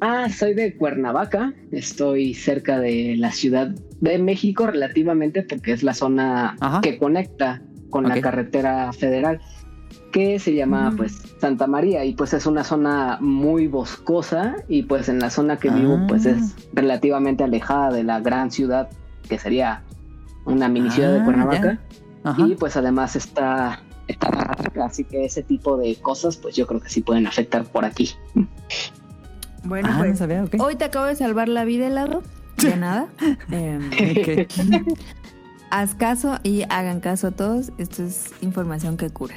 [0.00, 1.54] Ah, soy de Cuernavaca.
[1.70, 3.72] Estoy cerca de la Ciudad
[4.02, 6.80] de México relativamente porque es la zona Ajá.
[6.82, 9.40] que conecta con la carretera federal
[10.10, 15.08] que se llama pues Santa María y pues es una zona muy boscosa y pues
[15.08, 16.04] en la zona que vivo Ah.
[16.08, 18.88] pues es relativamente alejada de la gran ciudad
[19.28, 19.82] que sería
[20.46, 21.78] una mini ciudad Ah, de Cuernavaca
[22.24, 22.46] Ajá.
[22.46, 24.28] y pues además está está
[24.84, 28.10] así que ese tipo de cosas pues yo creo que sí pueden afectar por aquí.
[29.64, 30.56] Bueno, ah, no pues sabía, ok.
[30.58, 32.22] hoy te acabo de salvar la vida, helado.
[32.58, 33.08] De nada.
[33.50, 33.90] Em,
[35.70, 37.72] haz caso y hagan caso a todos.
[37.78, 39.34] Esto es información que cura.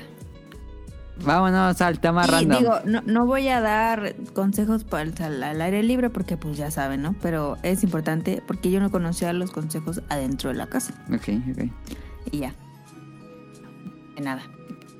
[1.23, 2.59] Vámonos al tema Y random.
[2.59, 6.57] digo, no, no voy a dar consejos para el, al, al aire libre porque pues
[6.57, 7.15] ya saben, ¿no?
[7.21, 10.93] Pero es importante porque yo no conocía los consejos adentro de la casa.
[11.13, 11.71] Ok, ok.
[12.31, 12.53] Y ya.
[14.17, 14.41] De nada.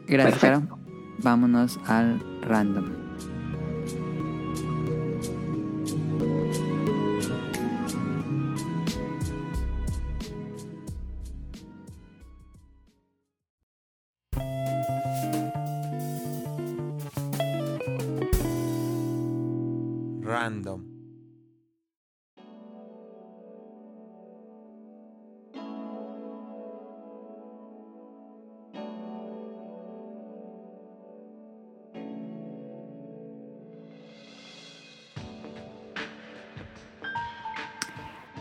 [0.08, 0.70] Gracias, Perfecto.
[0.70, 0.80] Caro.
[1.20, 2.24] Vámonos al.
[2.42, 3.05] Random.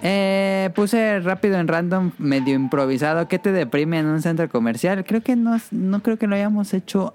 [0.06, 3.26] Eh, puse rápido en random, medio improvisado.
[3.26, 5.02] ¿Qué te deprime en un centro comercial?
[5.06, 7.14] Creo que no, no creo que lo hayamos hecho.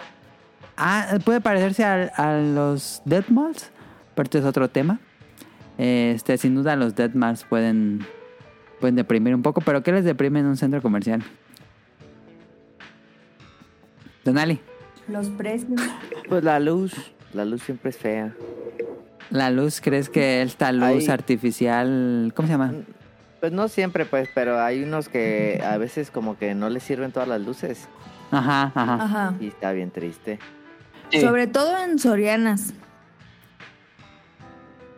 [0.76, 3.70] Ah, puede parecerse a, a los Dead Malls,
[4.16, 5.00] pero este es otro tema.
[5.78, 8.08] Este, sin duda los Dead Malls pueden,
[8.80, 11.22] pueden deprimir un poco, pero ¿qué les deprime en un centro comercial?
[14.26, 14.60] Donali,
[15.08, 15.80] Los precios.
[16.28, 16.94] Pues la luz.
[17.34, 18.34] La luz siempre es fea.
[19.30, 22.74] ¿La luz crees que esta luz artificial, ¿cómo se llama?
[23.40, 27.12] Pues no siempre, pues, pero hay unos que a veces como que no les sirven
[27.12, 27.88] todas las luces.
[28.32, 28.94] Ajá, ajá.
[28.96, 29.34] Ajá.
[29.40, 30.40] Y está bien triste.
[31.10, 31.22] Sí.
[31.22, 32.74] Sobre todo en Sorianas.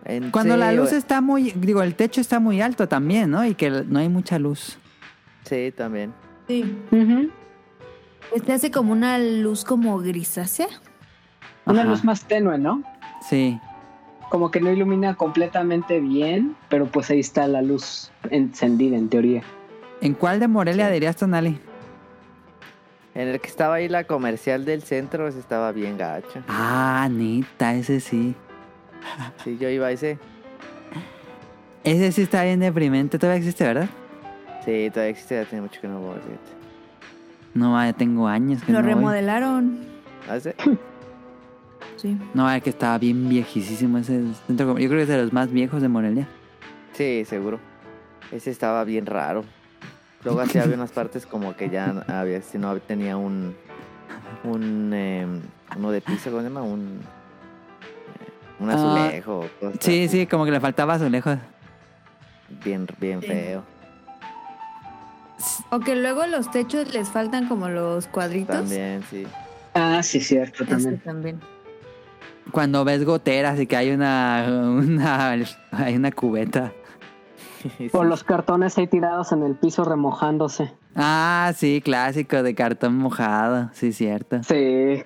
[0.05, 3.29] En- Cuando sí, la luz o- está muy, digo, el techo está muy alto también,
[3.31, 3.45] ¿no?
[3.45, 4.77] Y que no hay mucha luz.
[5.45, 6.13] Sí, también.
[6.47, 6.75] Sí.
[6.91, 7.29] Ujú.
[8.35, 10.67] Este hace como una luz como grisácea.
[11.65, 12.81] Una luz más tenue, ¿no?
[13.29, 13.59] Sí.
[14.31, 19.43] Como que no ilumina completamente bien, pero pues ahí está la luz encendida en teoría.
[19.99, 20.93] ¿En cuál de Morelia Sí.
[20.93, 21.59] dirías, Tonali?
[23.13, 26.39] En el que estaba ahí la comercial del centro, ese estaba bien gacho.
[26.47, 28.33] Ah, neta, ese sí.
[29.43, 30.17] Sí, yo iba a ese.
[31.83, 33.19] Ese sí está bien deprimente.
[33.19, 33.89] Todavía existe, ¿verdad?
[34.63, 36.15] Sí, todavía existe, ya tiene mucho que no voy.
[36.15, 36.61] fíjate.
[37.53, 38.93] No, ya tengo años que Lo no voy.
[38.95, 39.79] remodelaron.
[40.29, 40.51] ¿Ah, sí?
[41.97, 42.17] Sí.
[42.33, 44.81] No, es que estaba bien viejísimo ese centro comercial.
[44.83, 46.27] Yo creo que es de los más viejos de Morelia.
[46.93, 47.59] Sí, seguro.
[48.31, 49.43] Ese estaba bien raro.
[50.23, 53.55] Luego así había unas partes como que ya había, si no tenía un,
[54.43, 55.25] un, eh,
[55.75, 56.61] uno de piso, ¿cómo se llama?
[56.61, 56.99] Un,
[58.19, 58.29] eh,
[58.59, 59.45] un Ah, azulejo.
[59.59, 60.19] cosas Sí, así.
[60.19, 61.37] sí, como que le faltaba azulejos.
[62.63, 63.63] Bien, bien feo.
[65.71, 68.55] O que luego los techos les faltan como los cuadritos.
[68.55, 69.25] También, sí.
[69.73, 70.99] Ah, sí, cierto, Eso también.
[70.99, 71.39] también.
[72.51, 75.31] Cuando ves goteras y que hay una, una,
[75.71, 76.73] hay una cubeta.
[77.93, 80.73] O los cartones ahí tirados en el piso remojándose.
[80.95, 83.69] Ah, sí, clásico de cartón mojado.
[83.73, 84.41] Sí, cierto.
[84.43, 85.03] Sí.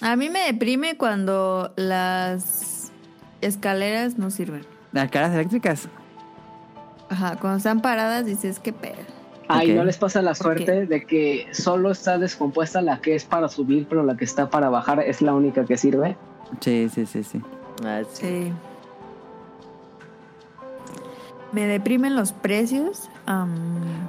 [0.00, 2.90] A mí me deprime cuando las
[3.40, 4.66] escaleras no sirven.
[4.90, 5.88] Las caras eléctricas.
[7.08, 9.11] Ajá, cuando están paradas dices, qué pedo.
[9.54, 9.74] Ay.
[9.74, 13.86] ¿no les pasa la suerte de que solo está descompuesta la que es para subir,
[13.88, 16.16] pero la que está para bajar es la única que sirve?
[16.60, 17.40] Sí, sí, sí, sí.
[17.84, 18.26] Ah, sí.
[18.26, 18.52] Sí.
[21.52, 23.10] Me deprimen los precios.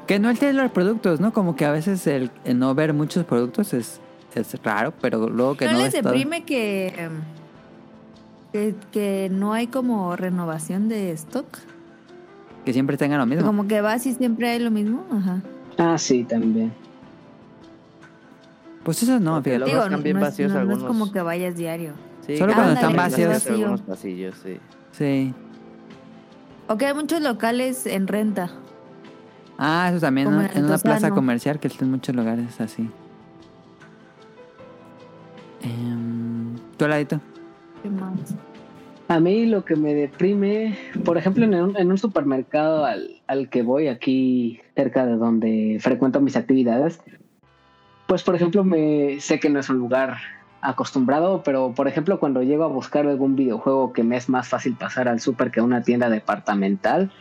[0.07, 1.33] Que no el los productos, ¿no?
[1.33, 3.99] Como que a veces el, el no ver muchos productos es,
[4.33, 6.11] es raro, pero luego que ¿No no, les todo.
[6.11, 7.09] deprime que,
[8.53, 11.45] que, que no hay como renovación de stock?
[12.65, 13.45] Que siempre tengan lo mismo.
[13.45, 15.05] Como que vas y siempre hay lo mismo.
[15.11, 15.41] Ajá.
[15.77, 16.71] Ah, sí, también.
[18.83, 19.65] Pues eso no, Porque fíjate.
[19.71, 20.87] Digo, están no, bien no es, vacíos no- no es algunos.
[20.87, 21.93] como que vayas diario.
[22.25, 23.27] Sí, Solo cuando están vacíos.
[23.29, 23.53] vacíos Vacío.
[23.65, 24.57] algunos pasillos, sí.
[24.91, 25.33] Sí.
[26.67, 28.49] O que hay muchos locales en renta.
[29.57, 30.41] Ah, eso también, ¿no?
[30.41, 31.15] en En una plaza Altozano.
[31.15, 32.89] comercial que está en muchos lugares así.
[35.61, 37.19] Em, ¿Tu ladito?
[37.81, 38.13] ¿Qué más?
[39.13, 40.75] A mí lo que me deprime,
[41.05, 45.77] por ejemplo, en un, en un supermercado al, al que voy aquí cerca de donde
[45.79, 46.99] frecuento mis actividades,
[48.07, 50.17] pues por ejemplo, me sé que no es un lugar
[50.61, 54.73] acostumbrado, pero por ejemplo, cuando llego a buscar algún videojuego que me es más fácil
[54.73, 57.11] pasar al super que a una tienda departamental,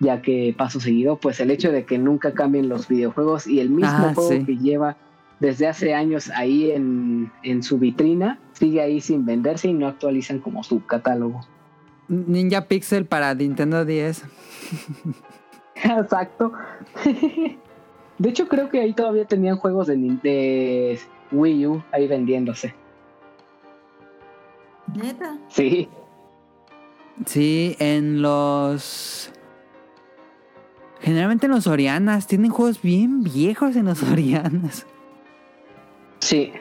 [0.00, 3.70] ya que paso seguido, pues el hecho de que nunca cambien los videojuegos y el
[3.70, 4.44] mismo Ah, juego sí.
[4.44, 4.96] que lleva
[5.40, 10.38] desde hace años ahí en, en su vitrina, sigue ahí sin venderse y no actualizan
[10.38, 11.40] como su catálogo.
[12.06, 14.22] Ninja Pixel para Nintendo 10.
[15.74, 16.52] Exacto.
[18.18, 21.00] De hecho, creo que ahí todavía tenían juegos de,
[21.32, 22.72] Wii U ahí vendiéndose.
[24.94, 25.36] Neta.
[25.48, 25.88] Sí.
[27.26, 29.32] Sí, en los...
[31.00, 32.28] Generalmente en los Orianas.
[32.28, 34.86] Tienen juegos bien viejos en los Orianas.
[36.20, 36.52] Sí.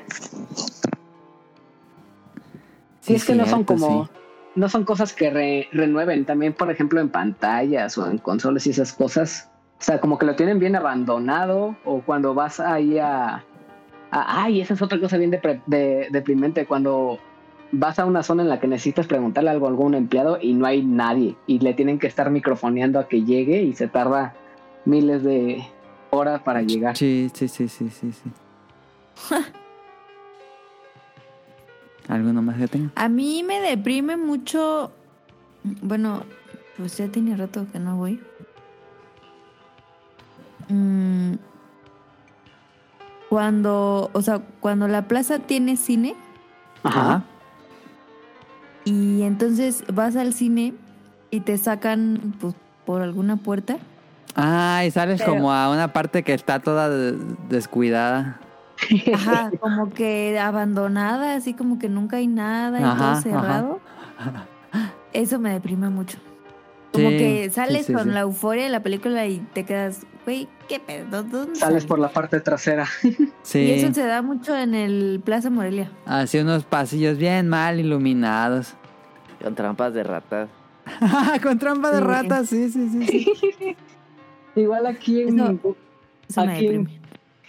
[3.11, 4.05] Sí, es que no son cierto, como.
[4.05, 4.11] sí.
[4.55, 6.25] No son cosas que re- renueven.
[6.25, 9.49] También, por ejemplo, en pantallas o en consolas y esas cosas.
[9.79, 11.75] O sea, como que lo tienen bien abandonado.
[11.85, 13.43] O cuando vas ahí a.
[14.11, 16.65] a- ay, esa es otra cosa bien depre- de- deprimente.
[16.65, 17.17] Cuando
[17.71, 20.65] vas a una zona en la que necesitas preguntarle algo a algún empleado y no
[20.65, 21.38] hay nadie.
[21.47, 24.33] Y le tienen que estar microfoneando a que llegue y se tarda
[24.83, 25.63] miles de
[26.09, 26.97] horas para llegar.
[26.97, 28.29] Sí, sí, sí, sí, sí, sí.
[32.07, 32.91] ¿Alguno más que tenga?
[32.95, 34.91] A mí me deprime mucho.
[35.82, 36.23] Bueno,
[36.78, 38.22] pues ya tiene rato que no voy.
[40.69, 41.34] Mm,
[43.30, 46.15] cuando, o sea, cuando la plaza tiene cine
[46.84, 47.23] Ajá.
[48.86, 50.73] y entonces vas al cine
[51.30, 52.56] y te sacan pues,
[52.86, 53.78] por alguna puerta.
[54.36, 57.18] Ah, y sales Pero- como a una parte que está toda de-
[57.49, 58.40] descuidada.
[59.13, 63.21] Ajá, como que abandonada, así como que nunca hay nada y Ajá, todo ajá.
[63.21, 63.79] cerrado.
[65.13, 66.17] Eso me deprime mucho.
[66.93, 68.09] Como Sí, que sales sí, con sí.
[68.09, 71.23] la euforia de la película y te quedas, güey, ¿qué pedo?
[71.23, 72.85] ¿Dónde Sales salí?" por la parte trasera.
[73.43, 73.59] Sí.
[73.59, 75.89] Y eso se da mucho en el Plaza Morelia.
[76.05, 78.73] Así unos pasillos bien mal iluminados.
[79.41, 80.49] Con trampas de ratas.
[81.43, 83.05] Con trampa de ratas, sí, sí, sí.
[83.57, 83.75] sí.
[84.55, 85.75] Igual aquí en, Eso-
[86.27, 87.01] Eso me Aquí- deprime.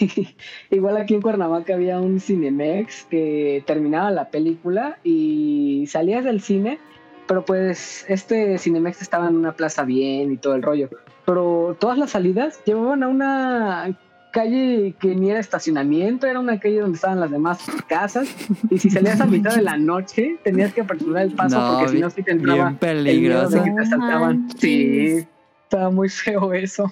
[0.70, 6.78] Igual aquí en Cuernavaca había un Cinemex que terminaba la película y salías del cine,
[7.26, 10.88] pero pues este Cinemex estaba en una plaza bien y todo el rollo.
[11.24, 13.98] Pero todas las salidas llevaban a una
[14.32, 18.28] calle que ni era estacionamiento, era una calle donde estaban las demás casas
[18.70, 21.92] y si salías a mitad de la noche tenías que aperturar el paso No, porque
[21.92, 23.62] si no sí te entraba bien el miedo de peligroso.
[23.64, 24.48] que te asaltaban.
[24.58, 25.26] Sí,
[25.64, 26.90] estaba muy feo eso.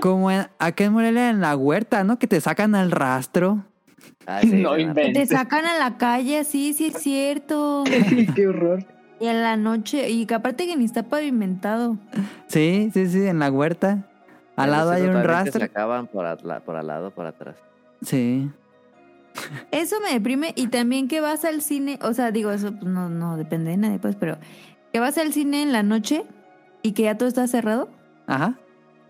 [0.00, 2.18] Como en, acá en Morelia en la huerta, ¿no?
[2.18, 3.64] Que te sacan al rastro.
[4.26, 4.94] Ah, sí, no Renata.
[4.94, 5.28] Te inventes.
[5.30, 7.84] sacan a la calle, sí, sí es cierto.
[8.34, 8.84] Qué horror.
[9.20, 11.96] Y en la noche, y que aparte que ni está pavimentado.
[12.48, 14.08] Sí, sí, sí, en la huerta.
[14.56, 15.64] Al lado hay un Totalmente Se rastro.
[15.64, 17.56] acaban por, atla- por al lado, por atrás.
[18.02, 18.50] Sí.
[19.70, 20.52] Eso me deprime.
[20.56, 23.76] Y también que vas al cine, o sea, digo, eso pues, no, no depende de
[23.76, 24.36] nadie, pues, pero
[24.92, 26.24] que vas al cine en la noche
[26.82, 27.88] y que ya todo está cerrado.
[28.26, 28.58] Ajá.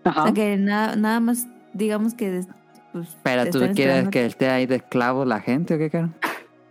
[0.05, 0.23] O Ajá.
[0.23, 2.29] sea, que nada, nada más, digamos que.
[2.29, 2.47] des-
[2.93, 6.09] Pues, Pero tú quieres que esté ahí de esclavo la gente o qué, caro?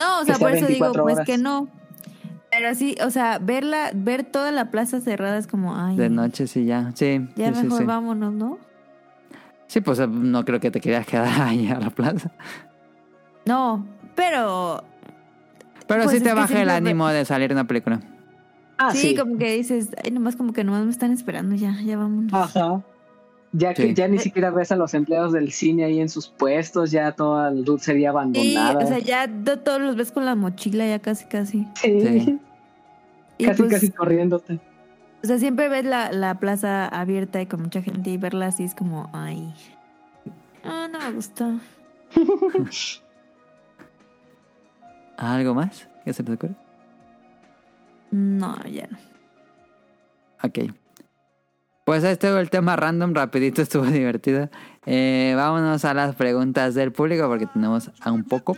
[0.00, 1.68] No, o sea, sea por eso digo, 24 pues que no.
[2.50, 5.96] Pero sí, o sea, verla, ver toda la plaza cerrada es como, ay.
[5.96, 6.92] De noche sí, ya.
[6.94, 7.84] Sí, Ya sí, mejor sí.
[7.84, 8.58] vámonos, ¿no?
[9.66, 12.30] Sí, pues eh, no creo que te querías quedar ahí a la plaza.
[13.44, 13.84] No,
[14.14, 14.84] pero
[15.86, 18.00] Pero Pues sí es te baja el ánimo de salir una película.
[18.78, 19.14] Ah, sí, sí.
[19.16, 22.32] como que dices, ay, nomás como que nomás me están esperando ya, ya vámonos.
[22.32, 22.80] Ajá.
[23.56, 23.94] Ya que Sí.
[23.94, 27.52] ya ni siquiera ves a los empleados del cine ahí en sus puestos, ya toda
[27.52, 28.84] la dulcería Sí, abandonada.
[28.84, 31.66] o sea, ya to- todos los ves con la mochila ya casi, casi.
[31.76, 32.00] Sí.
[32.00, 32.40] Sí.
[33.46, 34.58] Casi, pues, casi corriéndote.
[35.22, 38.64] o sea, siempre ves la, la plaza abierta y con mucha gente y verla así
[38.64, 39.54] es como, ay.
[40.64, 41.58] Ah, no me gusta.
[45.16, 46.54] ¿Algo más que se te ocurre?
[48.10, 48.98] No, ya no.
[50.42, 50.58] Ok.
[51.84, 54.48] Pues este fue el tema random, rapidito, estuvo divertido.
[54.86, 58.56] Eh, vámonos a las preguntas del público porque tenemos a un poco.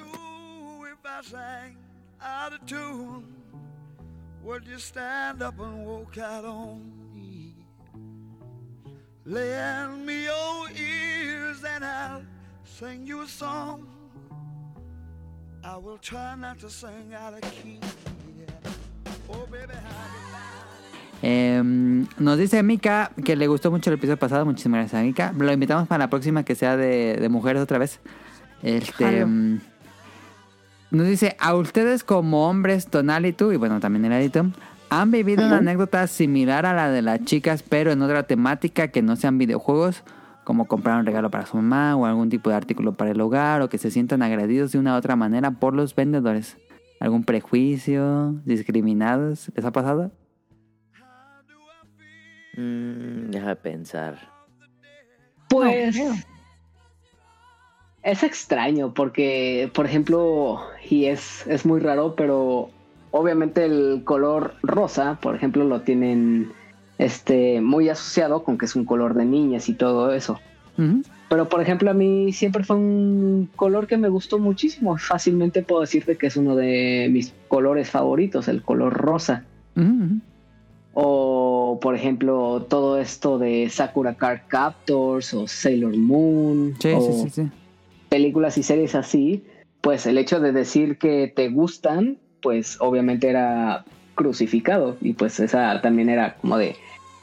[15.67, 17.81] I will try not to sing out of key.
[19.29, 19.45] Oh,
[21.23, 21.63] Eh,
[22.19, 24.45] nos dice Mika que le gustó mucho el episodio pasado.
[24.45, 25.33] Muchísimas gracias, Mika.
[25.37, 28.01] Lo invitamos para la próxima que sea de, de mujeres otra vez.
[28.63, 29.25] Este.
[29.25, 29.61] Mm,
[30.91, 34.47] Nos dice, a ustedes como hombres, Tonal y tú, y bueno, también el Edito,
[34.89, 39.03] ¿han vivido una anécdota similar a la de las chicas, pero en otra temática que
[39.03, 40.05] no sean videojuegos?
[40.45, 43.63] Como comprar un regalo para su mamá o algún tipo de artículo para el hogar
[43.63, 46.57] o que se sientan agredidos de una u otra manera por los vendedores.
[47.01, 48.37] ¿Algún prejuicio?
[48.45, 49.51] ¿Discriminados?
[49.57, 50.13] ¿Les ha pasado?
[52.57, 54.19] Mm, deja de pensar.
[55.49, 55.97] Pues
[58.03, 62.71] es extraño porque, por ejemplo, y es, es muy raro, pero
[63.11, 66.53] obviamente el color rosa, por ejemplo, lo tienen
[66.99, 70.39] este muy asociado con que es un color de niñas y todo eso.
[71.29, 74.97] Pero por ejemplo, a mí siempre fue un color que me gustó muchísimo.
[74.99, 79.45] Fácilmente puedo decirte que es uno de mis colores favoritos, el color rosa.
[80.99, 86.75] O, por ejemplo, todo esto de Sakura Card Captors o Sailor Moon.
[86.79, 87.51] Sí, o sí, sí, sí.
[88.09, 89.45] películas y series así,
[89.83, 94.97] pues el hecho de decir que te gustan, pues obviamente era crucificado.
[95.03, 96.77] Y pues esa también era como de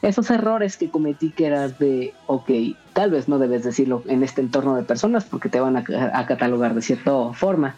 [0.03, 2.51] esos errores que cometí que eras de, ok,
[2.93, 5.83] tal vez no debes decirlo en este entorno de personas porque te van a,
[6.13, 7.75] a catalogar de cierta forma.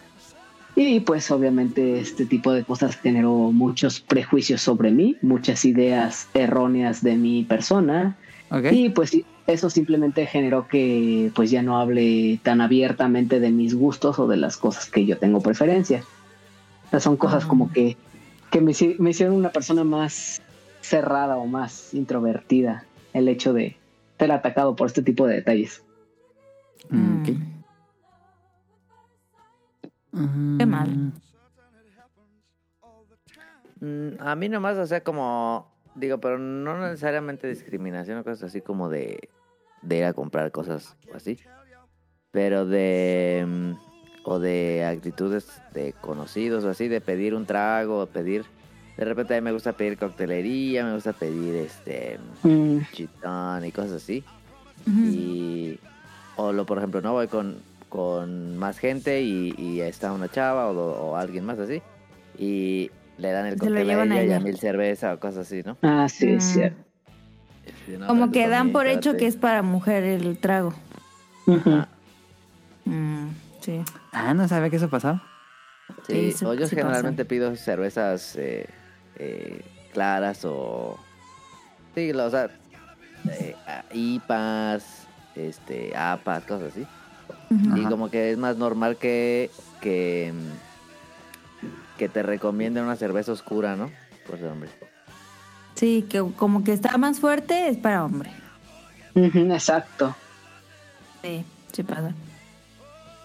[0.78, 7.02] Y pues obviamente este tipo de cosas generó muchos prejuicios sobre mí, muchas ideas erróneas
[7.02, 8.16] de mi persona.
[8.50, 8.66] Ok.
[8.72, 9.16] Y pues
[9.46, 14.36] eso simplemente generó que pues ya no hable tan abiertamente de mis gustos o de
[14.36, 16.04] las cosas que yo tengo preferencia.
[16.88, 17.48] O sea, son cosas Ah.
[17.48, 17.96] como que,
[18.50, 20.42] que me, me hicieron una persona más
[20.82, 22.84] cerrada o más introvertida
[23.14, 23.76] el hecho de
[24.18, 25.82] ser atacado por este tipo de detalles.
[26.90, 27.28] Mm, ok.
[30.16, 30.58] Mm.
[30.58, 31.12] Qué mal.
[33.80, 35.74] Mm, a mí nomás, o sea, como...
[35.94, 39.30] Digo, pero no necesariamente discriminación o cosas así como de,
[39.82, 41.38] de ir a comprar cosas o así.
[42.30, 43.44] Pero de...
[43.46, 43.72] mm,
[44.24, 48.44] O de actitudes de conocidos o así, de pedir un trago, o pedir...
[48.96, 52.18] De repente a mí me gusta pedir coctelería, me gusta pedir este...
[52.42, 54.24] Mm, chitón y cosas así.
[54.86, 55.78] Y...
[56.36, 57.56] O lo, por ejemplo, no voy con,
[57.96, 61.80] con más gente y, y está una chava o, o alguien más así.
[62.38, 64.40] Y le dan el cóctel a ella y a ella.
[64.40, 65.78] mil cerveza o cosas así, ¿no?
[65.80, 67.98] Ah, sí, Mm.
[67.98, 70.74] no, Como que dan por hecho que es para mujer el trago.
[71.46, 71.88] Ajá.
[72.84, 73.28] Mm,
[73.62, 73.80] sí.
[74.12, 75.22] Ah, no sabía que eso pasaba.
[76.06, 78.66] Sí, Sí, sí- o yo sí generalmente pido cervezas eh,
[79.18, 79.62] eh,
[79.94, 80.98] claras o...
[81.94, 82.50] Sí, o sea,
[83.30, 83.56] eh,
[83.94, 86.86] IPAs, este, APAs, cosas así.
[87.50, 89.50] Y como que es más normal que,
[89.80, 90.32] que,
[91.96, 93.90] que te recomienden una cerveza oscura, ¿no?
[94.26, 94.70] Por ser hombre.
[95.74, 98.30] Sí, que como que está más fuerte es para hombre.
[99.14, 100.14] Exacto.
[101.22, 102.12] Sí, sí pasa.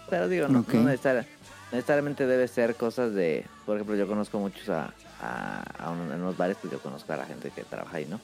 [0.10, 1.26] Pero digo, no, no necesari-
[1.72, 3.46] necesariamente debe ser cosas de...
[3.66, 7.14] Por ejemplo, yo conozco muchos a, a, a un- en unos bares, pues yo conozco
[7.14, 8.20] a la gente que trabaja ahí, ¿no?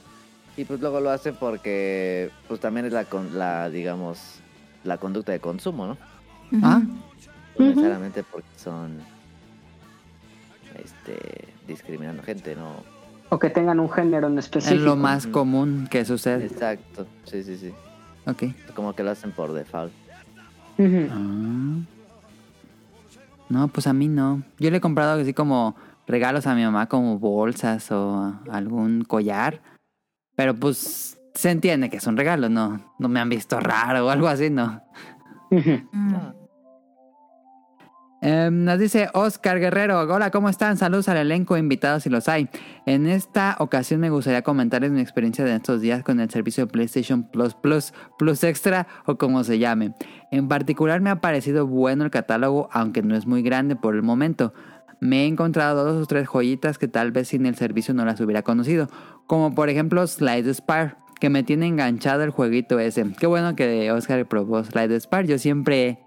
[0.57, 4.39] Y pues luego lo hacen porque, pues también es la, con- la digamos,
[4.87, 5.97] la conducta de consumo, ¿no?
[6.63, 6.81] Ah,
[7.59, 8.99] No necesariamente porque son,
[10.83, 12.83] este, discriminando gente, ¿no?
[13.29, 14.83] O que tengan un género en es específico.
[14.83, 16.45] lo más común que sucede.
[16.45, 17.73] Exacto, sí, sí, sí.
[18.25, 18.43] Ok.
[18.73, 19.91] Como que lo hacen por default.
[20.79, 21.79] Ah.
[23.49, 24.43] No, pues a mí no.
[24.59, 29.61] Yo le he comprado así como regalos a mi mamá, como bolsas o algún collar.
[30.35, 34.09] Pero pues se entiende que es un regalo, no, no me han visto raro o
[34.09, 34.81] algo así, no.
[38.19, 40.75] Em, nos dice Oscar Guerrero, hola, ¿cómo están?
[40.75, 42.49] Saludos al elenco, invitados si los hay.
[42.87, 46.71] En esta ocasión me gustaría comentarles mi experiencia de estos días con el servicio de
[46.71, 49.93] PlayStation Plus Plus, Plus Extra o como se llame.
[50.31, 54.01] En particular me ha parecido bueno el catálogo, aunque no es muy grande por el
[54.01, 54.51] momento.
[54.99, 58.19] Me he encontrado dos o tres joyitas que tal vez sin el servicio no las
[58.19, 58.89] hubiera conocido,
[59.27, 63.05] como por ejemplo Slide Spire, que me tiene enganchado el jueguito ese.
[63.19, 65.99] Qué bueno que Oscar probó Slide Spire, yo siempre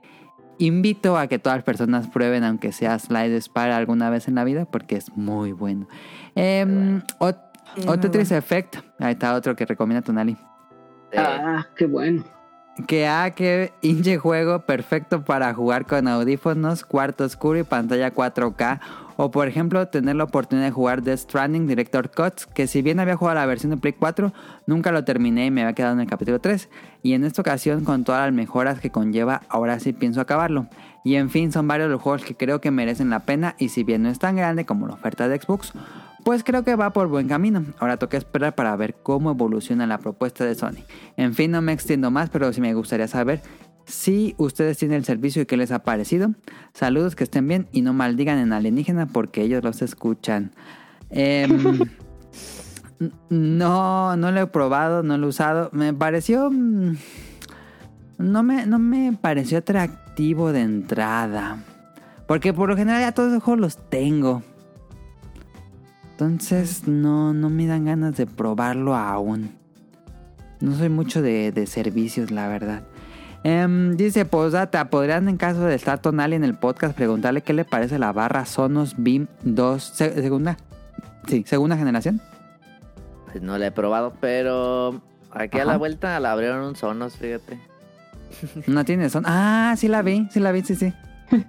[0.59, 4.45] invito a que todas las personas prueben, aunque sea Slide Spire alguna vez en la
[4.45, 5.89] vida, porque es muy bueno.
[6.35, 8.39] Sí, Tetris bueno.
[8.39, 10.37] Effect, ahí está otro que recomienda Tonali.
[11.13, 12.25] Eh, Ah, qué bueno.
[12.87, 18.81] Que ah, que hinche juego perfecto para jugar con audífonos, cuarto oscuro y pantalla 4K.
[19.23, 23.01] O por ejemplo, tener la oportunidad de jugar Death Stranding Director Cuts, que si bien
[23.01, 24.33] había jugado la versión de Play 4,
[24.67, 26.71] nunca lo terminé y me había quedado en el capítulo 3.
[27.03, 30.69] Y en esta ocasión, con todas las mejoras que conlleva, ahora sí pienso acabarlo.
[31.05, 33.85] Y en fin, son varios los juegos que creo que merecen la pena y si
[33.85, 35.75] bien no es tan grande como la oferta de Xbox,
[36.25, 37.63] pues creo que va por buen camino.
[37.79, 40.83] Ahora toca esperar para ver cómo evoluciona la propuesta de Sony.
[41.19, 43.43] En fin, no me extiendo más, pero sí me gustaría saber
[43.91, 46.33] si ustedes tienen el servicio y qué les ha parecido.
[46.73, 50.53] Saludos, que estén bien y no maldigan en alienígena porque ellos los escuchan.
[51.11, 51.81] Em,
[53.29, 55.71] no, no lo he probado, no lo he usado.
[55.73, 56.51] Me pareció...
[56.51, 56.97] mm,
[58.19, 61.65] No me, no me pareció atractivo de entrada.
[62.27, 64.43] Porque por lo general ya todos los juegos los tengo.
[66.13, 69.53] Entonces no, no me dan ganas de probarlo aún.
[70.61, 72.83] No soy mucho de, de servicios, la verdad.
[73.43, 77.65] Em, dice Posdata, ¿podrían en caso de estar Tonali en el podcast preguntarle qué le
[77.65, 80.59] parece la barra Sonos Beam 2 se- segunda?
[81.27, 82.21] Sí, segunda generación.
[83.33, 85.01] pues no la he probado, pero
[85.31, 87.59] aquí a la vuelta la abrieron un Sonos, fíjate.
[88.67, 89.25] No tiene son.
[89.27, 90.93] Ah, sí la vi, sí la vi, sí, sí.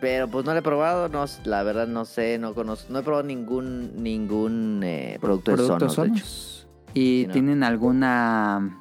[0.00, 3.02] Pero pues no la he probado, no, la verdad no sé, no conozco, no he
[3.02, 5.94] probado ningún ningún eh, producto de Sonos, de hecho.
[6.24, 6.68] Sonos.
[6.94, 7.32] ¿Y no.
[7.32, 8.78] tienen alguna...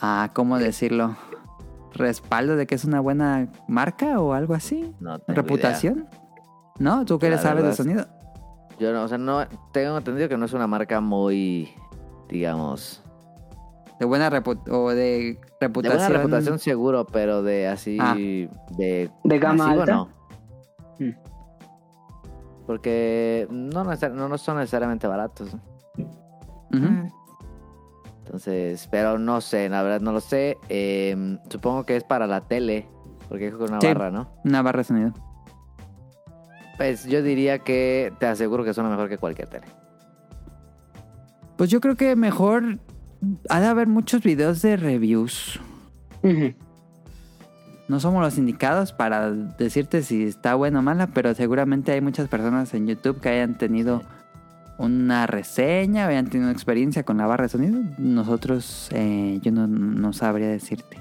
[0.00, 1.16] Ah, ¿cómo decirlo?
[1.94, 4.94] ¿Respaldo de que es una buena marca o algo así?
[5.00, 6.06] No tengo ¿Reputación?
[6.78, 7.04] ¿No?
[7.04, 8.06] ¿Tú que La eres sabes de sonido?
[8.78, 11.68] Yo no, o sea, no tengo entendido que no es una marca muy,
[12.28, 13.02] digamos,
[13.98, 15.98] De buena repu- o de de reputación.
[15.98, 18.14] buena reputación seguro, pero de así Ah.
[18.14, 19.94] de ¿De gama masivo, alta?
[19.94, 20.08] no.
[21.00, 21.14] Mm.
[22.66, 25.56] Porque no, no, no son necesariamente baratos.
[26.70, 27.06] Mm.
[28.28, 30.58] Entonces, pero no sé, la verdad no lo sé.
[30.68, 32.86] Eh, supongo que es para la tele,
[33.30, 33.86] porque es con una Sí.
[33.86, 34.28] barra, ¿no?
[34.44, 35.14] Una barra de sonido.
[36.76, 39.64] Pues yo diría que te aseguro que suena mejor que cualquier tele.
[41.56, 42.78] Pues yo creo que mejor
[43.48, 45.58] ha de haber muchos videos de reviews.
[47.88, 52.28] No somos los indicados para decirte si está buena o mala, pero seguramente hay muchas
[52.28, 54.02] personas en YouTube que hayan tenido
[54.78, 57.80] una reseña, o hayan tenido experiencia con la barra de sonido.
[57.98, 60.96] Nosotros, eh, yo no, no sabría decirte.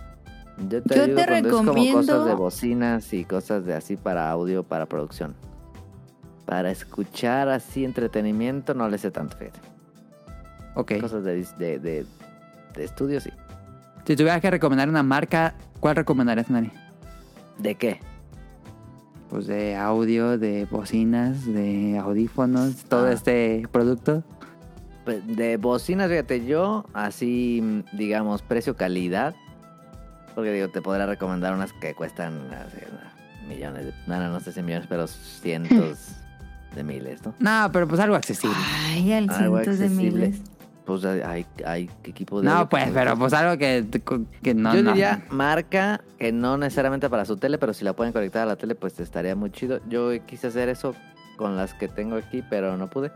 [0.69, 3.75] Yo te, Yo digo te cuando es como recomiendo- cosas de bocinas y cosas de
[3.75, 5.35] así para audio, para producción.
[6.45, 9.59] Para escuchar así entretenimiento no le sé tanto, fíjate.
[10.75, 10.93] Ok.
[10.99, 12.05] Cosas de, de, de,
[12.75, 13.29] de estudio, sí.
[14.05, 16.71] Si tuvieras que recomendar una marca, ¿cuál recomendarías, Nari?
[17.59, 17.99] ¿De qué?
[19.29, 23.11] Pues de audio, de bocinas, de audífonos, todo Ah.
[23.13, 24.23] este producto.
[25.03, 29.35] Pues, de bocinas, fíjate, yo así, digamos, precio-calidad.
[30.35, 32.77] Porque digo, te podrá recomendar unas que cuestan así,
[33.49, 36.09] millones, de, no, no, no sé si millones, pero cientos
[36.75, 37.33] de miles, ¿no?
[37.39, 38.55] No, pero pues algo accesible.
[38.85, 40.41] Ay, al cientos de miles.
[40.87, 42.47] Pues hay, hay, hay equipo de...
[42.47, 43.85] No, pues, que- pero pues algo que,
[44.41, 44.73] que no.
[44.73, 44.91] Yo no.
[44.93, 48.55] diría marca que no necesariamente para su tele, pero si la pueden conectar a la
[48.55, 49.81] tele, pues estaría muy chido.
[49.89, 50.95] Yo quise hacer eso
[51.35, 53.11] con las que tengo aquí, pero no pude.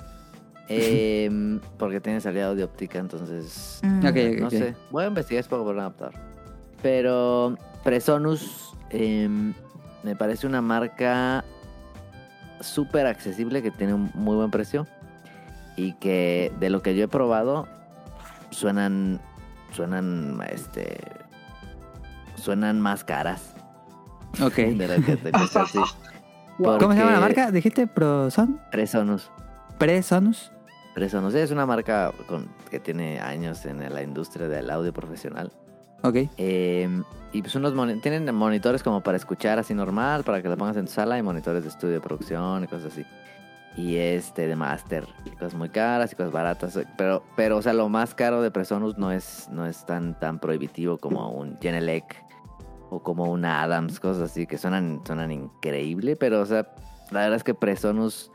[0.68, 4.41] Em, porque tiene salida audio óptica, entonces Mm.
[4.41, 4.76] No sé.
[4.91, 6.14] Voy a investigar después por un adaptador.
[6.81, 9.53] Pero Presonus em,
[10.03, 11.43] me parece una marca
[12.60, 14.88] súper accesible, que tiene un muy buen precio.
[15.76, 17.68] Y que de lo que yo he probado,
[18.52, 19.19] suenan.
[19.72, 20.39] Suenan.
[20.52, 20.99] Este.
[22.35, 23.53] Suenan más caras.
[24.41, 24.56] Ok.
[24.56, 25.80] De lo que te así.
[26.57, 27.52] ¿Cómo se llama la marca?
[27.52, 28.60] ¿Dijiste Proson?
[28.72, 29.31] Presonus.
[29.77, 30.52] Presonus.
[30.93, 35.52] Presonus es una marca con- que tiene años en la industria del audio profesional.
[36.03, 36.15] Ok.
[36.38, 36.89] Eh,
[37.31, 40.76] y pues unos moni- tienen monitores como para escuchar así normal, para que lo pongas
[40.77, 43.06] en tu sala, y monitores de estudio de producción y cosas así.
[43.77, 46.77] Y este de master, y cosas muy caras y cosas baratas.
[46.98, 50.39] Pero, pero o sea, lo más caro de Presonus no es, no es tan, tan
[50.39, 52.22] prohibitivo como un Genelec
[52.89, 56.18] o como un Adams, cosas así que suenan, suenan increíble.
[56.18, 56.68] Pero, o sea,
[57.11, 58.30] la verdad es que Presonus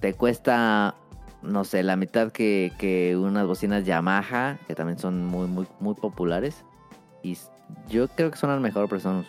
[0.00, 0.94] te cuesta,
[1.42, 5.94] no sé, la mitad que, que unas bocinas Yamaha, que también son muy, muy, muy
[5.94, 6.64] populares.
[7.22, 7.36] Y
[7.90, 9.26] yo creo que suenan mejor Presonus.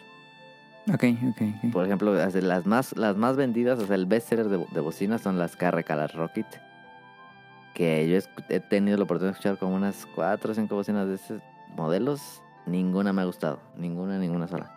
[0.88, 1.72] Ok, ok, ok.
[1.72, 5.38] Por ejemplo, las más, las más vendidas, o sea, el bestseller de, de bocinas son
[5.38, 6.48] las KRK, las Rocket.
[7.74, 8.18] Que yo
[8.50, 11.42] he tenido la oportunidad de escuchar como unas 4 o 5 bocinas de esos
[11.76, 12.42] modelos.
[12.66, 13.60] Ninguna me ha gustado.
[13.78, 14.72] Ninguna, ninguna sola.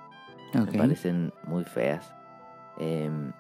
[0.55, 2.15] Me parecen muy feas.
[2.79, 3.33] Em,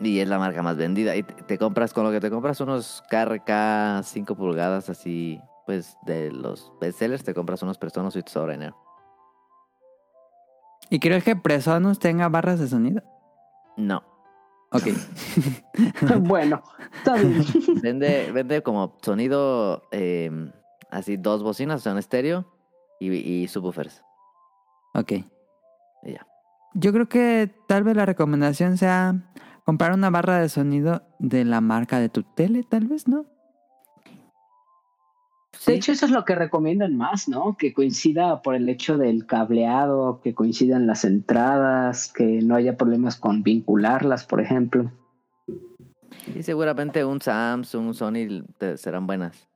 [0.00, 1.14] y es la marca más vendida.
[1.14, 5.96] Y te, te compras, con lo que te compras unos KRK 5 pulgadas así, pues
[6.06, 8.76] de los bestsellers, te compras unos Presonus y te sobra dinero.
[10.92, 13.02] ¿Y crees que Presonus tenga barras de sonido?
[13.78, 14.02] No.
[14.72, 14.88] Ok.
[16.20, 16.62] bueno,
[16.94, 17.42] está bien.
[17.82, 20.52] Vende, vende como sonido em,
[20.90, 22.44] así dos bocinas, son estéreo
[23.00, 24.02] y, y subwoofers.
[24.92, 25.12] ok.
[26.02, 26.26] Y ya.
[26.74, 29.14] Yo creo que tal vez la recomendación sea
[29.64, 33.24] comprar una barra de sonido de la marca de tu tele, tal vez, ¿no?
[35.66, 37.56] De hecho, eso es lo que recomiendan más, ¿no?
[37.56, 43.16] Que coincida por el hecho del cableado, que coincidan las entradas, que no haya problemas
[43.16, 44.90] con vincularlas, por ejemplo.
[46.34, 49.48] Y seguramente un Samsung, un Sony te- serán buenas.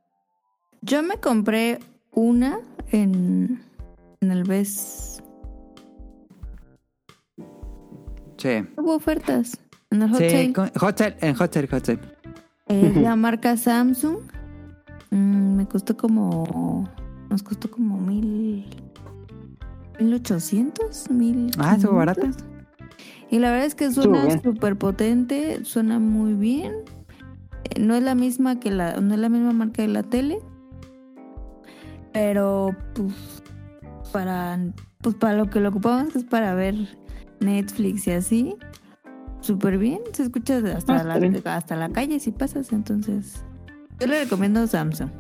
[0.83, 1.79] Yo me compré
[2.13, 2.61] una
[2.93, 3.61] en,
[4.21, 5.23] en el BES.
[8.37, 8.65] Sí.
[8.77, 9.59] Hubo ofertas
[9.91, 10.53] en el Hot Sí, Sale.
[10.53, 11.99] con- Hot Sale, en Hot Sale, Hot Sale.
[12.69, 14.19] Es la marca Samsung.
[15.11, 16.89] Mm, me costó como.
[17.31, 18.67] Nos costó como mil.
[20.01, 21.51] mil ochocientos, mil.
[21.59, 22.31] Ah, estuvo barata.
[23.31, 26.73] Y la verdad es que suena súper potente, suena muy bien.
[27.65, 29.01] Eh, No es la misma que la.
[29.01, 30.39] No es la misma marca de la tele.
[32.13, 33.43] Pero pues.
[34.13, 34.59] Para.
[35.03, 36.75] Pues para lo que lo ocupamos que es para ver
[37.41, 38.57] Netflix y así.
[39.41, 40.01] Súper bien.
[40.13, 41.41] Se escucha hasta, Ah, la, bien.
[41.45, 42.73] hasta la calle si pasas.
[42.73, 43.45] Entonces.
[43.99, 45.11] Yo le recomiendo Samsung.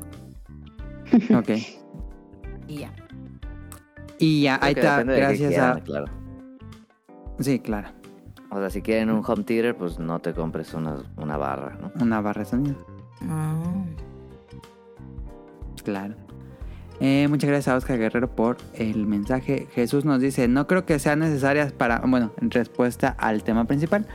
[1.36, 1.50] Ok.
[2.68, 2.92] Y ya.
[4.18, 5.04] Y ya, Creo ahí está.
[5.04, 5.80] de Gracias quieran, a.
[5.80, 6.06] claro.
[7.38, 7.88] Sí, claro.
[8.50, 11.92] O sea, si quieren un home theater, pues no te compres una, una barra, ¿no?
[12.02, 12.76] Una barra de sonido.
[13.22, 13.84] Ah.
[15.84, 16.14] Claro.
[16.98, 19.68] Eh, muchas gracias a Oscar Guerrero por el mensaje.
[19.72, 24.06] Jesús nos dice, no creo que sean necesarias para, bueno, en respuesta al tema principal,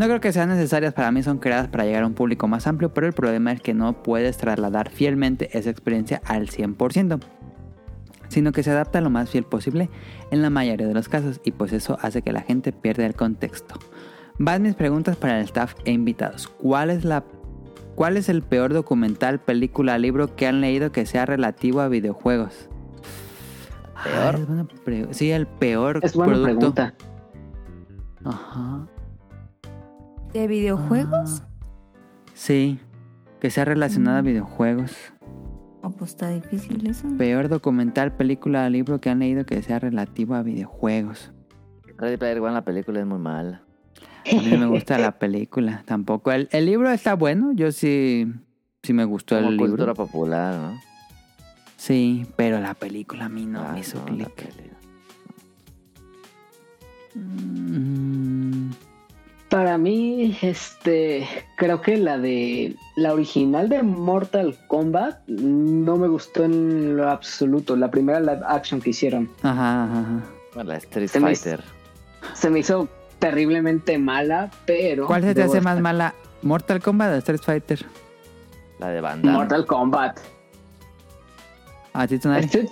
[0.00, 2.66] no creo que sean necesarias para mí, son creadas para llegar a un público más
[2.66, 7.20] amplio, pero el problema es que no puedes trasladar fielmente esa experiencia al 100%,
[8.28, 9.90] sino que se adapta lo más fiel posible
[10.30, 13.14] en la mayoría de los casos y pues eso hace que la gente pierda el
[13.14, 13.74] contexto.
[14.38, 16.48] Van mis preguntas para el staff e invitados.
[16.48, 17.22] ¿Cuál es la
[17.94, 22.70] ¿Cuál es el peor documental, película, libro que han leído que sea relativo a videojuegos?
[24.02, 24.66] ¿Peor?
[24.82, 26.74] Pre- sí, el peor Es buena producto.
[26.74, 26.94] pregunta.
[28.24, 28.86] Ajá.
[30.32, 31.42] ¿De videojuegos?
[31.42, 31.48] Ah,
[32.34, 32.78] sí,
[33.40, 34.26] que sea relacionado a Mm.
[34.26, 34.96] videojuegos.
[35.82, 37.08] Oh, pues está difícil eso.
[37.16, 41.32] Peor documental, película, libro que han leído que sea relativo a videojuegos.
[41.96, 43.62] Ready Player One, la película es muy mala.
[44.30, 46.30] A mí no me gusta la película tampoco.
[46.32, 48.30] El, el libro está bueno, yo sí,
[48.82, 49.70] sí me gustó Como el libro.
[49.72, 50.80] cultura popular, ¿no?
[51.76, 54.48] Sí, pero la película a mí no Ah, me hizo no, clic.
[57.14, 58.70] Mm,
[59.50, 66.44] Para mí, este, creo que la de la original de Mortal Kombat no me gustó
[66.44, 67.74] en lo absoluto.
[67.74, 70.04] La primera live action que hicieron Ajá, ajá.
[70.54, 71.64] Bueno, la Street Se me Fighter.
[72.34, 76.14] se me hizo terriblemente mala, pero ¿Cuál se te hace más mala?
[76.42, 77.84] ¿Mortal Kombat o Street Fighter?
[78.78, 79.36] La de Van Damme.
[79.36, 80.20] Mortal Kombat.
[81.92, 82.14] ¿A ti?
[82.14, 82.68] Este-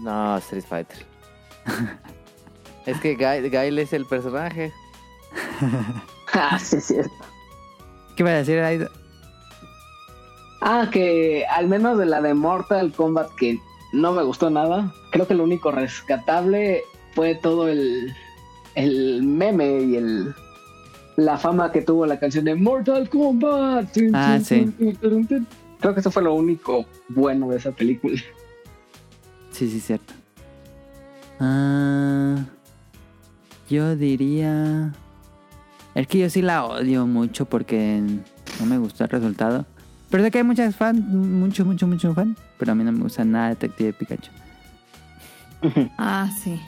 [0.00, 0.98] No, Street Fighter.
[2.86, 4.70] es que Guy, Guile es el personaje.
[6.32, 7.12] Ah, sí, es cierto.
[8.14, 8.88] ¿Qué iba a decir, Aido?
[10.60, 13.58] Ah, que al menos de la de Mortal Kombat que
[13.92, 14.92] no me gustó nada.
[15.10, 16.82] Creo que lo único rescatable
[17.14, 18.14] fue todo el,
[18.76, 20.34] el meme y el
[21.16, 23.96] la fama que tuvo la canción de Mortal Kombat.
[24.14, 24.72] Ah, sí.
[25.80, 28.20] Creo que eso fue lo único bueno de esa película.
[29.50, 30.14] Sí, sí, cierto.
[31.38, 32.44] Ah,
[33.68, 34.92] yo diría...
[35.94, 38.00] Es que yo sí la odio mucho porque
[38.60, 39.66] no me gustó el resultado.
[40.10, 42.36] Pero sé que hay muchas fans, mucho, mucho, mucho fan.
[42.58, 44.30] Pero a mí no me gusta nada Detective Pikachu.
[45.98, 46.58] Ah, sí.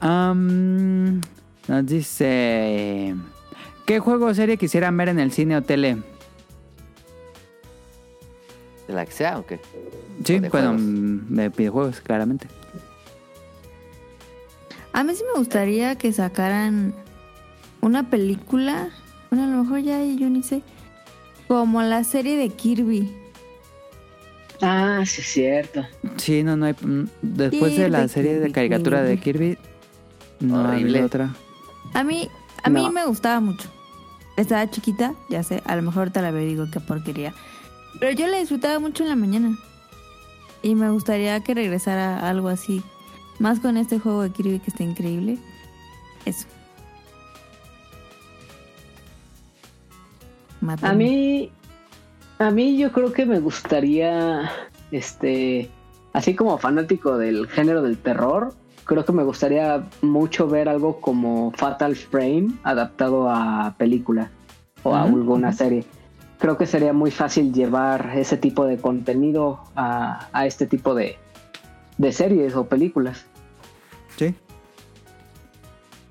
[0.00, 1.20] Am,
[1.68, 3.14] nos dice...
[3.86, 5.98] ¿Qué juego o serie quisieran ver en el cine o tele?
[8.88, 9.60] ¿De la que sea o qué?
[10.24, 11.28] Sí, ¿O de bueno, juegos?
[11.28, 12.46] de videojuegos, claramente.
[14.94, 16.94] A mí sí me gustaría que sacaran
[17.80, 18.88] una película.
[19.30, 20.62] Bueno, a lo mejor ya yo ni sé.
[21.48, 23.12] Como la serie de Kirby.
[24.62, 25.84] Ah, sí, es cierto.
[26.16, 26.74] Sí, no, no hay...
[26.80, 29.58] mm, Después de la serie de Kirby, caricatura de Kirby.
[30.40, 30.90] No ha Horrible.
[31.00, 31.34] habido otra.
[31.92, 32.28] A mí,
[32.62, 32.92] a mí No.
[32.92, 33.68] me gustaba mucho.
[34.36, 37.34] Estaba chiquita, ya sé, a lo mejor te la veo y digo qué porquería.
[38.00, 39.56] Pero yo la disfrutaba mucho en la mañana.
[40.62, 42.82] Y me gustaría que regresara algo así.
[43.44, 45.36] Más con este juego de Kirby que está increíble.
[46.24, 46.46] Eso.
[50.62, 50.88] Mátame.
[50.90, 51.50] A mí,
[52.38, 54.50] a mí yo creo que me gustaría,
[54.92, 55.68] este,
[56.14, 58.54] así como fanático del género del terror,
[58.84, 64.30] creo que me gustaría mucho ver algo como Fatal Frame adaptado a película
[64.84, 65.84] o a alguna serie.
[66.38, 71.18] Creo que sería muy fácil llevar ese tipo de contenido a, a este tipo de,
[71.98, 73.26] de series o películas.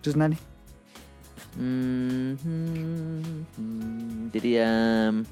[0.03, 0.11] Sí.
[0.11, 0.37] Pues nadie.
[1.57, 2.33] Mm,
[4.31, 5.11] diría.
[5.11, 5.23] No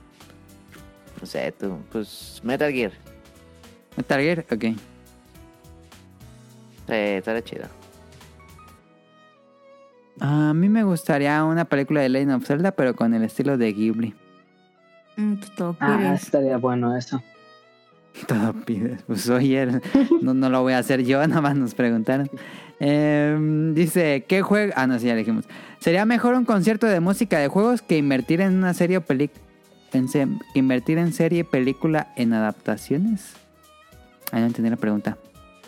[1.24, 1.78] sé, tú.
[1.92, 2.94] Pues Metal Gear.
[3.98, 4.64] Metal Gear, ok.
[6.88, 7.66] Sí, estaría chido.
[10.20, 13.74] A mí me gustaría una película de Legend of Zelda, pero con el estilo de
[13.74, 14.14] Ghibli.
[15.18, 17.22] Mm, pues todo Ah, estaría bueno eso.
[18.28, 19.02] Todo pides.
[19.08, 19.68] Pues oye,
[20.22, 22.30] no, no lo voy a hacer yo, nada más nos preguntaron.
[22.80, 24.74] Em, dice, ¿qué juego?
[24.76, 25.46] Ah, no, sí, ya dijimos.
[25.80, 29.42] ¿Sería mejor un concierto de música de juegos que invertir en una serie o película?
[30.54, 33.34] ¿Invertir en serie, película, en adaptaciones?
[34.32, 35.18] Ah, no entendí la pregunta.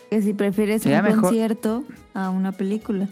[0.09, 3.09] Que si prefieres un mejor- concierto a una película.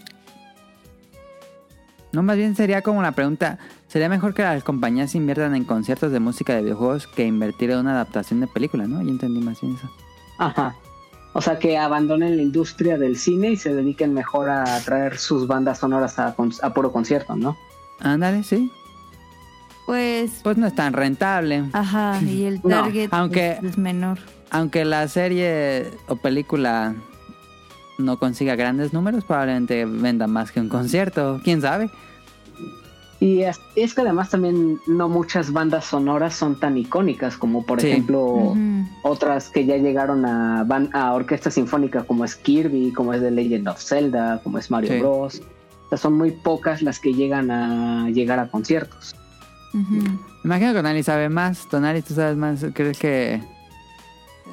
[2.12, 3.58] No, más bien sería como la pregunta,
[3.92, 7.78] ¿sería mejor que las compañías inviertan en conciertos de música de videojuegos que invertir en
[7.80, 9.02] una adaptación de película, no?
[9.02, 9.90] Yo entendí más bien eso.
[10.38, 10.74] Ajá.
[11.34, 15.46] O sea, que abandonen la industria del cine y se dediquen mejor a traer sus
[15.46, 16.34] bandas sonoras a,
[16.74, 17.56] puro concierto, ¿no?
[18.00, 18.70] Ándale, sí.
[19.86, 21.64] Pues, Pues no es tan rentable.
[21.72, 24.18] ajá, y el No, target aunque- es menor.
[24.50, 26.94] Aunque la serie o película
[27.96, 31.40] no consiga grandes números, probablemente venda más que un concierto.
[31.42, 31.90] ¿Quién sabe?
[33.22, 37.80] Y es, es que además también no muchas bandas sonoras son tan icónicas como por
[37.80, 37.88] Sí.
[37.90, 38.52] ejemplo
[39.04, 43.30] otras que ya llegaron a, ban- a orquesta sinfónica como es Kirby, como es The
[43.30, 44.98] Legend of Zelda, como es Mario Sí.
[44.98, 45.40] Bros.
[45.86, 49.14] O sea, son muy pocas las que llegan a llegar a conciertos.
[49.72, 51.68] Me imagino que Tonali sabe más.
[51.68, 52.66] Tonali, tú sabes más.
[52.74, 53.40] ¿Crees que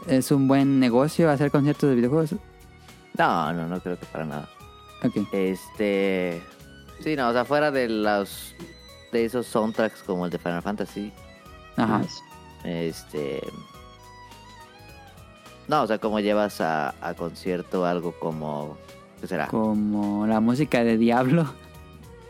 [0.07, 2.35] es un buen negocio hacer conciertos de videojuegos?
[3.17, 4.47] No, no, no creo que para nada.
[5.03, 5.15] Ok.
[5.33, 6.41] Este.
[7.03, 8.55] Sí, no, o sea, fuera de los.
[9.11, 11.11] De esos soundtracks como el de Final Fantasy.
[11.77, 12.01] Ajá.
[12.63, 13.41] Este.
[15.67, 18.77] No, o sea, como llevas a, a concierto algo como.
[19.21, 19.47] ¿Qué será?
[19.47, 21.45] Como la música de Diablo.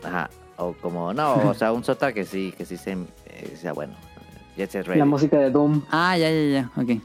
[0.04, 0.30] Ajá.
[0.56, 1.12] O como.
[1.14, 2.92] No, o sea, un soundtrack que sí, que sí se,
[3.26, 3.94] eh, sea bueno.
[4.56, 5.00] Jet Set Radio.
[5.00, 5.82] La música de Doom.
[5.90, 6.70] Ah, ya, ya, ya.
[6.80, 7.00] Ok.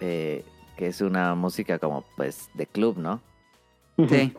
[0.00, 0.44] eh,
[0.76, 3.20] que es una música como, pues, de club, ¿no?
[4.08, 4.32] Sí.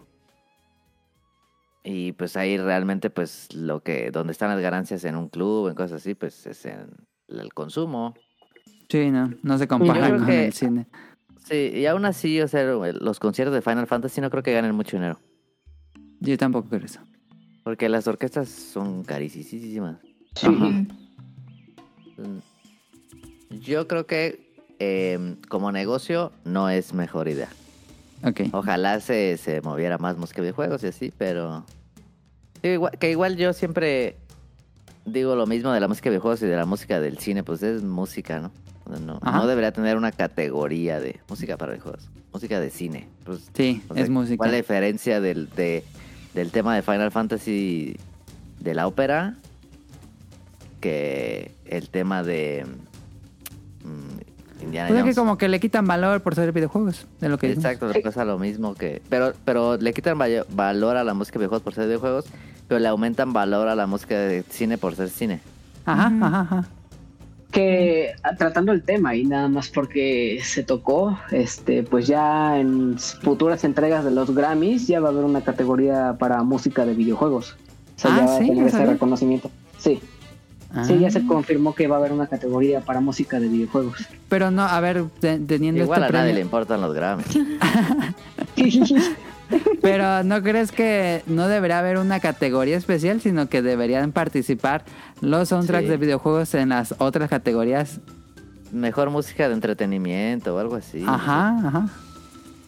[1.91, 4.11] Y pues ahí realmente, pues, lo que.
[4.11, 6.87] Donde están las ganancias en un club, en cosas así, pues es en
[7.29, 8.13] el consumo.
[8.89, 9.33] Sí, no.
[9.41, 10.87] No se Yo compara creo con que- el cine.
[11.45, 14.75] Sí, y aún así, o sea, los conciertos de Final Fantasy no creo que ganen
[14.75, 15.19] mucho dinero.
[16.19, 16.99] Yo tampoco creo eso.
[17.63, 19.97] Porque las orquestas son carísimas.
[20.35, 20.45] Sí.
[20.47, 20.85] Ajá.
[23.61, 27.49] Yo creo que eh, como negocio no es mejor idea.
[28.23, 28.41] Ok.
[28.51, 31.65] Ojalá se, se moviera más música de videojuegos y así, pero...
[32.63, 34.15] Igual- que igual yo siempre
[35.05, 37.63] digo lo mismo de la música de videojuegos y de la música del cine, pues
[37.63, 38.51] es música, ¿no?
[39.21, 43.07] No, debería tener una categoría de música para videojuegos, música de cine.
[43.23, 44.37] Pues, Sí, o sea, es música.
[44.37, 45.83] ¿Cuál es la diferencia del, de-
[46.33, 47.97] del tema de Final Fantasy
[48.59, 49.35] de la ópera
[50.81, 52.65] que el tema de...
[54.61, 55.17] Indiana Pues es que Jones.
[55.17, 57.51] como que le quitan valor por ser videojuegos, de lo que.
[57.51, 59.01] Exacto, le pasa lo mismo que...
[59.09, 62.25] Pero, pero le quitan valor a la música de videojuegos por ser videojuegos,
[62.67, 65.39] pero le aumentan valor a la música de cine por ser cine.
[65.85, 66.65] Ajá, ajá, ajá.
[67.51, 72.97] que ah, tratando el tema y nada más porque se tocó, este, pues ya en
[72.99, 77.55] futuras entregas de los Grammys ya va a haber una categoría para música de videojuegos.
[77.97, 78.47] O sea, Ah, ya va a ¿sí?
[78.47, 79.49] tener ¿No ese reconocimiento.
[79.79, 79.99] Sí,
[80.85, 81.23] sí, ya se Ah.
[81.27, 83.97] confirmó que va a haber una categoría para música de videojuegos.
[84.29, 87.27] Pero no, a ver, te- teniendo Igual este a nadie le importan los Grammys.
[89.81, 94.83] Pero ¿no crees que no debería haber una categoría especial, sino que deberían participar
[95.21, 95.89] los soundtracks Sí.
[95.89, 97.99] de videojuegos en las otras categorías?
[98.71, 101.03] Mejor música de entretenimiento o algo así.
[101.07, 101.87] Ajá, ajá.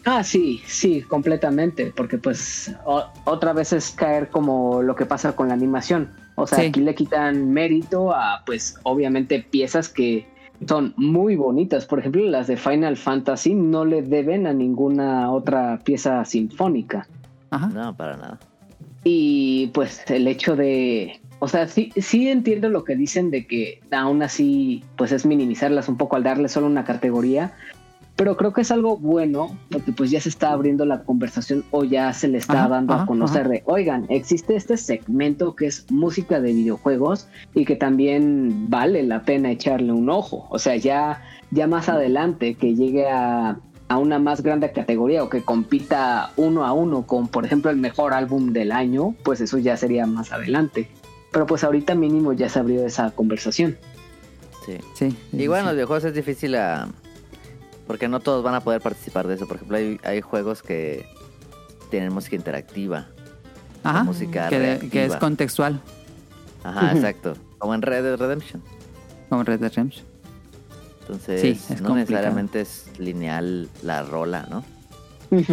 [0.03, 5.33] Ah, sí, sí, completamente, porque pues o- otra vez es caer como lo que pasa
[5.35, 6.09] con la animación.
[6.43, 6.65] O sea, Sí.
[6.65, 10.25] aquí le quitan mérito a pues obviamente piezas que
[10.67, 11.85] son muy bonitas.
[11.85, 17.07] Por ejemplo, las de Final Fantasy no le deben a ninguna otra pieza sinfónica.
[17.49, 17.67] Ajá.
[17.67, 18.39] No, para nada.
[19.03, 23.81] Y pues el hecho de, o sea, sí, sí entiendo lo que dicen de que
[23.91, 27.53] aún así pues es minimizarlas un poco al darle solo una categoría,
[28.21, 31.83] pero creo que es algo bueno porque pues ya se está abriendo la conversación o
[31.83, 35.65] ya se le está Ajá, dando ajá, a conocer de, oigan, existe este segmento que
[35.65, 40.75] es música de videojuegos y que también vale la pena echarle un ojo, o sea,
[40.75, 43.57] ya, ya más adelante que llegue a
[43.87, 47.77] a una más grande categoría o que compita uno a uno con, por ejemplo, el
[47.77, 50.87] mejor álbum del año, pues eso ya sería más adelante.
[51.31, 53.79] Pero pues ahorita mínimo ya se abrió esa conversación.
[54.63, 54.77] Sí.
[54.93, 55.17] Sí.
[55.31, 55.67] sí, Igual en sí.
[55.69, 56.87] los videojuegos es difícil a...
[57.87, 59.47] Porque no todos van a poder participar de eso.
[59.47, 61.05] Por ejemplo, hay, hay juegos que
[61.89, 63.07] tienen música interactiva.
[63.83, 64.03] Ajá.
[64.03, 64.91] música que, de- reactiva.
[64.91, 65.81] que es contextual,
[66.63, 67.33] Ajá, exacto.
[67.57, 68.61] Como en Red Dead Redemption.
[69.27, 70.05] como Red Dead Redemption.
[71.01, 71.95] Entonces, Sí, es no complicado.
[71.95, 74.63] necesariamente es lineal la rola, ¿no?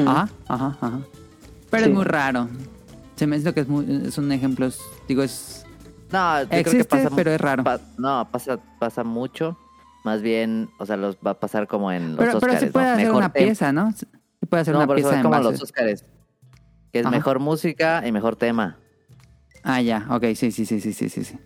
[0.06, 1.00] Ajá, ajá, ajá.
[1.70, 1.90] Pero Sí.
[1.90, 2.48] es muy raro.
[3.16, 4.78] Se me dice que es, muy, es un ejemplo, es-
[5.08, 5.64] digo, es...
[6.12, 7.64] No, yo creo que Existe, pasa pero es raro.
[7.64, 9.58] pa- no, pasa, pasa mucho.
[10.08, 12.66] Más bien, o sea, los va a pasar como en los Pero, pero Óscares, se
[12.72, 12.92] puede ¿no?
[12.92, 13.92] hacer Mejor una pieza, ¿no?
[13.92, 14.06] Se
[14.48, 15.50] puede hacer No, una pero eso pieza es como base.
[15.52, 16.04] los Óscares.
[16.92, 17.14] Que es Ajá.
[17.14, 18.78] mejor música y mejor tema.
[19.62, 21.38] Ah, ya, ok, sí, sí, sí, sí, sí, sí, sí.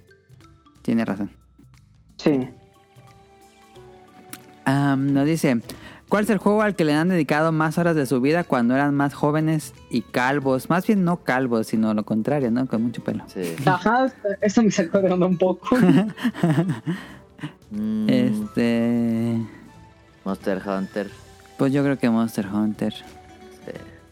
[0.83, 1.33] Tiene razón.
[2.19, 2.49] Sí.
[4.97, 5.61] Nos dice,
[6.09, 8.75] ¿cuál es el juego al que le han dedicado más horas de su vida cuando
[8.75, 10.71] eran más jóvenes y calvos?
[10.71, 12.67] Más bien no calvos, sino lo contrario, ¿no?
[12.69, 13.25] Con mucho pelo.
[13.27, 13.57] Sí.
[13.67, 14.07] Ajá,
[14.41, 15.77] eso me sacó de onda un poco.
[17.71, 19.39] Mm, Este...
[20.25, 21.11] Monster Hunter.
[21.59, 22.93] Pues yo creo que Monster Hunter.
[22.95, 23.03] sí.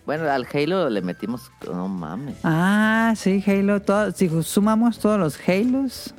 [0.07, 1.51] Bueno, al Halo le metimos...
[1.67, 2.37] No mames.
[2.43, 3.81] Ah, sí, Halo.
[3.83, 6.15] todo- si sumamos todos los Halos,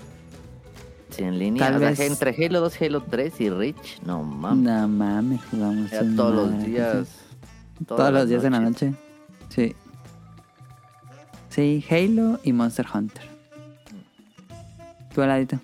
[1.10, 1.66] Sí, en línea.
[1.66, 4.00] Tal o sea, vez- entre Halo 2, Halo 3 y Reach.
[4.06, 4.64] No mames.
[4.64, 7.08] no mames, jugamos un todos los madre, días.
[7.86, 8.94] Todos los días en la noche.
[9.50, 9.76] Sí.
[11.50, 13.26] Sí, Halo y Monster Hunter.
[15.14, 15.60] ¿Tú, Aladito?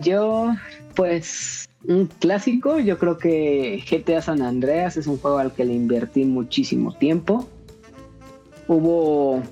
[0.00, 0.54] Yo,
[0.94, 5.74] pues, un clásico, yo creo que GTA San Andreas es un juego al que le
[5.74, 7.46] invertí muchísimo tiempo.
[8.68, 9.42] Hubo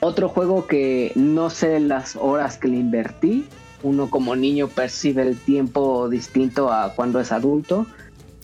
[0.00, 3.44] otro juego que no sé las horas que le invertí.
[3.82, 7.86] Uno como niño percibe el tiempo distinto a cuando es adulto,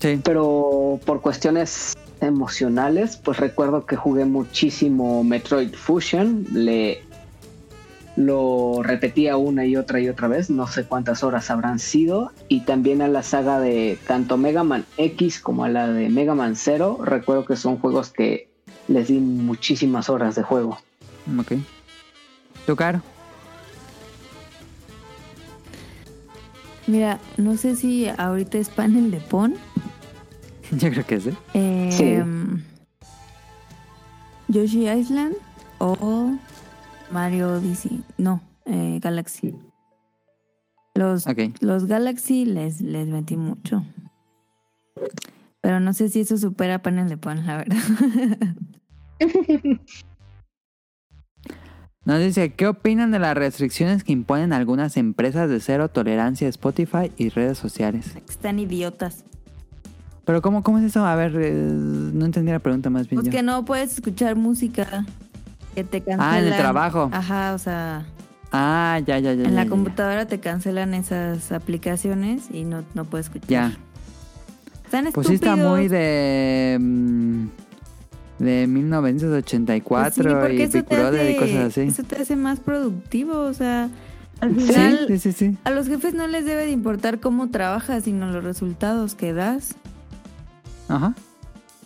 [0.01, 0.21] Sí.
[0.23, 7.03] pero por cuestiones emocionales, pues recuerdo que jugué muchísimo Metroid Fusion, le
[8.17, 12.61] lo repetía una y otra y otra vez, no sé cuántas horas habrán sido, y
[12.61, 16.57] también a la saga de tanto Mega Man X como a la de Mega Man
[16.57, 18.49] Zero, recuerdo que son juegos que
[18.89, 20.79] les di muchísimas horas de juego.
[21.39, 21.53] Ok.
[22.67, 23.03] ¿Tú, Caro?
[26.87, 29.55] Mira, no sé si ahorita es panel de Pon.
[30.71, 31.31] Yo creo que sí.
[31.55, 32.17] Eh,
[34.49, 35.35] Yoshi Island
[35.79, 36.37] o
[37.15, 38.03] Mario Odyssey.
[38.19, 39.55] No, eh, Galaxy.
[40.95, 41.25] Los,
[41.61, 43.85] los Galaxy les, les metí mucho.
[45.61, 47.79] Pero no sé si eso supera panel de Pon, la verdad.
[52.05, 56.51] Nos dice, ¿qué opinan de las restricciones que imponen algunas empresas de cero tolerancia a
[56.51, 58.15] Spotify y redes sociales?
[58.29, 59.25] Están idiotas.
[60.27, 61.07] Pero ¿cómo, cómo es eso?
[61.07, 63.39] A ver, eh, no entendí la pregunta más bien Pues yo.
[63.39, 65.07] que no puedes escuchar música.
[65.75, 66.21] Que te cancelan.
[66.35, 67.09] Ah, en el trabajo.
[67.13, 68.05] Ajá, o sea,
[68.53, 69.43] Ah, ya, ya, ya.
[69.45, 73.49] en ya, la ya, computadora te cancelan esas aplicaciones y no, no puedes escuchar.
[73.49, 73.73] Ya.
[74.85, 76.79] Están Pues sí está muy de...
[76.81, 77.47] mm,
[78.39, 81.81] De 1984 Pues sí, y eso Big te Brother y hace- cosas así.
[81.83, 83.89] Eso te hace más productivo, o sea,
[84.41, 85.57] Al Sí, final, Sí, sí, sí.
[85.65, 89.75] a los jefes no les debe de importar cómo trabajas, sino los resultados que das.
[90.89, 91.15] Ajá.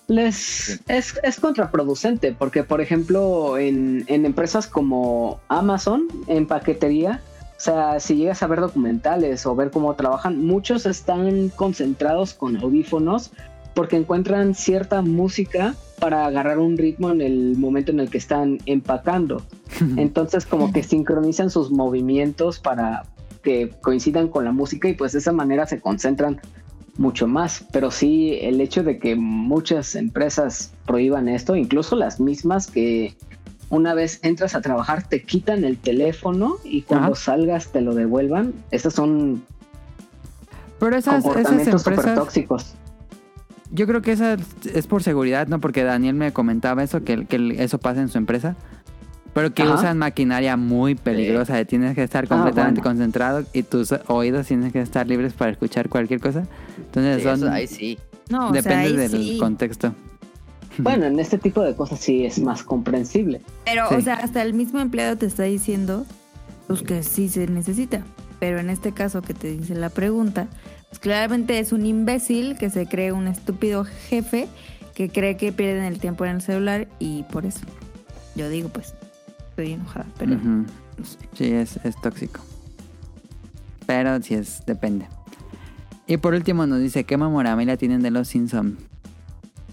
[0.08, 7.20] Les es, es contraproducente porque, por ejemplo, en, en empresas como Amazon, en paquetería,
[7.58, 12.56] o sea, si llegas a ver documentales o ver cómo trabajan, muchos están concentrados con
[12.56, 13.32] audífonos
[13.74, 18.58] porque encuentran cierta música para agarrar un ritmo en el momento en el que están
[18.64, 19.42] empacando.
[19.96, 23.04] Entonces, como que sincronizan sus movimientos para
[23.42, 26.40] que coincidan con la música y pues de esa manera se concentran
[26.98, 27.64] mucho más.
[27.72, 33.14] Pero sí, el hecho de que muchas empresas prohíban esto, incluso las mismas que
[33.70, 37.16] una vez entras a trabajar te quitan el teléfono y cuando Ajá.
[37.16, 39.42] salgas te lo devuelvan, esas son
[40.78, 42.74] Pero esas, esas comportamientos empresas, tóxicos.
[43.70, 44.36] yo creo que esa
[44.74, 45.60] es por seguridad, ¿no?
[45.60, 48.56] Porque Daniel me comentaba eso, que, que eso pasa en su empresa.
[49.38, 49.74] Pero que Ajá.
[49.74, 52.90] usan maquinaria muy peligrosa, tienes que estar Ah, completamente bueno.
[52.96, 56.42] concentrado y tus oídos tienen que estar libres para escuchar cualquier cosa.
[56.76, 57.98] Entonces Sí, son, eso ahí sí.
[58.30, 59.38] No, o depende sea, ahí del sí.
[59.38, 59.94] contexto.
[60.78, 63.40] Bueno, en este tipo de cosas sí es más comprensible.
[63.64, 63.94] Pero, Sí.
[63.96, 66.04] o sea, hasta el mismo empleado te está diciendo
[66.66, 68.02] pues que sí se necesita.
[68.40, 70.46] Pero en este caso que te dice la pregunta,
[70.88, 74.48] pues claramente es un imbécil que se cree un estúpido jefe
[74.94, 77.60] que cree que pierden el tiempo en el celular y por eso.
[78.36, 78.94] Yo digo, pues,
[79.58, 80.66] estoy enojada, pero no
[81.04, 81.18] sé.
[81.34, 82.40] Sí, es, es tóxico.
[83.86, 85.08] Pero sí es, depende.
[86.06, 88.78] Y por último nos dice, ¿qué memorabilia tienen de los Simpsons?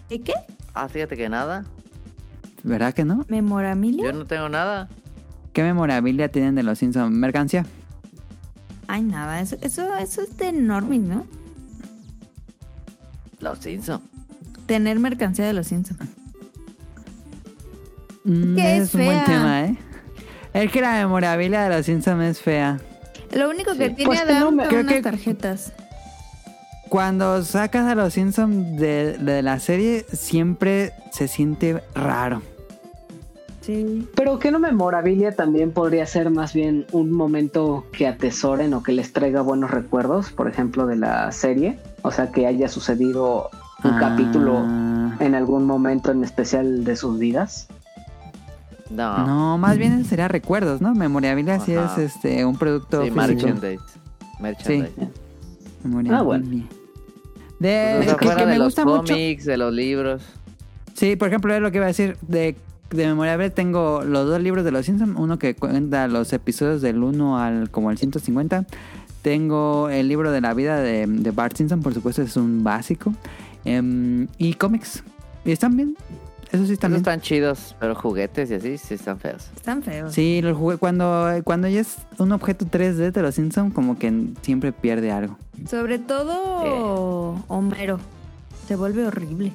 [0.10, 0.34] ¿Y qué?
[0.74, 1.66] Ah, fíjate que nada.
[2.64, 3.26] ¿Verdad que no?
[3.28, 4.06] ¿Memorabilia?
[4.06, 4.90] Yo no tengo nada.
[5.54, 7.16] ¿Qué memorabilia tienen de los Simpsons?
[7.16, 7.66] ¿Mercancía?
[8.88, 11.26] Ay, nada, eso, eso, eso es de normis, ¿no?
[13.40, 14.02] Los Simpson.
[14.66, 16.00] Tener mercancía de los Simpsons.
[18.26, 19.76] Mm, Que es un buen tema, ¿eh?
[20.54, 22.80] Es que la memorabilia de los Simpsons es fea.
[23.34, 23.96] Lo único que Sí.
[23.96, 25.74] tiene Pues que no Adam me- son creo unas que- tarjetas.
[26.90, 32.42] Cuando sacas a los Simpsons de, de la serie, siempre se siente raro.
[33.62, 34.08] Sí.
[34.16, 38.92] Pero que no memorabilia también podría ser más bien un momento que atesoren o que
[38.92, 41.80] les traiga buenos recuerdos, por ejemplo, de la serie.
[42.04, 43.50] O sea, que haya sucedido
[43.84, 44.64] un Ah, capítulo
[45.20, 47.68] en algún momento en especial de sus vidas.
[48.90, 49.26] No.
[49.26, 50.94] No, más bien sería recuerdos, ¿no?
[50.94, 53.22] Memorabilia sí es este un producto sí, físico.
[53.48, 53.84] merchandise.
[54.40, 54.92] Merchandise.
[55.84, 56.18] Memorabilia.
[56.20, 56.46] Ah, bueno.
[57.60, 59.14] De, Pues, que- de me los gusta mucho.
[59.16, 60.22] de los libros.
[60.94, 62.18] Sí, por ejemplo, es lo que iba a decir.
[62.22, 62.56] De,
[62.92, 65.16] de memorable tengo los dos libros de los Simpsons.
[65.18, 68.66] Uno que cuenta los episodios del 1 al como el 150.
[69.22, 73.14] Tengo el libro de la vida de, de Bart Simpson, por supuesto, es un básico.
[73.64, 75.04] Em, y cómics.
[75.44, 75.96] Y están bien.
[76.56, 79.50] Eso sí están Esos están chidos, pero juguetes y así sí están feos.
[79.56, 80.14] Están feos.
[80.14, 84.12] Sí, los jugué cuando, cuando ya es un objeto 3D de los Simpsons, como que
[84.42, 85.38] siempre pierde algo.
[85.70, 88.00] Sobre todo Homero.
[88.68, 89.52] Se vuelve horrible.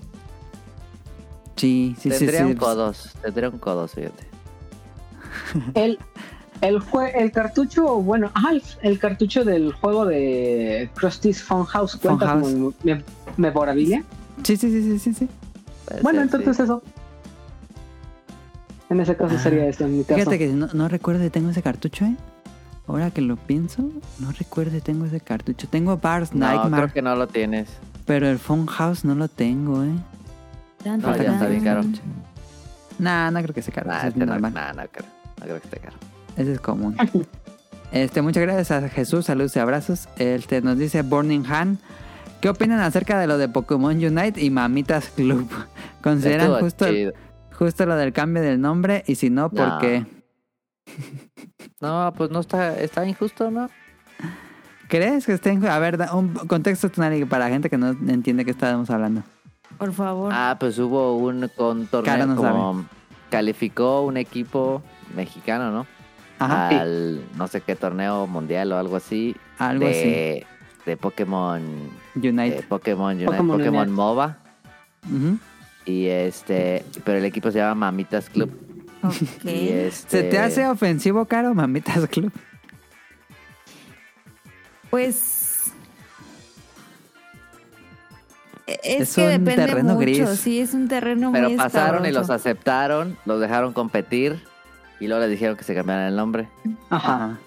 [1.56, 2.18] Sí, sí, sí.
[2.18, 4.24] tendría sí, un codos, tendría un codos, fíjate.
[5.74, 5.98] El,
[6.60, 12.32] el, jue- el cartucho, bueno, ajá, el, el cartucho del juego de Krusty's Funhouse cuenta
[12.34, 12.52] Funhouse.
[12.52, 13.02] como me-
[13.36, 14.04] memorabilia.
[14.42, 15.28] Sí, sí, sí, sí, sí, sí.
[15.90, 16.62] Puede Bueno, ser, entonces sí.
[16.62, 16.82] eso.
[18.88, 20.16] En ese caso sería eso, en mi caso.
[20.18, 22.16] Fíjate que no, no recuerdo si tengo ese cartucho, ¿eh?
[22.88, 23.82] Ahora que lo pienso,
[24.18, 25.68] no recuerdo si tengo ese cartucho.
[25.68, 27.68] Tengo Bars No, Nightmare, creo que no lo tienes.
[28.04, 29.92] pero el Funhouse no lo tengo, ¿eh?
[30.84, 31.82] No, ya está bien caro.
[32.98, 33.90] Nah, no creo que sea caro.
[33.90, 35.06] Nah, ese es este no, nah, no creo.
[35.38, 35.96] No creo que esté caro.
[36.36, 36.96] Ese es común.
[37.92, 40.08] Este, muchas gracias a Jesús, saludos y abrazos.
[40.16, 41.78] Este nos dice Burning Han.
[42.40, 45.48] ¿Qué opinan acerca de lo de Pokémon Unite y Mamitas Club?
[46.02, 46.86] ¿Consideran Estuvo justo,
[47.58, 49.04] justo lo del cambio del nombre?
[49.06, 49.78] Y si no, ¿por No.
[49.78, 50.06] qué?
[51.80, 53.70] No, pues no está, está injusto, ¿no?
[54.88, 55.64] ¿Crees que estén.?
[55.66, 59.22] A ver, da un contexto para la gente que no entiende qué estábamos hablando.
[59.78, 60.30] Por favor.
[60.34, 61.48] Ah, pues hubo un
[61.86, 62.84] torneo no como
[63.30, 64.82] calificó un equipo
[65.14, 65.86] mexicano, ¿no?
[66.38, 66.80] Ajá.
[66.80, 69.34] Al no sé qué torneo mundial o algo así.
[69.58, 70.46] Algo de,
[70.84, 71.62] de Pokémon
[72.14, 72.56] Unite.
[72.56, 73.92] de Pokémon Unite, Pokémon Pokémon, Unite.
[73.92, 74.38] MOBA
[75.86, 78.50] y este, pero el equipo se llama Mamitas Club.
[79.44, 82.30] Y este, ¿Se te hace ofensivo, Caro, Mamitas Club?
[84.90, 85.72] Pues.
[88.66, 90.28] e- Es, Es que un depende terreno mucho, gris.
[90.40, 94.42] sí, es un terreno Pero muy pasaron y los aceptaron, los dejaron competir
[95.00, 96.48] y luego les dijeron que se cambiaran el nombre.
[96.90, 97.38] Ajá.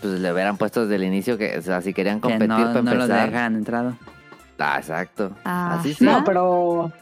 [0.00, 2.72] Pues le hubieran puesto desde el inicio que, o sea, si querían Que competir no,
[2.72, 3.96] para no los dejan entrado.
[4.58, 5.32] Ah, exacto.
[5.44, 5.80] Ajá.
[5.80, 6.04] Así sí.
[6.04, 6.92] No, pero.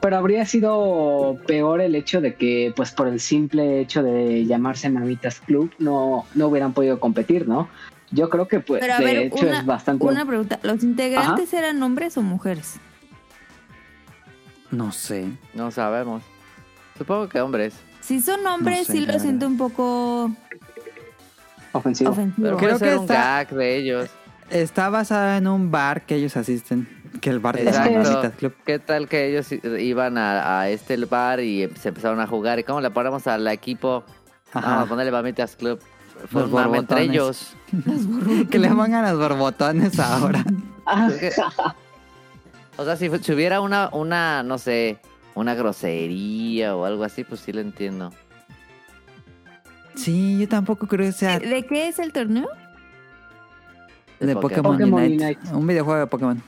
[0.00, 4.88] pero habría sido peor el hecho de que, pues por el simple hecho de llamarse
[4.90, 7.68] Mamitas Club, no, no hubieran podido competir, ¿no?
[8.10, 10.04] Yo creo que, pues, Pero a de ver, hecho una, es bastante.
[10.04, 10.60] una pregunta.
[10.62, 12.78] ¿Los integrantes eran hombres o mujeres?
[14.70, 15.26] No sé.
[15.54, 16.22] No sabemos.
[16.98, 17.74] Supongo que hombres.
[18.00, 20.30] Si son hombres, sé, sí lo siento un poco
[21.72, 22.10] ofensivo.
[22.10, 22.44] ofensivo.
[22.46, 24.10] Pero Creo que un está- gag de ellos.
[24.50, 26.88] Está basada en un bar que ellos asisten.
[27.20, 28.30] Que el bar de Exacto.
[28.38, 28.54] Club.
[28.64, 32.58] ¿Qué tal que ellos iban a, a este bar y se empezaron a jugar?
[32.58, 34.04] ¿Y cómo le ponemos al equipo?
[34.52, 34.68] Ajá.
[34.68, 35.80] Vamos a ponerle Mamitas Club.
[36.30, 37.54] Fue Los un mame entre ellos.
[38.50, 40.44] que le pongan los borbotones ahora.
[40.86, 41.08] Ah,
[42.76, 44.98] o sea, si, si hubiera una, una, no sé,
[45.34, 48.12] una grosería o algo así, pues sí lo entiendo.
[49.96, 52.48] Sí, yo tampoco creo que sea ¿De qué es el torneo?
[54.20, 54.72] De de Pokémon.
[54.72, 55.24] Pokémon, Pokémon Unite.
[55.24, 55.54] Unite.
[55.54, 56.42] Un videojuego de Pokémon.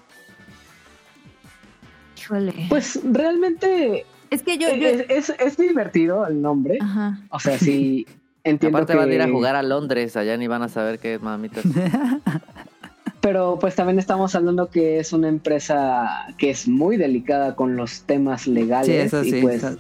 [2.19, 2.55] Híjole.
[2.69, 5.05] Pues realmente es que yo, es, yo...
[5.15, 6.79] es, es divertido el nombre.
[6.81, 7.21] Ajá.
[7.31, 8.07] O sea, sí
[8.45, 8.99] entiendo Aparte que...
[8.99, 11.65] van a ir a jugar a Londres, allá ni van a saber qué es Mamitas.
[13.21, 18.03] Pero pues también estamos hablando que es una empresa que es muy delicada con los
[18.03, 18.87] temas legales.
[18.87, 19.39] Sí, eso sí.
[19.39, 19.79] Y pues eso-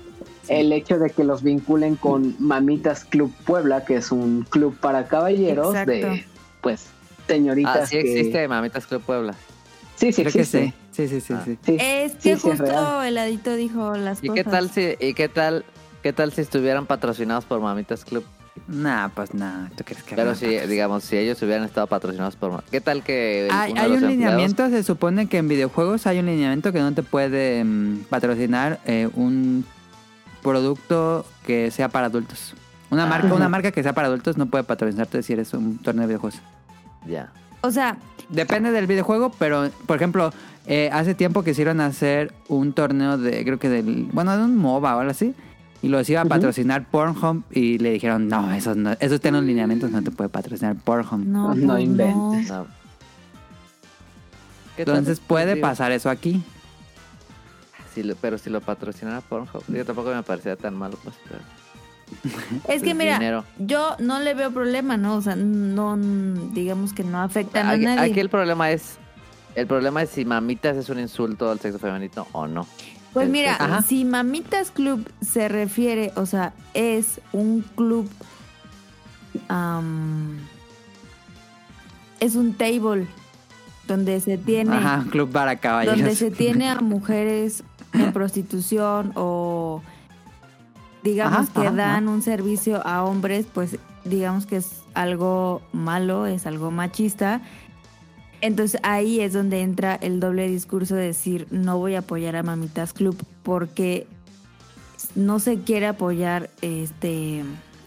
[0.49, 5.07] el hecho de que los vinculen con Mamitas Club Puebla, que es un club para
[5.07, 5.91] caballeros Exacto.
[5.93, 6.25] de
[6.61, 6.87] pues
[7.27, 8.01] señoritas Ah, sí que...
[8.19, 9.35] existe Mamitas Club Puebla.
[9.97, 10.66] Sí, sí creo que existe.
[10.66, 10.75] sí.
[10.93, 11.43] Sí, sí, sí, Ah.
[11.45, 11.59] sí.
[11.65, 11.77] Sí.
[11.81, 14.45] Es Sí, que sí, es justo el adito dijo las ¿Y cosas.
[14.45, 15.65] qué tal si, y qué tal,
[16.03, 18.25] qué tal si estuvieran patrocinados por Mamitas Club?
[18.66, 19.70] Nah, pues nada.
[19.77, 22.65] ¿Tú crees que Pero si, digamos, si ellos hubieran estado patrocinados por...
[22.65, 26.73] ¿Qué tal que Hay, un empleados- lineamiento, se supone que en videojuegos hay un lineamiento
[26.73, 29.65] que no te puede mm, patrocinar eh, un
[30.42, 32.55] producto que sea para adultos.
[32.91, 36.02] Una marca, una marca que sea para adultos no puede patrocinarte si eres un torneo
[36.02, 36.41] de videojuegos.
[37.07, 37.31] Ya.
[37.60, 40.33] O sea, Depende del videojuego, pero por ejemplo,
[40.67, 44.97] eh, hace tiempo quisieron hacer un torneo de, creo que del, bueno, de un MOBA
[44.97, 45.34] o algo así,
[45.81, 49.91] y los iba a patrocinar Pornhub y le dijeron, no, esos no, esos tienen lineamientos,
[49.91, 51.25] no te puede patrocinar Pornhub.
[51.25, 52.52] no, No inventes.
[54.76, 56.42] Entonces puede pasar eso aquí.
[57.99, 61.17] Si lo- pero si lo patrocinara Pornhub, yo tampoco me parecía tan malo, pues.
[61.28, 61.41] pero-
[62.68, 63.44] Es que mira, dinero.
[63.59, 65.17] yo no le veo problema, ¿no?
[65.17, 65.97] O sea, no,
[66.52, 68.10] digamos que no afectan a nadie.
[68.12, 68.97] aquí el problema es,
[69.57, 72.67] el problema es si mamitas es un insulto al sexo femenino o no.
[73.12, 78.09] Pues mira, si Mamitas Club se refiere, o sea, es un club,
[82.20, 83.07] es un table
[83.86, 85.99] donde se tiene, Ajá, club para caballeros.
[85.99, 89.83] donde se tiene a mujeres en prostitución o
[91.02, 96.26] digamos Ajá, que ajá, dan un servicio a hombres, pues digamos que es algo malo,
[96.26, 97.41] es algo machista.
[98.41, 102.42] Entonces ahí es donde entra el doble discurso de decir no voy a apoyar a
[102.42, 104.07] Mamitas Club porque
[105.15, 107.44] no se quiere apoyar este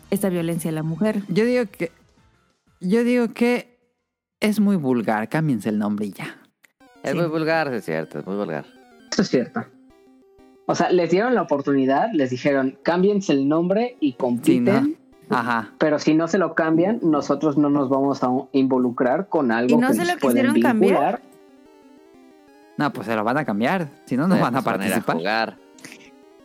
[0.09, 1.23] esta violencia a la mujer.
[1.29, 1.91] Yo digo que.
[2.81, 3.79] Yo digo que
[4.41, 5.29] es muy vulgar.
[5.29, 6.35] Cámbiense el nombre y ya.
[7.03, 7.17] Es Sí.
[7.17, 8.65] muy vulgar, es cierto, es muy vulgar.
[9.11, 9.63] Eso es cierto.
[10.71, 14.95] O sea, les dieron la oportunidad, les dijeron, cámbiense el nombre y compiten,
[15.29, 15.71] Ajá.
[15.77, 19.81] pero si no se lo cambian, nosotros no nos vamos a involucrar con algo ¿Y
[19.81, 20.91] no que se nos lo pueden quisieron cambiar?
[20.91, 21.21] vincular.
[22.77, 23.89] No, pues se lo van a cambiar.
[24.05, 25.17] Si no, no van a participar.
[25.17, 25.57] jugar.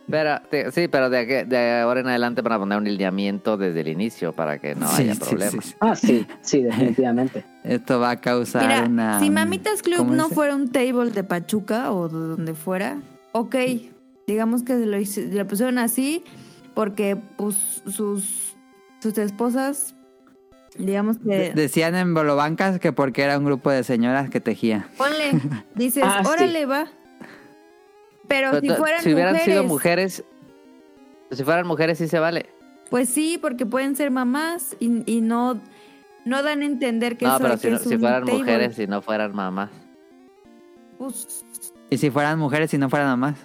[0.09, 3.55] Pero, te- sí, pero de, aquí- de ahora en adelante van a poner un lineamiento
[3.55, 5.51] desde el inicio para que no Sí, haya sí, problemas.
[5.65, 5.75] sí, sí.
[5.79, 7.45] Ah, sí, sí, definitivamente.
[7.63, 9.19] Esto va a causar Mira, una.
[9.19, 10.35] si Mamitas Club ¿cómo no dice?
[10.35, 12.97] fuera un table de Pachuca o de donde fuera,
[13.31, 13.55] ok,
[14.27, 16.23] digamos que lo, hice- lo pusieron así
[16.75, 18.55] porque pues sus,
[19.01, 19.95] sus esposas,
[20.77, 21.29] digamos que...
[21.29, 24.89] De- Decían en Bolobancas que porque era un grupo de señoras que tejía.
[24.97, 25.31] Ponle,
[25.75, 26.29] dices, Ah, sí.
[26.29, 26.87] órale, va.
[28.27, 30.23] Pero, Pero si fueran si hubieran mujeres, sido mujeres,
[31.31, 32.47] si fueran mujeres sí se vale.
[32.89, 35.61] pues sí, porque pueden ser mamás y, y no,
[36.25, 38.25] no dan a entender que No, eso pero que si, no- es si un fueran
[38.25, 38.39] table.
[38.39, 39.69] mujeres y no fueran mamás.
[40.97, 41.45] Pues,
[41.89, 43.37] Y si fueran mujeres y no fueran mamás.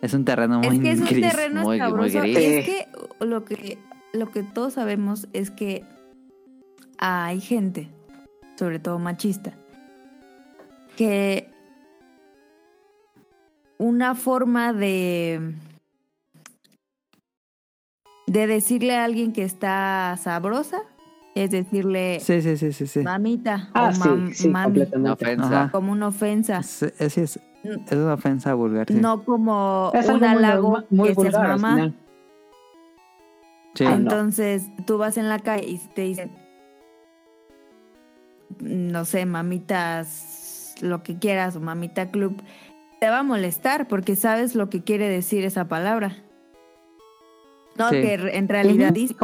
[0.00, 1.20] Es un terreno muy es que es un gris.
[1.30, 2.36] terreno muy- muy gris.
[2.38, 2.88] Es que
[3.20, 3.78] lo que
[4.12, 5.84] lo que todos sabemos es que
[6.98, 7.88] hay gente,
[8.56, 9.52] sobre todo machista,
[10.96, 11.50] que
[13.78, 15.54] una forma de
[18.26, 20.82] de decirle a alguien que está sabrosa
[21.34, 22.86] es decirle Sí, sí, sí, sí.
[22.86, 23.00] sí.
[23.00, 24.86] mamita Ah, o sí, mam- sí, mami
[25.70, 28.86] como una ofensa, Sí, es, es, es una ofensa vulgar.
[28.88, 28.94] Sí.
[28.94, 31.94] no como Es un muy, halago muy que seas vulgar mamá.
[33.74, 33.84] Sí.
[33.84, 33.96] Ah, no.
[33.96, 36.32] Entonces, tú vas en la calle y te dicen,
[38.60, 42.42] no sé, mamitas, lo que quieras, o mamita club,
[43.00, 46.16] te va a molestar porque sabes lo que quiere decir esa palabra.
[47.76, 48.00] No, Sí.
[48.00, 49.14] que en realidad dice.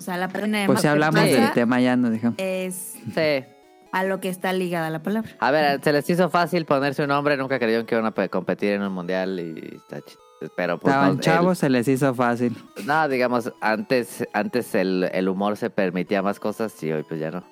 [0.00, 2.34] O sea, la palabra Pues si hablamos del tema ya nos dejamos.
[2.38, 3.44] es Sí.
[3.92, 5.30] a lo que está ligada la palabra.
[5.38, 8.28] A ver, se les hizo fácil ponerse un nombre, nunca creyeron que iban a pe-
[8.30, 10.16] competir en un mundial y está ch-
[10.56, 12.56] Pero pues Estaban no, chavos, se les hizo fácil.
[12.78, 17.20] el- no, digamos, antes, antes el, el humor se permitía más cosas y hoy pues
[17.20, 17.44] ya no.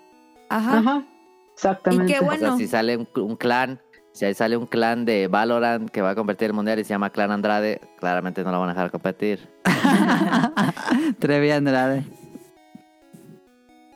[0.49, 0.78] Ajá.
[0.78, 1.02] Ajá,
[1.52, 2.12] exactamente.
[2.12, 2.41] Y qué O bueno.
[2.41, 3.78] sea, si sale un, un clan,
[4.12, 6.85] si ahí sale un clan de Valorant que va a competir en el mundial y
[6.85, 9.47] se llama Clan Andrade, claramente no lo van a dejar competir.
[11.18, 12.05] Trevi Andrade.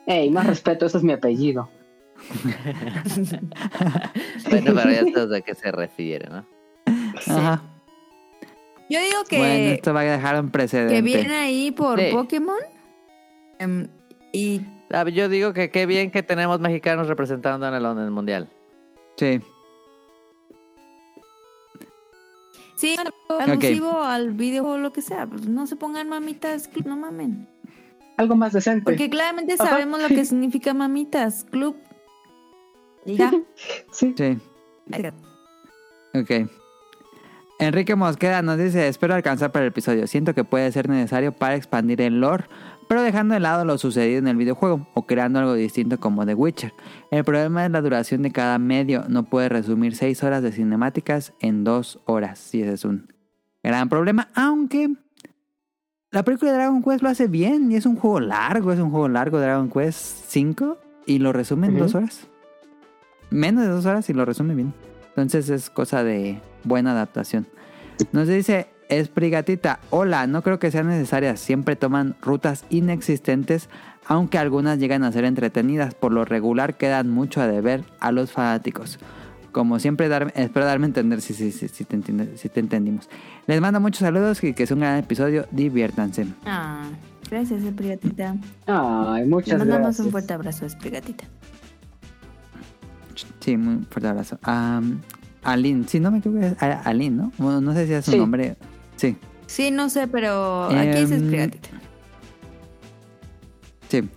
[0.05, 1.69] Ey, más respeto, ese es mi apellido.
[4.49, 6.45] Bueno, pero ya sabes de qué se refiere, ¿no?
[7.27, 7.61] Ajá.
[8.89, 10.93] Yo digo que, Bueno, esto va a dejar un precedente.
[10.95, 12.07] que viene ahí por Sí.
[12.11, 12.59] Pokémon.
[13.59, 13.87] Em,
[14.31, 18.11] y Ah, Yo digo que qué bien que tenemos mexicanos representando en el, en el
[18.11, 18.47] mundial.
[19.17, 19.39] Sí.
[22.75, 22.95] sí,
[23.39, 25.25] alusivo al videojuego o lo que sea.
[25.25, 27.47] Pues no se pongan mamitas, no mamen.
[28.17, 28.83] Algo más decente.
[28.83, 29.65] Porque claramente Ajá.
[29.65, 31.75] sabemos lo que significa mamitas, club.
[33.05, 33.31] Y ya.
[33.91, 34.13] Sí.
[34.17, 34.37] Sí.
[36.13, 36.49] Ok.
[37.59, 40.05] Enrique Mosqueda nos dice, espero alcanzar para el episodio.
[40.07, 42.45] Siento que puede ser necesario para expandir el lore,
[42.89, 46.33] pero dejando de lado lo sucedido en el videojuego o creando algo distinto como The
[46.33, 46.73] Witcher.
[47.11, 49.05] El problema es la duración de cada medio.
[49.07, 52.39] No puede resumir 6 horas de cinemáticas en 2 horas.
[52.39, 53.13] Sí, ese es un
[53.63, 54.89] gran problema, aunque
[56.13, 58.91] la película de Dragon Quest lo hace bien y es un juego largo, es un
[58.91, 60.77] juego largo Dragon Quest 5
[61.07, 61.79] y lo resume en.
[61.79, 62.27] 2 horas.
[63.31, 64.75] Menos de 2 horas y lo resume bien.
[65.09, 67.47] Entonces es cosa de buena adaptación.
[68.11, 73.67] Nos dice Esprigatita, hola, no creo que sean necesarias, siempre toman rutas inexistentes,
[74.05, 78.31] aunque algunas llegan a ser entretenidas, por lo regular quedan mucho a deber a los
[78.31, 78.99] fanáticos.
[79.53, 82.59] Como siempre, dar- espero darme a entender si, si, si, si te entiende- si te
[82.59, 83.07] entendimos.
[83.47, 86.25] Les mando muchos saludos y que es un gran episodio, diviértanse.
[86.45, 86.83] Ah,
[87.29, 88.35] gracias, Esprigatita.
[88.65, 90.05] Ay, Le muchas mandamos gracias.
[90.07, 91.23] un fuerte abrazo, Esprigatita.
[93.39, 94.39] Sí, muy fuerte abrazo.
[94.41, 94.99] Am,
[95.43, 97.31] Aline, sí, no me equivoco, Aline, ¿no?
[97.37, 98.17] Bueno, no sé si es su Sí.
[98.17, 98.55] nombre.
[98.95, 99.15] Sí.
[99.45, 101.69] Sí, no sé, pero aquí es Em, Esprigatita.
[103.89, 104.09] Sí.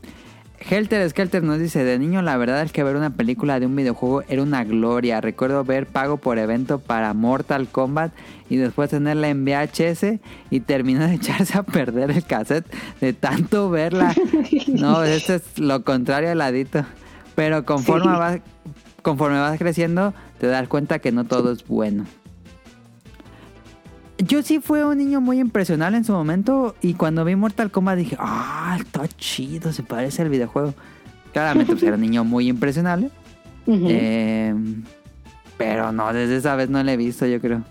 [0.68, 3.76] Helter Skelter nos dice, de niño la verdad es que ver una película de un
[3.76, 5.20] videojuego era una gloria.
[5.20, 8.12] Recuerdo ver pago por evento para Mortal Kombat
[8.50, 10.18] y después tenerla en VHS
[10.50, 12.66] y terminó de echarse a perder el cassette
[13.00, 14.14] de tanto verla.
[14.68, 16.84] No, esto es lo contrario al ladito.
[17.36, 18.18] Pero conforme, Sí.
[18.18, 18.40] vas,
[19.02, 22.04] conforme vas creciendo te das cuenta que no todo es bueno.
[24.26, 27.98] Yo sí fui un niño muy impresionable en su momento y cuando vi Mortal Kombat
[27.98, 30.74] dije, ah, está chido, se parece al videojuego.
[31.32, 33.10] Claramente pues, era un niño muy impresionable,
[33.66, 34.54] eh,
[35.58, 37.62] pero no, desde esa vez no lo he visto, yo creo.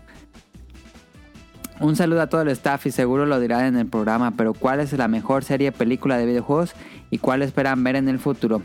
[1.79, 4.79] Un saludo a todo el staff y seguro lo dirán en el programa, pero ¿cuál
[4.79, 6.73] es la mejor serie película de videojuegos
[7.09, 8.61] y cuál esperan ver en el futuro?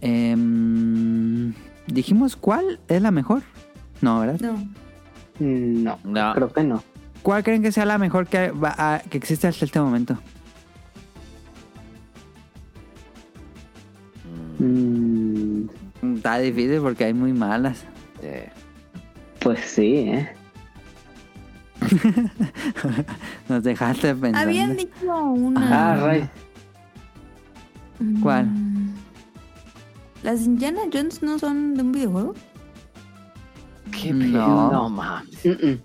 [0.00, 1.52] Em,
[1.86, 3.42] Dijimos cuál es la mejor.
[4.00, 4.40] No, ¿verdad?
[4.40, 4.85] No.
[5.38, 6.32] No, No.
[6.34, 6.82] creo que no.
[7.22, 10.16] ¿Cuál creen que sea la mejor que, va a- que existe hasta este momento?
[14.58, 15.66] Mm,
[16.16, 17.84] Está difícil porque hay muy malas.
[19.40, 20.28] Pues sí, ¿eh?
[23.48, 24.38] Nos dejaste pensando.
[24.38, 25.92] Habían dicho una.
[25.92, 26.28] Ah, Ray.
[28.22, 28.46] ¿Cuál?
[28.46, 28.94] Mm.
[30.22, 32.34] ¿Las Indiana Jones no son de un videojuego?
[33.92, 34.70] Qué No.
[34.70, 35.44] no mames.
[35.44, 35.80] Mm-mm.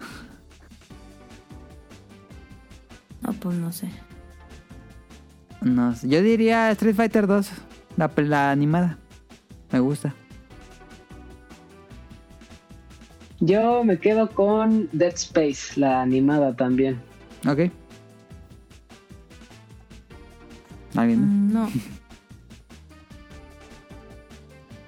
[3.21, 3.89] No, pues no sé.
[5.61, 6.09] No sé.
[6.09, 7.49] Yo diría Street Fighter 2,
[7.97, 8.97] la, la animada.
[9.71, 10.13] Me gusta.
[13.39, 16.99] Yo me quedo con Dead Space, la animada también.
[17.47, 17.71] Ok.
[20.95, 21.47] ¿Alguien?
[21.49, 21.69] Mm, No.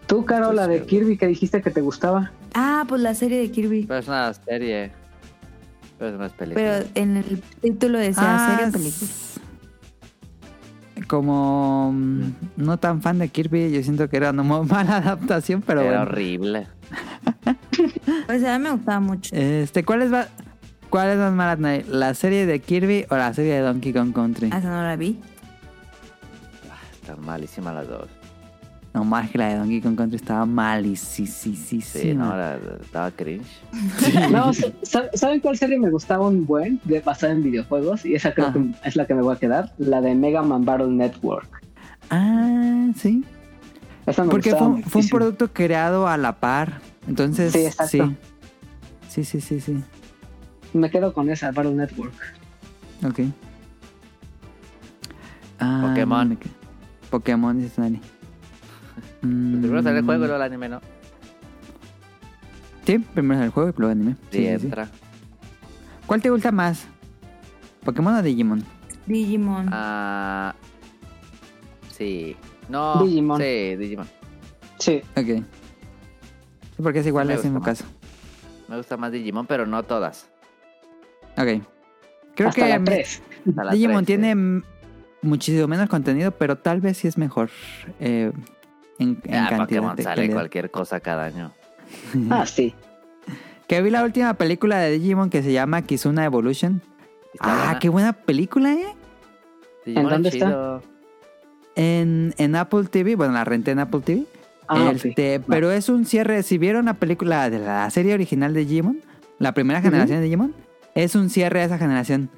[0.08, 0.86] Tú, Caro, la de.
[0.86, 2.32] Kirby que dijiste que te gustaba.
[2.54, 3.86] Ah, pues la serie de Kirby.
[3.88, 4.92] Pero es una serie.
[5.98, 6.64] Pero es película.
[6.80, 9.12] Pero en el título decía Ah, serie o película.
[11.08, 12.22] Como mm,
[12.58, 15.90] no tan fan de Kirby, yo siento que era una muy mala adaptación, pero Era
[15.90, 16.02] bueno.
[16.04, 16.68] horrible.
[18.28, 19.36] Pues a mí me gustaba mucho.
[19.36, 20.28] Este, ¿cuál es, va-
[20.90, 21.82] ¿cuál es más mala?
[21.88, 24.50] ¿La serie de Kirby o la serie de Donkey Kong Country?
[24.54, 25.20] Ah, Esa no la vi.
[27.02, 28.08] Están malísimas las dos.
[28.94, 31.28] No más que la de Donkey Kong Country estaba malísima.
[31.28, 33.48] Sí, no, era, estaba cringe.
[34.32, 36.80] No, sa- ¿saben cuál serie me gustaba un buen?
[36.84, 38.06] De, basada en videojuegos.
[38.06, 38.54] Y esa creo Ah.
[38.54, 39.74] que es la que me voy a quedar.
[39.80, 41.50] La de Mega Man Battle Network.
[42.12, 43.24] Ah, sí.
[44.06, 46.80] Esa me Porque fue, gustaba fue un producto creado a la par.
[47.08, 47.66] Entonces, Sí, sí.
[47.66, 48.14] exacto.
[49.10, 49.84] Sí, sí, sí, sí.
[50.74, 52.14] Me quedo con esa, Battle Network.
[53.04, 53.22] Ok.
[55.60, 56.38] Ah, Pokémon.
[57.10, 58.00] Pokémon, dice Nani.
[59.24, 60.82] Mm, Primero sale el juego y luego el anime, ¿no?
[62.86, 64.16] Sí, primero sale el juego y luego el anime.
[64.32, 64.66] Sí, Sí, sí, sí.
[64.66, 64.90] entra.
[66.06, 66.86] ¿Cuál te gusta más?
[67.84, 68.64] ¿Pokémon o Digimon?
[69.06, 69.68] Digimon.
[69.72, 70.54] Ah,
[71.92, 72.36] sí.
[72.70, 73.04] No.
[73.06, 73.40] Digimon.
[73.42, 74.08] Sí, Digimon.
[74.80, 75.02] Sí.
[75.16, 75.26] Ok.
[76.76, 77.86] Sí, porque es igual, Me es el mismo caso.
[78.68, 80.30] Me gusta más Digimon, pero no todas.
[81.38, 81.62] Ok.
[82.36, 83.22] Creo Hasta que la me- 3.
[83.50, 84.64] Hasta la Digimon tiene sí.
[85.22, 87.50] muchísimo menos contenido, pero tal vez sí es mejor
[88.00, 88.32] eh,
[89.00, 90.34] en, en Ah, cantidad Pokémon de sale calidad.
[90.36, 91.52] cualquier cosa cada año.
[92.30, 92.74] Ah, sí.
[93.68, 96.82] Que vi la última película de Digimon que se llama Kizuna Evolution.
[97.34, 97.80] Está Ah, buena.
[97.80, 98.86] qué buena película, ¿eh?
[99.86, 100.48] Digimon ¿En dónde es está?
[100.48, 100.84] chido.
[101.76, 104.26] En, en Apple TV, bueno, la renté en Apple TV.
[104.68, 105.06] Ah, ok.
[105.06, 106.44] Este, Pero es un cierre.
[106.44, 109.00] Si vieron la película de la serie original de Digimon,
[109.40, 110.54] la primera generación de Digimon,
[110.94, 112.30] es un cierre a esa generación.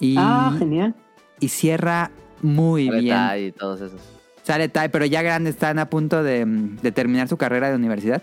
[0.00, 0.94] Y, Ah, genial.
[1.40, 3.18] y cierra muy bien.
[3.38, 4.00] Y todos esos.
[4.48, 8.22] Sale Tai, pero ya grandes están a punto de, de terminar su carrera de universidad.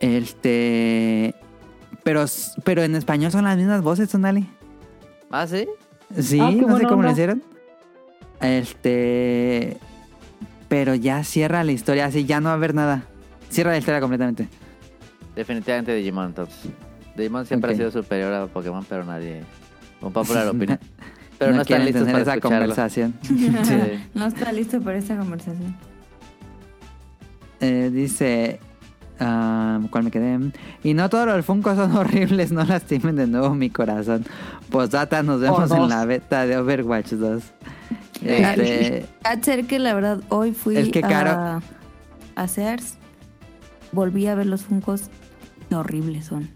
[0.00, 1.34] Este.
[2.02, 2.24] Pero,
[2.64, 4.48] pero en español son las mismas voces, Sonali.
[5.30, 5.68] ¿Ah, sí?
[6.18, 7.42] Sí, Ah, no sé cómo lo hicieron.
[8.40, 9.76] Este.
[10.66, 13.02] Pero ya cierra la historia, así ya no va a haber nada.
[13.50, 14.48] Cierra la historia completamente.
[15.36, 16.70] Definitivamente Digimon, entonces.
[17.18, 19.42] Digimon siempre ha sido superior a Pokémon, pero nadie.
[20.00, 20.78] Un popular opinión.
[21.44, 22.58] Pero no, están quieren listos para esa escucharlo.
[22.66, 23.14] conversación.
[23.22, 23.80] Sí.
[24.14, 25.76] No está listo para esta conversación.
[27.60, 28.58] Eh, dice.
[29.20, 30.38] ah, ¿Cuál me quedé?
[30.82, 34.24] Y no todos los Funkos son horribles, no lastimen de nuevo mi corazón.
[34.70, 37.42] Posdata, nos vemos en la beta de Overwatch 2.
[38.24, 41.62] Este, Hacer que la verdad hoy fui Es que, a, Caro-
[42.36, 42.94] a Sears.
[43.92, 45.10] Volví a ver los Funcos.
[45.68, 46.48] Qué horribles son.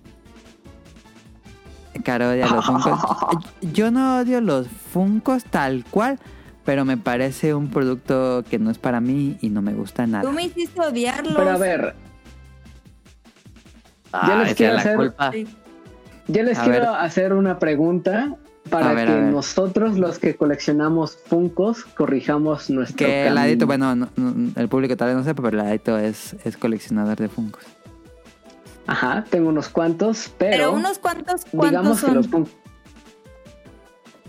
[2.04, 2.98] Caro odia los Funkos.
[3.72, 6.18] Yo no odio los Funkos tal cual,
[6.64, 10.10] pero me parece un producto que no es para mí y no me gusta Tú
[10.10, 10.32] nada.
[10.32, 11.34] me hiciste odiarlos.
[11.36, 11.94] Pero a ver,
[14.12, 15.30] Ah, Yo les quiero la hacer- culpa.
[16.28, 17.00] Les A quiero ver.
[17.00, 18.34] hacer una pregunta
[18.70, 23.34] para ver, que nosotros, los que coleccionamos Funkos, corrijamos nuestro Que camino.
[23.34, 27.16] Ladito, bueno, no- no- el público tal vez no sepa, pero Ladito es, es coleccionador
[27.16, 27.62] de Funkos.
[28.86, 32.14] Ajá, tengo unos cuantos, pero, Pero unos cuantos, ¿cuántos digamos que son?
[32.14, 32.52] los Funkos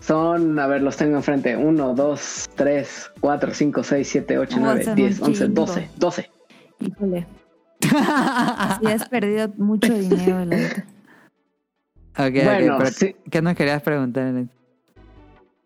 [0.01, 1.57] son, a ver, los tengo enfrente.
[1.57, 5.53] 1, 2, 3, 4, 5, 6, 7, 8, Oh, 9, son 10, un 11, chingo.
[5.65, 6.31] 12, 12.
[6.79, 7.27] Híjole.
[8.81, 10.81] Sí, has perdido mucho dinero, Ladito.
[12.17, 13.15] Ok, Bueno, ok, pero sí.
[13.29, 14.33] ¿qué nos querías preguntar?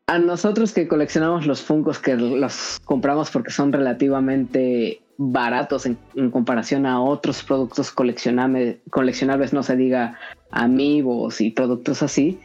[0.07, 6.31] A nosotros que coleccionamos los Funkos, que los compramos porque son relativamente baratos en, en
[6.31, 10.17] comparación a otros productos coleccionables, coleccionables, no se diga
[10.51, 12.39] amigos y productos así.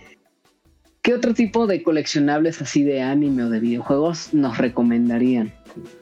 [1.03, 5.53] ¿Qué otro tipo de coleccionables así de anime o de videojuegos nos recomendarían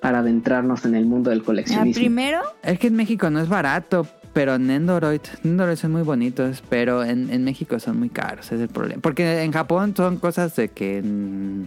[0.01, 2.01] para adentrarnos en el mundo del Ah, coleccionismo?
[2.01, 7.05] primero, Es que en México no es barato, pero Nendoroid, Nendoroid son muy bonitos, pero
[7.05, 9.03] en, en México son muy caros, es el problema.
[9.03, 11.65] Porque en Japón son cosas de que mm,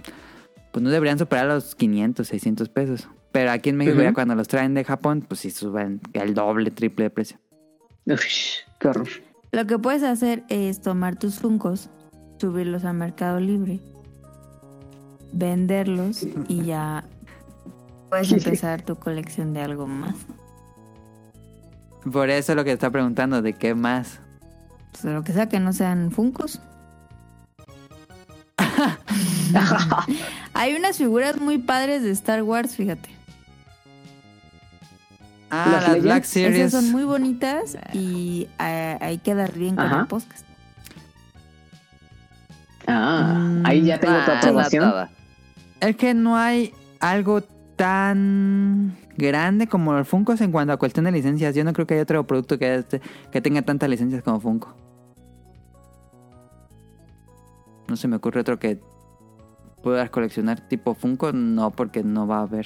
[0.72, 3.08] pues no deberían superar los 500, 600 pesos.
[3.32, 6.72] Pero aquí en México ya cuando los traen de Japón, pues sí suben el doble,
[6.72, 7.38] triple de precio.
[8.80, 9.08] Qué horror.
[9.52, 11.90] lo que puedes hacer es tomar tus Funcos,
[12.40, 13.80] subirlos a Mercado Libre,
[15.34, 17.04] venderlos y ya
[18.10, 20.16] puedes empezar tu colección de algo más.
[22.12, 24.20] Por eso lo que está preguntando, ¿de qué más?
[24.92, 26.62] Pues de lo que sea que no sean Funcos.
[30.54, 33.17] Hay unas figuras muy padres de Star Wars, fíjate.
[35.50, 36.02] Ah, ¿Las?
[36.02, 36.60] Black Series.
[36.68, 40.02] Esas son muy bonitas y eh, ahí quedar bien con Ajá.
[40.02, 40.46] el podcast.
[42.86, 44.94] Ah, ahí ya tengo tu Ah, aprobación.
[45.80, 47.42] Es que no hay algo
[47.76, 51.54] tan grande como los Funkos en cuanto a cuestión de licencias.
[51.56, 53.02] Yo no creo que haya otro producto que, este-
[53.32, 54.74] que tenga tantas licencias como Funko.
[57.88, 58.80] No se me ocurre otro que
[59.84, 61.32] puedas coleccionar tipo Funko.
[61.32, 62.66] No, porque no va a haber.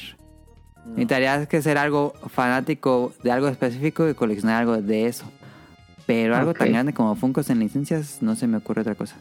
[0.86, 0.92] No.
[0.92, 5.26] Necesitarías que ser algo fanático de algo específico y coleccionar algo de eso.
[6.06, 9.16] Pero algo tan grande como Funkos en licencias, no se me ocurre otra cosa.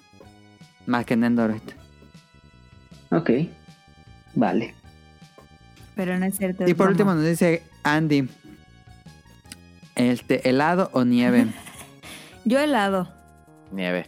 [0.86, 1.60] Más que Nendoroid.
[3.10, 3.30] Ok,
[4.34, 4.74] vale.
[5.94, 6.66] Pero no es cierto.
[6.66, 8.28] Y es por último nos dice Andy.
[9.94, 11.47] Este, helado o nieve.
[12.44, 13.08] Yo helado.
[13.72, 14.06] Nieve.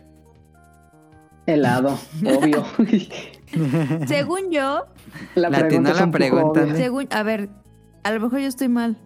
[1.46, 2.64] Helado, obvio.
[4.06, 4.86] Según yo,
[5.34, 7.48] La pregunta a ver,
[8.02, 8.96] a lo mejor yo estoy mal.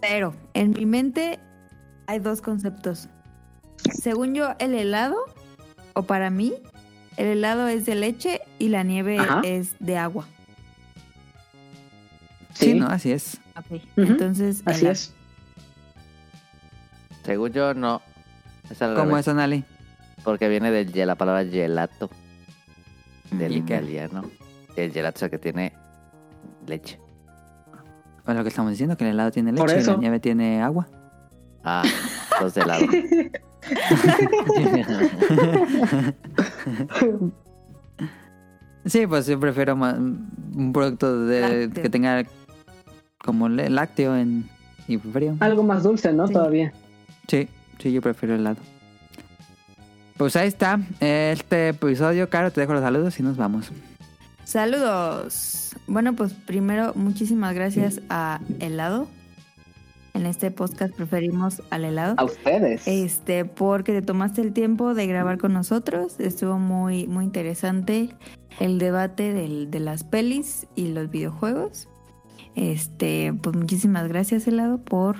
[0.00, 1.38] Pero en mi mente
[2.06, 3.08] hay dos conceptos.
[3.92, 5.16] Según yo, el helado,
[5.94, 6.54] o para mí,
[7.16, 9.40] el helado es de leche y la nieve Ajá.
[9.44, 10.26] es de agua.
[12.54, 12.74] Sí, Sí.
[12.74, 13.38] no, así es.
[13.96, 14.92] Entonces, Así helado.
[14.92, 15.14] es.
[17.24, 18.00] Según yo, no.
[18.70, 19.64] Es ¿Cómo revés, es, Anali?
[20.24, 22.10] Porque viene de la palabra gelato,
[23.30, 23.60] del Ujú.
[23.60, 24.24] italiano.
[24.76, 25.72] El gelato es el que tiene
[26.66, 26.98] leche.
[28.26, 29.96] O lo que estamos diciendo, que el helado tiene leche y la eso.
[29.98, 30.88] nieve tiene agua.
[31.64, 31.82] Ah,
[32.40, 32.86] dos de helado.
[38.84, 41.82] Sí, pues yo prefiero ma- un producto de, Lácteo.
[41.82, 42.22] que tenga
[43.24, 44.48] como lácteo en,
[44.86, 45.36] y frío.
[45.40, 46.28] Algo más dulce, ¿no?
[46.28, 46.32] Sí.
[46.34, 46.72] Todavía.
[47.26, 47.48] Sí,
[47.78, 48.58] sí, yo prefiero helado.
[50.16, 52.52] Pues ahí está este episodio, Caro.
[52.52, 53.70] Te dejo los saludos y nos vamos.
[54.46, 55.74] Saludos.
[55.88, 59.08] Bueno, pues primero, muchísimas gracias a Helado.
[60.14, 62.14] En este podcast preferimos al helado.
[62.16, 62.86] A ustedes.
[62.86, 66.20] Este, porque te tomaste el tiempo de grabar con nosotros.
[66.20, 68.10] Estuvo muy, muy interesante
[68.60, 71.88] el debate del- de las pelis y los videojuegos.
[72.54, 75.16] Este, pues muchísimas gracias, helado, por.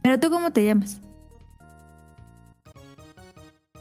[0.00, 1.00] Pero tú, ¿cómo te llamas?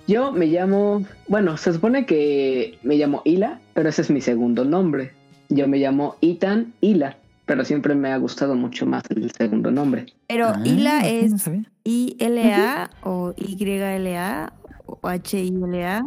[0.08, 4.64] Yo me llamo, bueno, se supone que me llamo Ila, pero ese es mi segundo
[4.66, 5.12] nombre.
[5.50, 10.06] Yo me llamo Ethan Ila, pero siempre me ha gustado mucho más el segundo nombre.
[10.28, 11.50] Pero Ah, Ila no es.
[11.84, 14.54] I-L-A o Y-L-A
[14.88, 16.02] o H-I-L-A.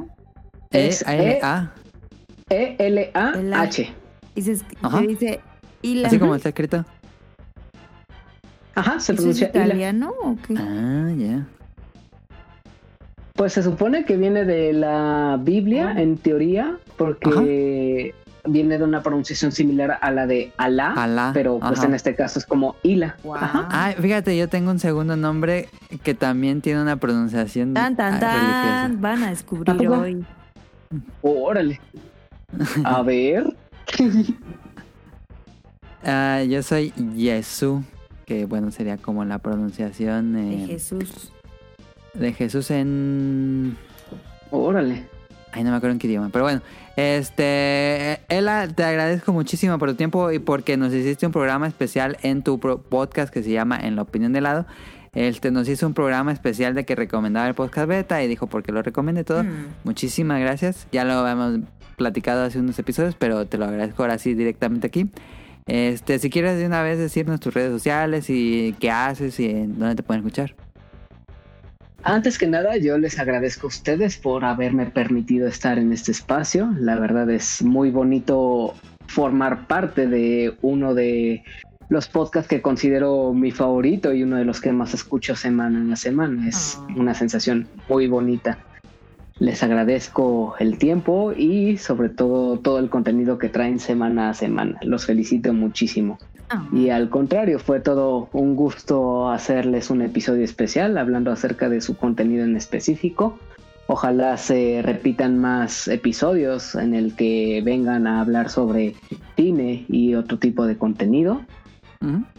[0.70, 1.72] Es E-A-L-A.
[2.50, 3.92] E-L-A-H.
[4.34, 4.66] Y se, se
[5.06, 5.40] dice
[5.82, 6.08] Ila.
[6.08, 6.84] Así como está escrito.
[8.74, 9.64] Ajá, se ¿Eso es pronuncia Ila.
[9.66, 10.54] italiano o qué?
[10.58, 11.46] Ah, ya.
[13.34, 19.52] Pues se supone que viene de la Biblia, en teoría, porque viene de una pronunciación
[19.52, 21.30] similar a la de Alá, Alá.
[21.34, 21.88] pero pues Ajá.
[21.88, 23.16] en este caso es como Ila.
[23.24, 23.34] Wow.
[23.36, 23.68] Ajá.
[23.70, 25.68] Ah, fíjate, yo tengo un segundo nombre
[26.02, 28.34] que también tiene una pronunciación Tan, tan, tan.
[28.34, 28.90] religiosa.
[29.00, 30.24] Van a descubrir hoy.
[31.22, 31.80] Órale.
[32.84, 33.56] A ver.
[36.04, 37.82] Ah, yo soy Jesús,
[38.24, 41.32] que bueno, sería como la pronunciación De Jesús.
[42.14, 43.76] de Jesús en...
[44.50, 45.06] Órale.
[45.58, 46.28] Ay, no me acuerdo en qué idioma.
[46.32, 46.62] Pero bueno,
[46.94, 48.20] este...
[48.28, 52.44] Ela, te agradezco muchísimo por tu tiempo y porque nos hiciste un programa especial en
[52.44, 54.66] tu podcast que se llama En la opinión de lado.
[55.14, 58.62] Este, nos hizo un programa especial de que recomendaba el podcast beta y dijo por
[58.62, 59.42] qué lo recomiende todo.
[59.42, 59.66] Mm.
[59.82, 60.86] Muchísimas gracias.
[60.92, 61.58] Ya lo hemos
[61.96, 65.10] platicado hace unos episodios, pero te lo agradezco ahora sí directamente aquí.
[65.66, 69.76] Este, si quieres de una vez decirnos tus redes sociales y qué haces y en
[69.76, 70.54] dónde te pueden escuchar.
[72.04, 76.70] Antes que nada, yo les agradezco a ustedes por haberme permitido estar en este espacio.
[76.78, 78.74] La verdad es muy bonito
[79.08, 81.42] formar parte de uno de
[81.88, 85.96] los podcasts que considero mi favorito y uno de los que más escucho semana a
[85.96, 86.48] semana.
[86.48, 86.86] Es Ah.
[86.96, 88.58] una sensación muy bonita.
[89.40, 94.78] Les agradezco el tiempo y sobre todo todo el contenido que traen semana a semana.
[94.82, 96.18] Los felicito muchísimo.
[96.50, 96.66] Ah.
[96.72, 101.96] Y al contrario, fue todo un gusto hacerles un episodio especial hablando acerca de su
[101.96, 103.38] contenido en específico.
[103.86, 108.96] Ojalá se repitan más episodios en el que vengan a hablar sobre
[109.36, 111.42] cine y otro tipo de contenido.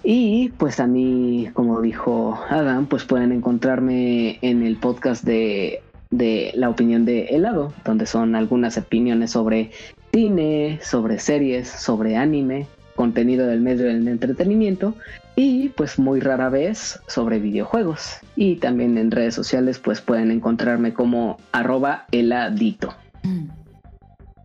[0.04, 5.82] Y pues a mí, como dijo Adam, pues pueden encontrarme en el podcast de,
[6.12, 9.72] de La opinión de helado, donde son algunas opiniones sobre
[10.12, 14.96] cine, sobre series, sobre anime, contenido del medio del entretenimiento
[15.36, 18.18] y pues muy rara vez sobre videojuegos.
[18.36, 22.94] Y también en redes sociales pues pueden encontrarme como arroba heladito.
[23.24, 23.50] Mm.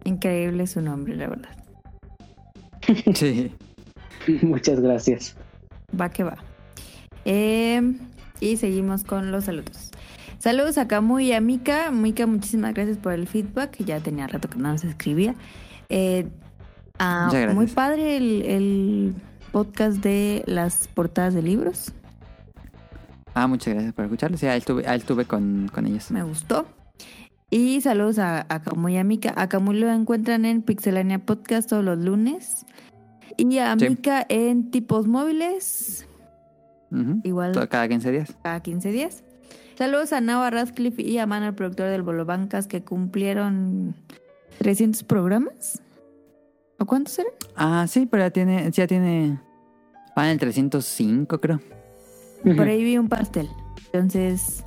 [0.04, 1.50] Increíble su nombre, la verdad.
[3.14, 3.50] Sí.
[4.42, 5.36] Muchas gracias.
[5.98, 6.36] Va que va.
[7.24, 7.80] Eh,
[8.40, 9.93] y seguimos con los saludos.
[10.44, 11.90] Saludos a Camu y a Mika.
[11.90, 13.82] Mika, muchísimas gracias por el feedback.
[13.82, 15.34] Ya tenía rato que no nos escribía.
[15.88, 16.28] Eh,
[16.98, 17.54] ah, Muchas gracias.
[17.54, 19.14] muy padre el, el
[19.52, 21.92] podcast de las portadas de libros.
[23.32, 24.36] Ah, muchas gracias por escucharlo.
[24.36, 26.10] Sí, ahí estuve, ahí estuve con, con ellos.
[26.10, 26.66] Me gustó.
[27.48, 29.32] Y saludos a, a Camu y a Mika.
[29.36, 32.66] A Camu lo encuentran en Pixelania Podcast todos los lunes.
[33.38, 33.88] Y a Sí.
[33.88, 36.06] Mika en Tipos Móviles.
[37.24, 38.36] Igual Cada 15 días.
[38.42, 39.23] cada 15 días.
[39.76, 43.94] Saludos a Nava Radcliffe y a Mano, el productor del Bolo Bancas, que cumplieron
[44.58, 45.82] 300 programas.
[46.78, 47.32] ¿O cuántos eran?
[47.56, 49.40] Ah, sí, pero ya tiene, ya tiene...
[50.14, 51.60] Van el 305, creo.
[52.44, 53.48] Por ahí vi un pastel.
[53.92, 54.62] Entonces,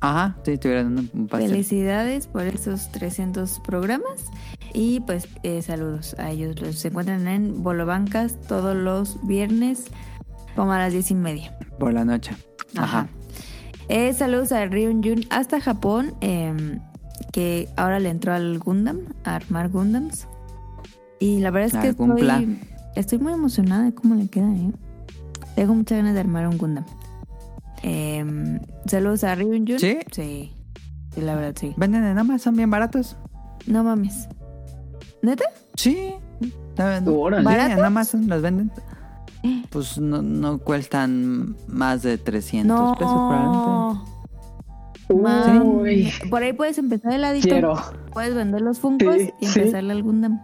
[0.00, 1.50] Ajá, sí, tuvieron un, un pastel.
[1.50, 4.26] felicidades por esos 300 programas.
[4.74, 6.60] Y pues eh, saludos a ellos.
[6.60, 9.84] Los se encuentran en Bolobancas todos los viernes
[10.56, 11.56] como a las diez y media.
[11.78, 12.32] Por la noche.
[12.76, 13.08] Ajá.
[13.94, 16.80] Eh, saludos a Ryun Jun hasta Japón, eh,
[17.30, 20.26] que ahora le entró al Gundam, a armar Gundams.
[21.20, 22.58] Y la verdad es que estoy,
[22.96, 24.50] estoy muy emocionada de cómo le queda.
[24.50, 24.72] ¿eh?
[25.56, 26.86] Tengo muchas ganas de armar un Gundam.
[27.82, 28.24] Eh,
[28.86, 29.78] saludos a Ryun Jun.
[29.78, 29.98] ¿Sí?
[30.10, 30.54] Sí.
[31.14, 31.74] Sí, la verdad sí.
[31.76, 33.18] ¿Venden en Amazon bien baratos?
[33.66, 34.26] No mames.
[35.20, 35.44] ¿Neta?
[35.74, 36.14] Sí.
[36.78, 37.42] Órale.
[37.42, 37.78] Sí, ¿Baratos?
[37.78, 38.72] en Amazon los venden.
[39.70, 42.94] Pues no, no cuestan más de 300 No.
[42.96, 43.12] pesos
[45.08, 45.62] probablemente.
[45.64, 47.48] Uy, Por ahí puedes empezar el adito.
[47.48, 47.74] quiero.
[48.12, 49.58] Puedes vender los Funkos Sí, y sí.
[49.60, 50.40] empezarle al Gundam.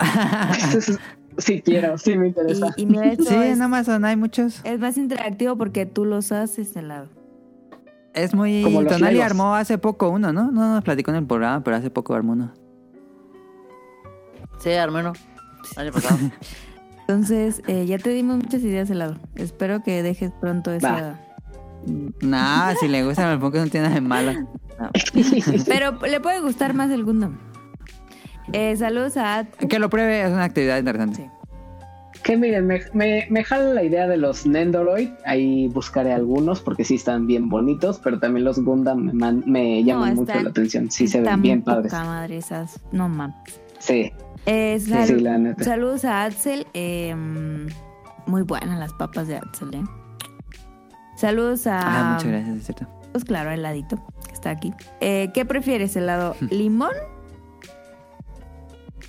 [1.38, 2.74] Sí quiero, sí me interesa.
[2.76, 4.60] Y, y mira, Sí, es, en Amazon hay muchos.
[4.64, 7.08] es más interactivo porque tú los haces al lado.
[8.12, 8.64] Es muy...
[8.88, 10.50] Tonali armó hace poco uno, ¿no?
[10.50, 12.52] No nos platicó en el programa, pero hace poco armó uno.
[14.58, 15.12] Sí, Armeno.
[15.76, 16.18] Año pasado.
[17.18, 19.16] Entonces, eh, ya te dimos muchas ideas al lado.
[19.34, 21.18] Espero que dejes pronto esa.
[22.20, 24.32] Nah, si le gustan los Funkos no tiene nada de malo.
[25.66, 27.38] Pero le puede gustar más el Gundam.
[28.52, 31.30] Eh, saludos a Ad- Que lo pruebe, es una actividad interesante.
[32.12, 32.20] Sí.
[32.22, 35.08] Que miren, me, me, me jala la idea de los Nendoroid.
[35.24, 39.82] Ahí buscaré algunos porque sí están bien bonitos, pero también los Gundam me, man- me
[39.82, 40.90] llaman mucho la atención.
[40.90, 41.90] Sí se ven bien padres.
[41.90, 42.78] madre esas.
[42.92, 43.34] No mames.
[43.78, 44.12] Sí,
[44.46, 45.64] Eh, sí, sal- sí, la neta.
[45.64, 46.66] Saludos a Axel.
[46.74, 47.14] eh,
[48.26, 49.84] muy buenas las papas de Axel, ¿eh?
[51.16, 51.78] Saludos a.
[51.80, 52.86] Ah, muchas gracias, es cierto.
[53.12, 54.72] Pues claro, heladito, que está aquí.
[55.00, 56.36] Eh, ¿Qué prefieres, helado?
[56.50, 56.92] ¿Limón?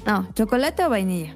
[0.05, 1.35] No, ¿chocolate o vainilla?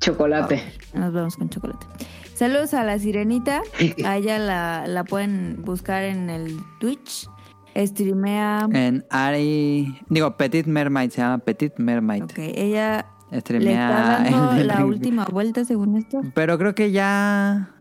[0.00, 0.62] chocolate.
[0.94, 1.86] Nos vamos con chocolate.
[2.34, 3.60] Saludos a la sirenita.
[4.06, 7.28] A ella la, la pueden buscar en el Twitch.
[7.76, 8.68] Streamea.
[8.72, 9.98] En Ari...
[10.08, 12.24] Digo, Petit Mermaid, se llama Petit Mermaid.
[12.24, 13.90] Ok, ella le está Streamea
[14.24, 16.20] dando la última vuelta, según esto.
[16.34, 17.76] Pero creo que ya...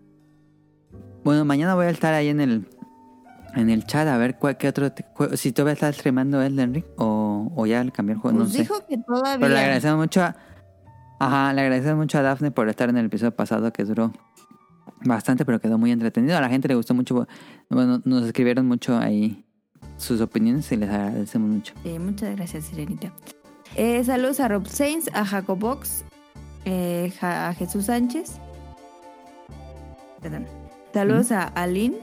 [1.24, 2.68] Bueno, mañana voy a estar ahí en el...
[3.56, 4.92] En el chat a ver cuál, qué otro...
[5.34, 8.62] Si todavía está streamando Elden Ring o, o ya cambió el juego, Pues no sé.
[8.62, 9.40] dijo que todavía.
[9.40, 10.36] Pero le agradecemos mucho a...
[11.20, 14.14] Ajá, le agradecemos mucho a Dafne por estar en el episodio pasado que duró
[15.04, 16.38] bastante, pero quedó muy entretenido.
[16.38, 17.28] A la gente le gustó mucho.
[17.70, 19.44] Bueno, nos escribieron mucho ahí
[20.00, 21.74] sus opiniones y les agradecemos mucho.
[21.84, 23.12] Sí, muchas gracias, Sirenita.
[23.76, 26.04] Eh, saludos a Rob Sainz, a Jacobox,
[26.66, 28.34] eh, Ja- a Jesús Sánchez.
[30.22, 30.46] Perdón.
[30.94, 31.98] Saludos a Aline.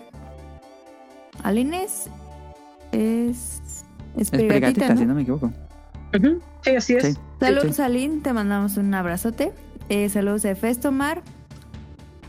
[1.43, 2.09] Aline es.
[2.93, 3.61] Es.
[4.17, 4.97] Es privatita, ¿no?
[5.01, 5.53] si no me equivoco.
[6.63, 7.05] Sí, así es.
[7.05, 7.15] Sí.
[7.41, 8.21] Saludos, Aline.
[8.23, 9.53] Te mandamos un abrazote.
[9.89, 11.23] Eh, saludos a Efestomar.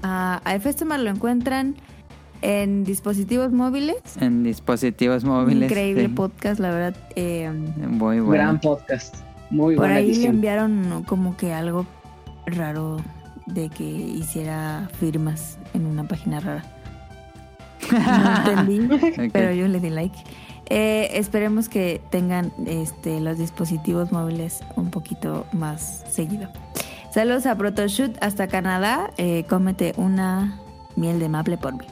[0.03, 1.75] A, a Efestomar lo encuentran
[2.41, 3.97] en dispositivos móviles.
[4.19, 5.69] En dispositivos móviles.
[5.69, 6.09] Increíble sí.
[6.09, 6.95] podcast, la verdad.
[7.15, 7.49] Eh,
[7.87, 8.31] Muy bueno.
[8.43, 9.15] Gran podcast.
[9.49, 10.35] Muy Por buena ahí le edición.
[10.35, 11.85] enviaron como que algo
[12.45, 12.97] raro
[13.45, 16.65] de que hiciera firmas en una página rara.
[17.91, 20.17] No entendí, pero yo le di like.
[20.69, 26.49] Eh, esperemos que tengan este, los dispositivos móviles un poquito más seguido.
[27.13, 29.11] Saludos a Protoshoot hasta Canadá.
[29.17, 30.59] Eh, cómete una
[30.97, 31.85] miel de maple por mí.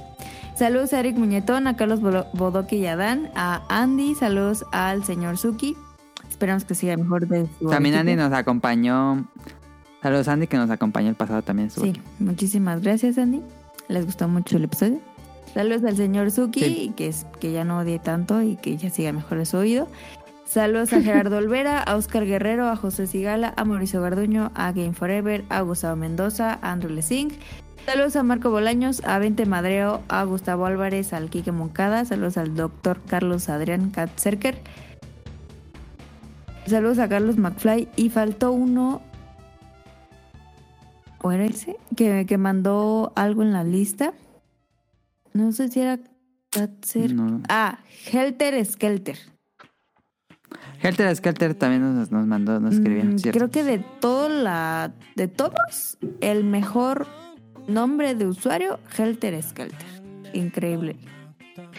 [0.56, 4.16] Saludos a Eric Muñetón, a Carlos Bodoque y Adán, a Andy.
[4.16, 5.76] Saludos al señor Suki.
[6.30, 9.26] Esperamos que siga mejor de su También Andy nos acompañó.
[10.02, 11.68] Saludos Andy que nos acompañó el pasado también.
[11.68, 12.02] estuvo Sí, aquí.
[12.20, 13.42] muchísimas gracias, Andy.
[13.90, 15.00] Les gustó mucho el episodio.
[15.54, 16.94] Saludos al señor Suki, Sí.
[16.96, 19.88] que, es, que ya no odie tanto y que ya siga mejor de su oído.
[20.46, 24.94] Saludos a Gerardo Olvera, a Oscar Guerrero, a José Sigala, a Mauricio Garduño, a Game
[24.94, 27.30] Forever, a Gustavo Mendoza, a Andrew Lesing.
[27.86, 32.04] Saludos a Marco Bolaños, a Vente Madreo, a Gustavo Álvarez, al Quique Moncada.
[32.04, 34.58] Saludos al doctor Carlos Adrián Katzerker.
[36.66, 37.88] Saludos a Carlos McFly.
[37.96, 39.04] Y faltó uno.
[41.22, 41.78] ¿O era ese?
[41.96, 44.14] Que, que mandó algo en la lista.
[45.34, 46.00] No sé si era
[46.50, 47.14] Katzer.
[47.14, 47.44] No.
[47.50, 47.80] Ah,
[48.12, 49.20] Helter Skelter.
[50.82, 53.04] Helter Skelter también nos, nos mandó, nos escribió.
[53.04, 54.92] Mm, creo que de todo la.
[55.16, 57.06] De todos, el mejor
[57.68, 59.88] nombre de usuario, Helter Skelter.
[60.34, 60.96] Increíble.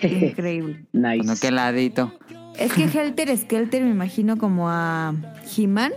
[0.02, 0.86] Increíble.
[0.92, 1.18] nice.
[1.18, 2.12] Bueno, qué ladito.
[2.58, 5.14] Es que Helter Skelter me imagino como a
[5.56, 5.92] He-Man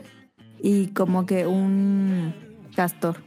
[0.62, 2.34] y como que un
[2.76, 3.18] castor.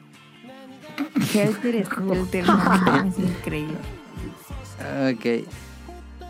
[1.35, 3.77] Helter Skelter, no, es increíble.
[5.11, 5.49] Ok.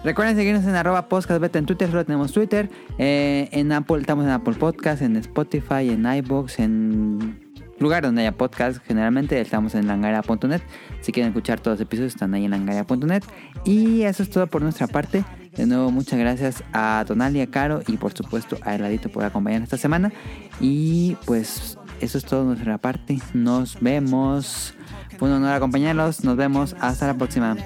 [0.05, 2.69] Recuerden seguirnos en arroba podcast beta en Twitter, solo tenemos Twitter.
[2.99, 7.42] Eh, en Apple, estamos en Apple Podcast, en Spotify, en iBox, en
[7.83, 8.83] lugar donde haya podcast.
[8.87, 10.63] Generalmente estamos en langaria.net.
[11.01, 13.23] Si quieren escuchar todos los episodios, están ahí en langaria.net.
[13.65, 15.25] Y eso es todo por nuestra parte.
[15.57, 19.67] De nuevo, muchas gracias a Tonali, a Caro y por supuesto a Heladito por acompañarnos
[19.67, 20.13] esta semana.
[20.61, 23.19] Y pues eso es todo de nuestra parte.
[23.35, 24.75] Nos vemos.
[25.19, 26.25] Fue un honor acompañarlos.
[26.25, 26.75] Nos vemos.
[26.81, 27.57] Hasta la próxima.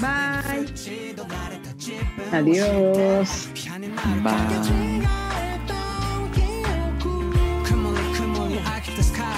[0.00, 0.66] Bye.
[2.32, 3.48] Adiós.
[4.22, 5.15] Bye.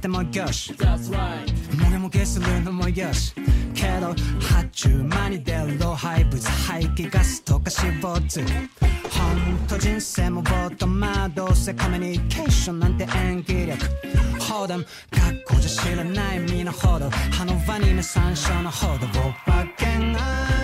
[0.00, 0.72] ってもよし。
[0.72, 3.34] もげもげするのもよし。
[3.74, 13.86] けど発注間に出る老廃物排気ガスとか脂肪粒本当人生もぼーっとまあどうせコミュニケーションなんて演技力。
[14.40, 14.86] ほど学
[15.44, 17.10] 校じゃ知らない身のほど。
[17.10, 20.50] 歯のワニ目山椒のほどお化けが。
[20.56, 20.59] 抜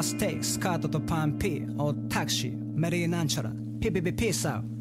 [0.00, 4.76] ーストテイクスカートとパンピーおタクシーメリーなんちゃらピピピピースアウト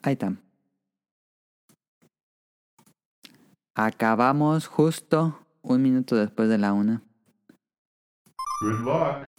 [0.00, 0.32] Ahí está.
[3.74, 7.02] Acabamos justo un minuto después de la una.
[8.62, 9.31] Good luck.